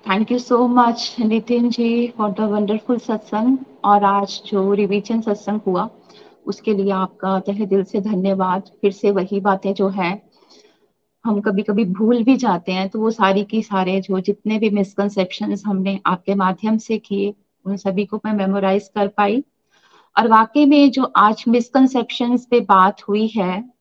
[0.06, 5.60] thank you so much Nitin ji for the wonderful satsang और आज जो रिविजन सत्संग
[5.68, 5.88] हुआ,
[6.46, 10.12] उसके लिए आपका तहे दिल से धन्यवाद। फिर से वही बातें जो है,
[11.26, 14.70] हम कभी कभी भूल भी जाते हैं तो वो सारी की सारे जो जितने भी
[14.70, 17.34] मिसकनसेप्शन हमने आपके माध्यम से किए,
[17.66, 19.44] उन सभी को मैं मेमोराइज कर पाई।
[20.16, 23.79] और वाकई में जो आज मिसकनसेप्शन पे बात हुई है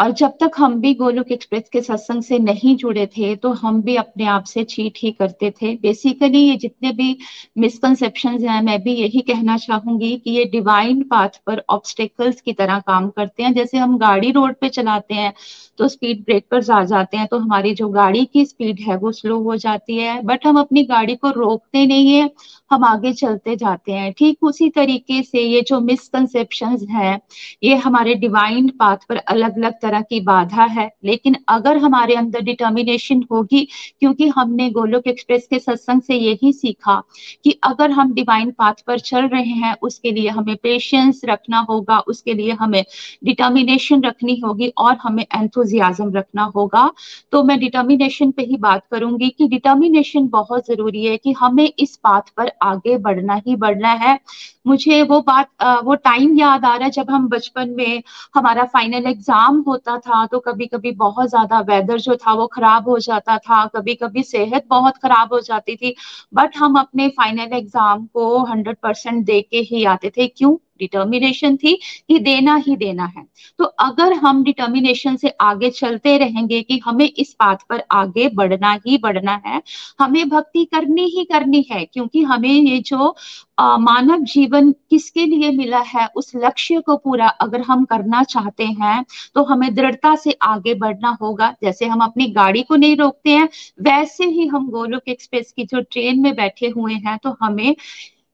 [0.00, 3.80] और जब तक हम भी गोलोक एक्सप्रेस के सत्संग से नहीं जुड़े थे तो हम
[3.82, 7.16] भी अपने आप से चीट ही करते थे। बेसिकली ये जितने भी
[7.58, 12.78] मिसकनसेप्शन हैं, मैं भी यही कहना चाहूँगी कि ये डिवाइन पाथ पर ऑब्स्टेकल्स की तरह
[12.86, 15.32] काम करते हैं। जैसे हम गाड़ी रोड पे चलाते हैं
[15.78, 19.38] तो स्पीड ब्रेकर्स आ जाते हैं तो हमारी जो गाड़ी की स्पीड है, वो स्लो
[19.42, 22.30] हो जाती है। बट हम अपनी गाड़ी को रोकते नहीं है,
[22.70, 27.20] हम आगे चलते जाते हैं। ठीक उसी तरीके से ये जो मिसकनसेप्शन है,
[27.62, 32.14] ये हमारे डिवाइन पाथ पर अलग अलग तरह तरह की बाधा है। लेकिन अगर हमारे
[32.16, 33.66] अंदर डिटर्मिनेशन होगी,
[34.00, 37.02] क्योंकि हमने गोलोक एक्सप्रेस के सत्संग से यही सीखा
[37.44, 41.98] कि अगर हम डिवाइन पाथ पर चल रहे हैं, उसके लिए हमें पेशेंस रखना होगा,
[42.00, 42.84] उसके लिए हमें
[43.24, 46.90] डिटर्मिनेशन रखनी होगी और हमें एंथुजियाजम रखना होगा।
[47.32, 51.96] तो मैं डिटर्मिनेशन पे ही बात करूँगी कि डिटर्मिनेशन बहुत ज़रूरी है कि हमें इस
[51.96, 54.18] पाथ पर आगे बढ़ना ही बढ़ना है।
[54.66, 55.48] मुझे वो बात
[55.84, 58.02] वो टाइम याद आ रहा है जब हम बचपन में
[58.34, 62.88] हमारा फाइनल एग्ज़ाम होता था तो कभी कभी बहुत ज़्यादा वेदर जो था वो खराब
[62.88, 65.94] हो जाता था कभी कभी सेहत बहुत खराब हो जाती थी
[66.34, 70.56] बट हम अपने फाइनल एग्ज़ाम को हंड्रेड परसेंट दे के ही आते थे। क्यों?
[70.80, 71.74] डिटर्मिनेशन थी
[72.08, 73.24] कि देना ही देना है।
[73.58, 78.72] तो अगर हम डिटर्मिनेशन से आगे चलते रहेंगे कि हमें इस बात पर आगे बढ़ना
[78.86, 79.62] ही बढ़ना है
[79.98, 83.14] हमें भक्ति करनी ही करनी है क्योंकि हमें ये जो
[83.58, 88.64] आ, मानव जीवन किसके लिए मिला है उस लक्ष्य को पूरा अगर हम करना चाहते
[88.64, 89.04] हैं
[89.34, 93.48] तो हमें दृढ़ता से आगे बढ़ना होगा। जैसे हम अपनी गाड़ी को नहीं रोकते हैं
[93.82, 97.74] वैसे ही हम गोलोक एक्सप्रेस की जो ट्रेन में बैठे हुए हैं तो हमें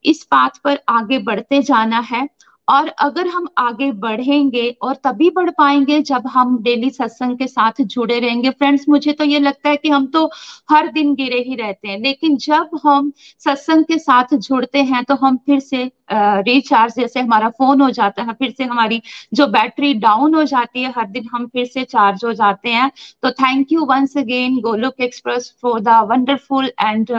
[0.06, 2.28] इस पाथ पर आगे बढ़ते जाना है।
[2.68, 7.82] और अगर हम आगे बढ़ेंगे और तभी बढ़ पाएँगे जब हम डेली सत्संग के साथ
[7.82, 10.24] जुड़े रहेंगे। फ्रेंड्स, मुझे तो ये लगता है कि हम तो
[10.70, 13.12] हर दिन गिरे ही रहते हैं, लेकिन जब हम
[13.44, 18.22] सत्संग के साथ जुड़ते हैं तो हम फिर से रिचार्ज जैसे हमारा फ़ोन हो जाता
[18.22, 19.00] है, फिर से हमारी
[19.34, 22.90] जो बैटरी डाउन हो जाती है, हर दिन हम फिर से चार्ज हो जाते हैं।
[23.22, 27.12] तो thank you once again Golok Express for the wonderful and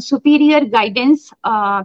[0.00, 1.30] superior guidance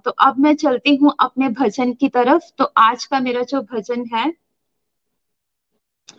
[0.05, 4.05] तो अब मैं चलती हूँ अपने भजन की तरफ़। तो आज का मेरा जो भजन
[4.13, 4.31] है,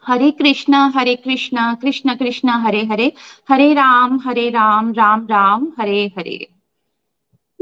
[0.06, 3.12] हरे कृष्णा हरे कृष्णा, कृष्ण कृष्ण, हरे हरे
[3.50, 6.46] हरे राम हरे राम राम राम, हरे हरे।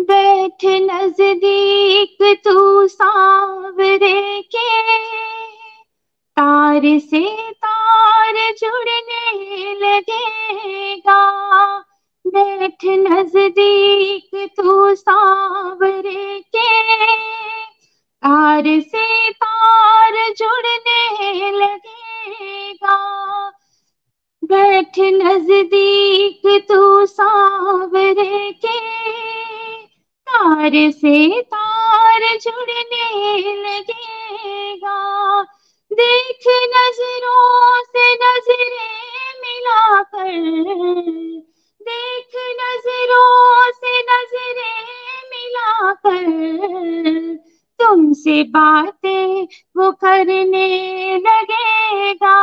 [0.00, 4.98] बैठ नज़दीक तू सावरे के।
[6.36, 11.20] तार से तार जुड़ने लगेगा।
[12.26, 16.68] बैठ नज़दीक तू सावरे के।
[18.22, 22.96] तार से तार जुड़ने लगेगा।
[24.44, 28.78] बैठ नज़दीक तू सावरे के।
[30.30, 34.98] तार से तार जुड़ने लगेगा।
[35.90, 40.30] देख नज़रों से नज़रें मिलाकर,
[41.80, 44.80] देख नज़रों से नज़रें
[45.32, 46.24] मिलाकर,
[47.80, 49.44] तुमसे बातें
[49.76, 50.68] वो करने
[51.18, 52.38] लगेगा।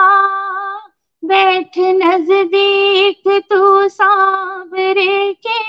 [1.23, 5.59] बैठ नज़दीक तू सावरे के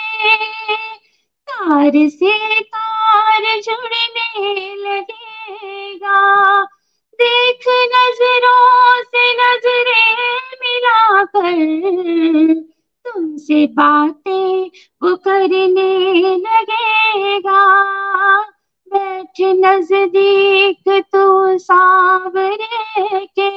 [1.59, 6.18] तार से तार जुड़ने लगेगा।
[7.18, 11.56] देख नज़रों से नज़रें मिलाकर
[13.05, 14.70] तुमसे बातें
[15.02, 17.64] वो करने लगेगा।
[18.89, 23.51] बैठ नज़दीक तो सावरे के।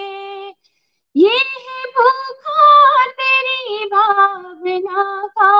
[1.15, 5.51] ये है भूखा तेरी भावना का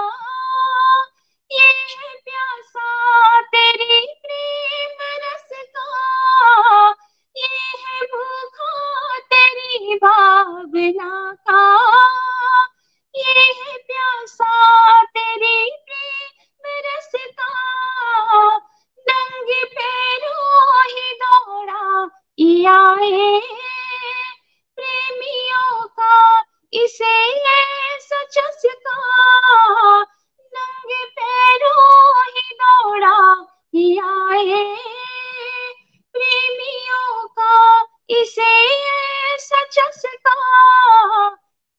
[1.98, 6.96] प्यासा, तेरी प्रेम रस का
[7.38, 8.06] ये
[9.96, 11.64] भावना का।
[13.16, 17.54] ये प्यासा, तेरी प्रेम रस का
[20.84, 22.10] ही दौड़ा
[22.66, 23.40] आए
[24.76, 26.44] प्रेमियों का।
[26.74, 27.18] इसे
[28.00, 28.36] सच
[28.88, 29.00] का
[30.82, 33.18] नंगे पैरों ही दौड़ा
[33.76, 34.64] ही। आए
[36.16, 38.54] प्रेमियों का इसे
[39.38, 39.78] सच
[40.28, 41.30] का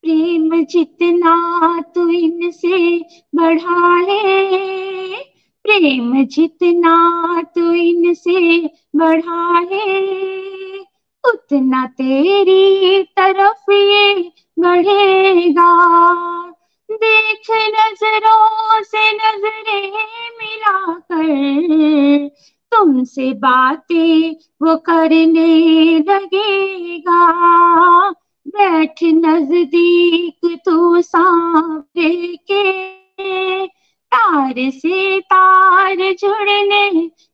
[0.04, 1.34] प्रेम जितना
[1.94, 2.98] तू इनसे
[3.34, 4.20] बढ़ाए
[5.64, 6.96] प्रेम जितना
[7.54, 8.66] तू इनसे
[8.96, 9.84] बढ़ाए
[11.24, 14.14] उतना तेरी तरफ़ ये
[14.58, 15.70] बढ़ेगा।
[16.92, 19.90] देख नज़रों से नज़रें
[20.40, 22.28] मिलाकर
[22.72, 27.22] तुमसे बातें वो करने लगेगा।
[28.48, 33.66] बैठ नज़दीक तू सामने के।
[34.12, 36.90] तार से तार जुड़ने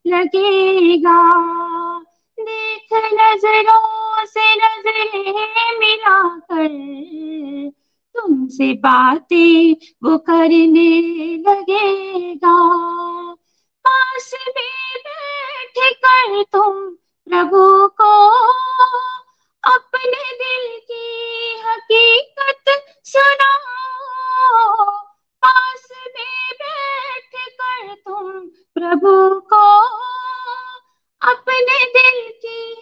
[0.06, 1.20] लगेगा।
[2.40, 6.68] देख नज़रों से नज़रें मिलाकर
[8.16, 9.72] तुमसे बातें
[10.02, 11.01] वो करने
[11.48, 12.78] लगेगा।
[13.89, 16.90] पास में बैठ कर तुम
[17.28, 18.39] प्रभु को।
[19.64, 21.06] अपने दिल की
[21.66, 22.64] हकीकत
[23.05, 24.90] सुनाओ।
[25.44, 28.40] पास में बैठ कर तुम
[28.74, 29.78] प्रभु को।
[31.22, 32.77] अपने दिल की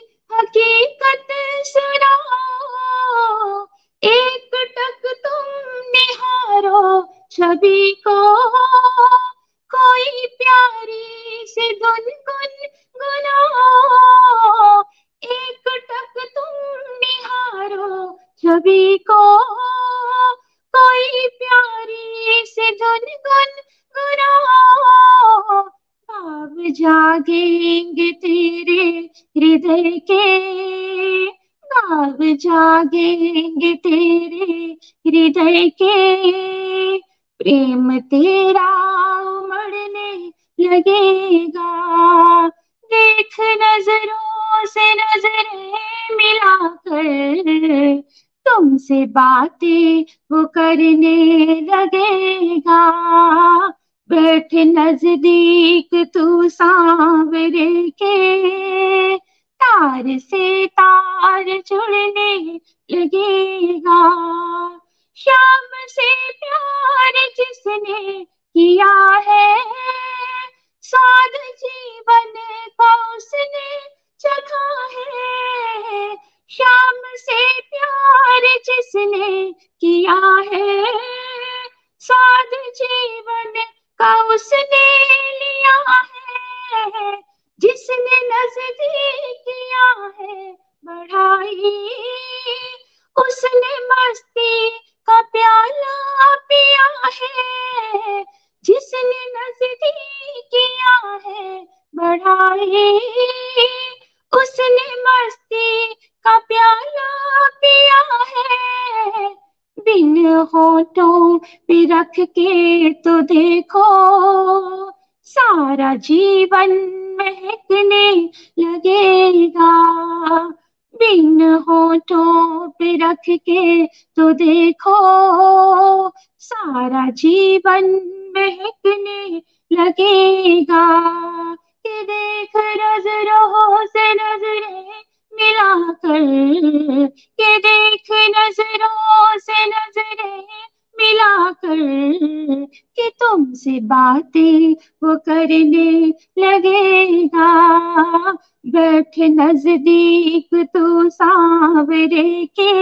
[149.37, 152.73] नज़दीक तू सावरे के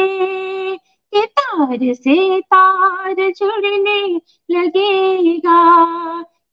[1.12, 4.20] के तार से तार जुड़ने
[4.50, 5.60] लगेगा।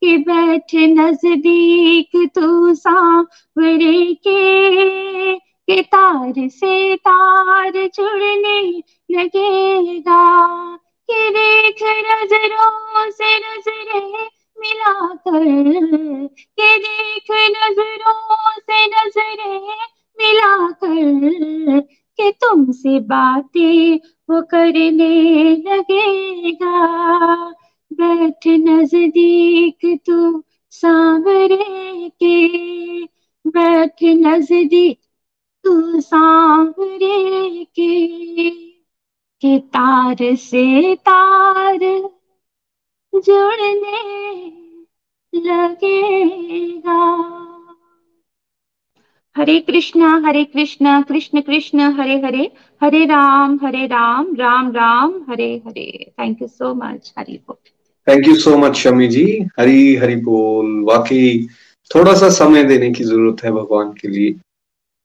[0.02, 8.60] कि बैठ नज़दीक तू सावरे के के तार से तार जुड़ने
[9.10, 10.22] लगेगा।
[11.08, 14.28] कि देख नज़रों से नज़रें
[14.62, 16.26] मिलाकर
[16.60, 19.60] के देख नज़रों से नज़रें
[20.18, 21.80] मिलाकर
[22.18, 23.98] के तुमसे बातें
[24.30, 25.08] वो करने
[25.66, 26.86] लगेगा।
[27.92, 33.04] बैठ नज़दीक तू सांवरे के,
[33.46, 34.98] बैठ नज़दीक
[35.64, 38.50] तू सांवरे के
[39.42, 41.78] के तार से तार
[43.14, 44.52] जुड़ने
[45.34, 46.98] लगेगा।
[49.36, 52.50] Hare Krishna Hare Krishna, Krishna Krishna, Hare Hare
[52.82, 56.12] Hare Ram Hare Ram Ram Ram, Hare Hare.
[56.20, 57.70] Thank you so much Hari बोल।
[58.08, 61.48] Thank you so much Shami ji Hari Hari बोल। वाकई
[61.94, 64.32] थोड़ा सा समय देने की ज़रूरत है भगवान के लिए।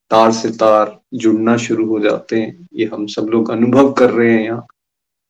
[0.09, 4.33] तार से तार जुड़ना शुरू हो जाते हैं। ये हम सब लोग अनुभव कर रहे
[4.33, 4.65] हैं यहाँ।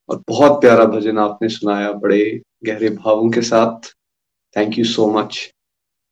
[0.10, 3.94] और बहुत प्यारा भजन आपने सुनाया, बड़े गहरे भावों के साथ।
[4.58, 5.54] थैंक यू सो मच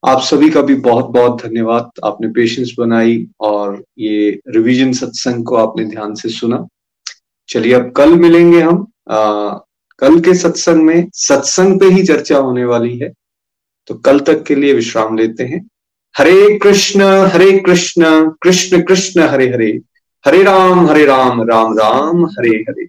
[0.07, 5.55] आप सभी का भी बहुत बहुत धन्यवाद। आपने पेशेंस बनाई और ये रिवीजन सत्संग को
[5.55, 6.67] आपने ध्यान से सुना।
[7.49, 9.49] चलिए अब कल मिलेंगे हम। आ,
[9.99, 13.13] कल के सत्संग में सत्संग पे ही चर्चा होने वाली है।
[13.88, 15.69] तो कल तक के लिए विश्राम लेते हैं।
[16.17, 19.81] हरे कृष्ण हरे कृष्ण कृष्ण कृष्ण हरे हरे।
[20.26, 22.85] हरे राम हरे राम राम राम हरे हरे।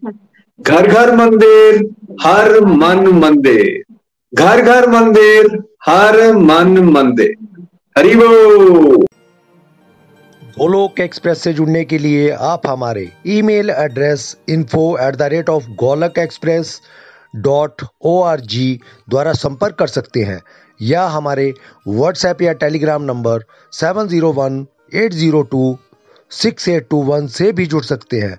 [0.60, 1.76] घर घर मंदिर,
[2.22, 3.82] हर मन मंदिर।
[4.32, 5.46] घर घर मंदिर,
[5.86, 7.34] हर मन मंदिर।
[7.96, 9.04] हरि बोल।
[10.56, 15.68] गोलोक एक्सप्रेस से जुड़ने के लिए आप हमारे email address info at the rate of
[15.80, 16.80] Golak Express
[17.36, 18.68] dot O R G
[19.10, 20.40] द्वारा संपर्क कर सकते हैं,
[20.80, 21.52] या हमारे
[21.88, 25.76] व्हाट्सएप या Telegram number seven zero one eight zero two
[26.32, 28.38] six eight two one से भी जुड़ सकते हैं।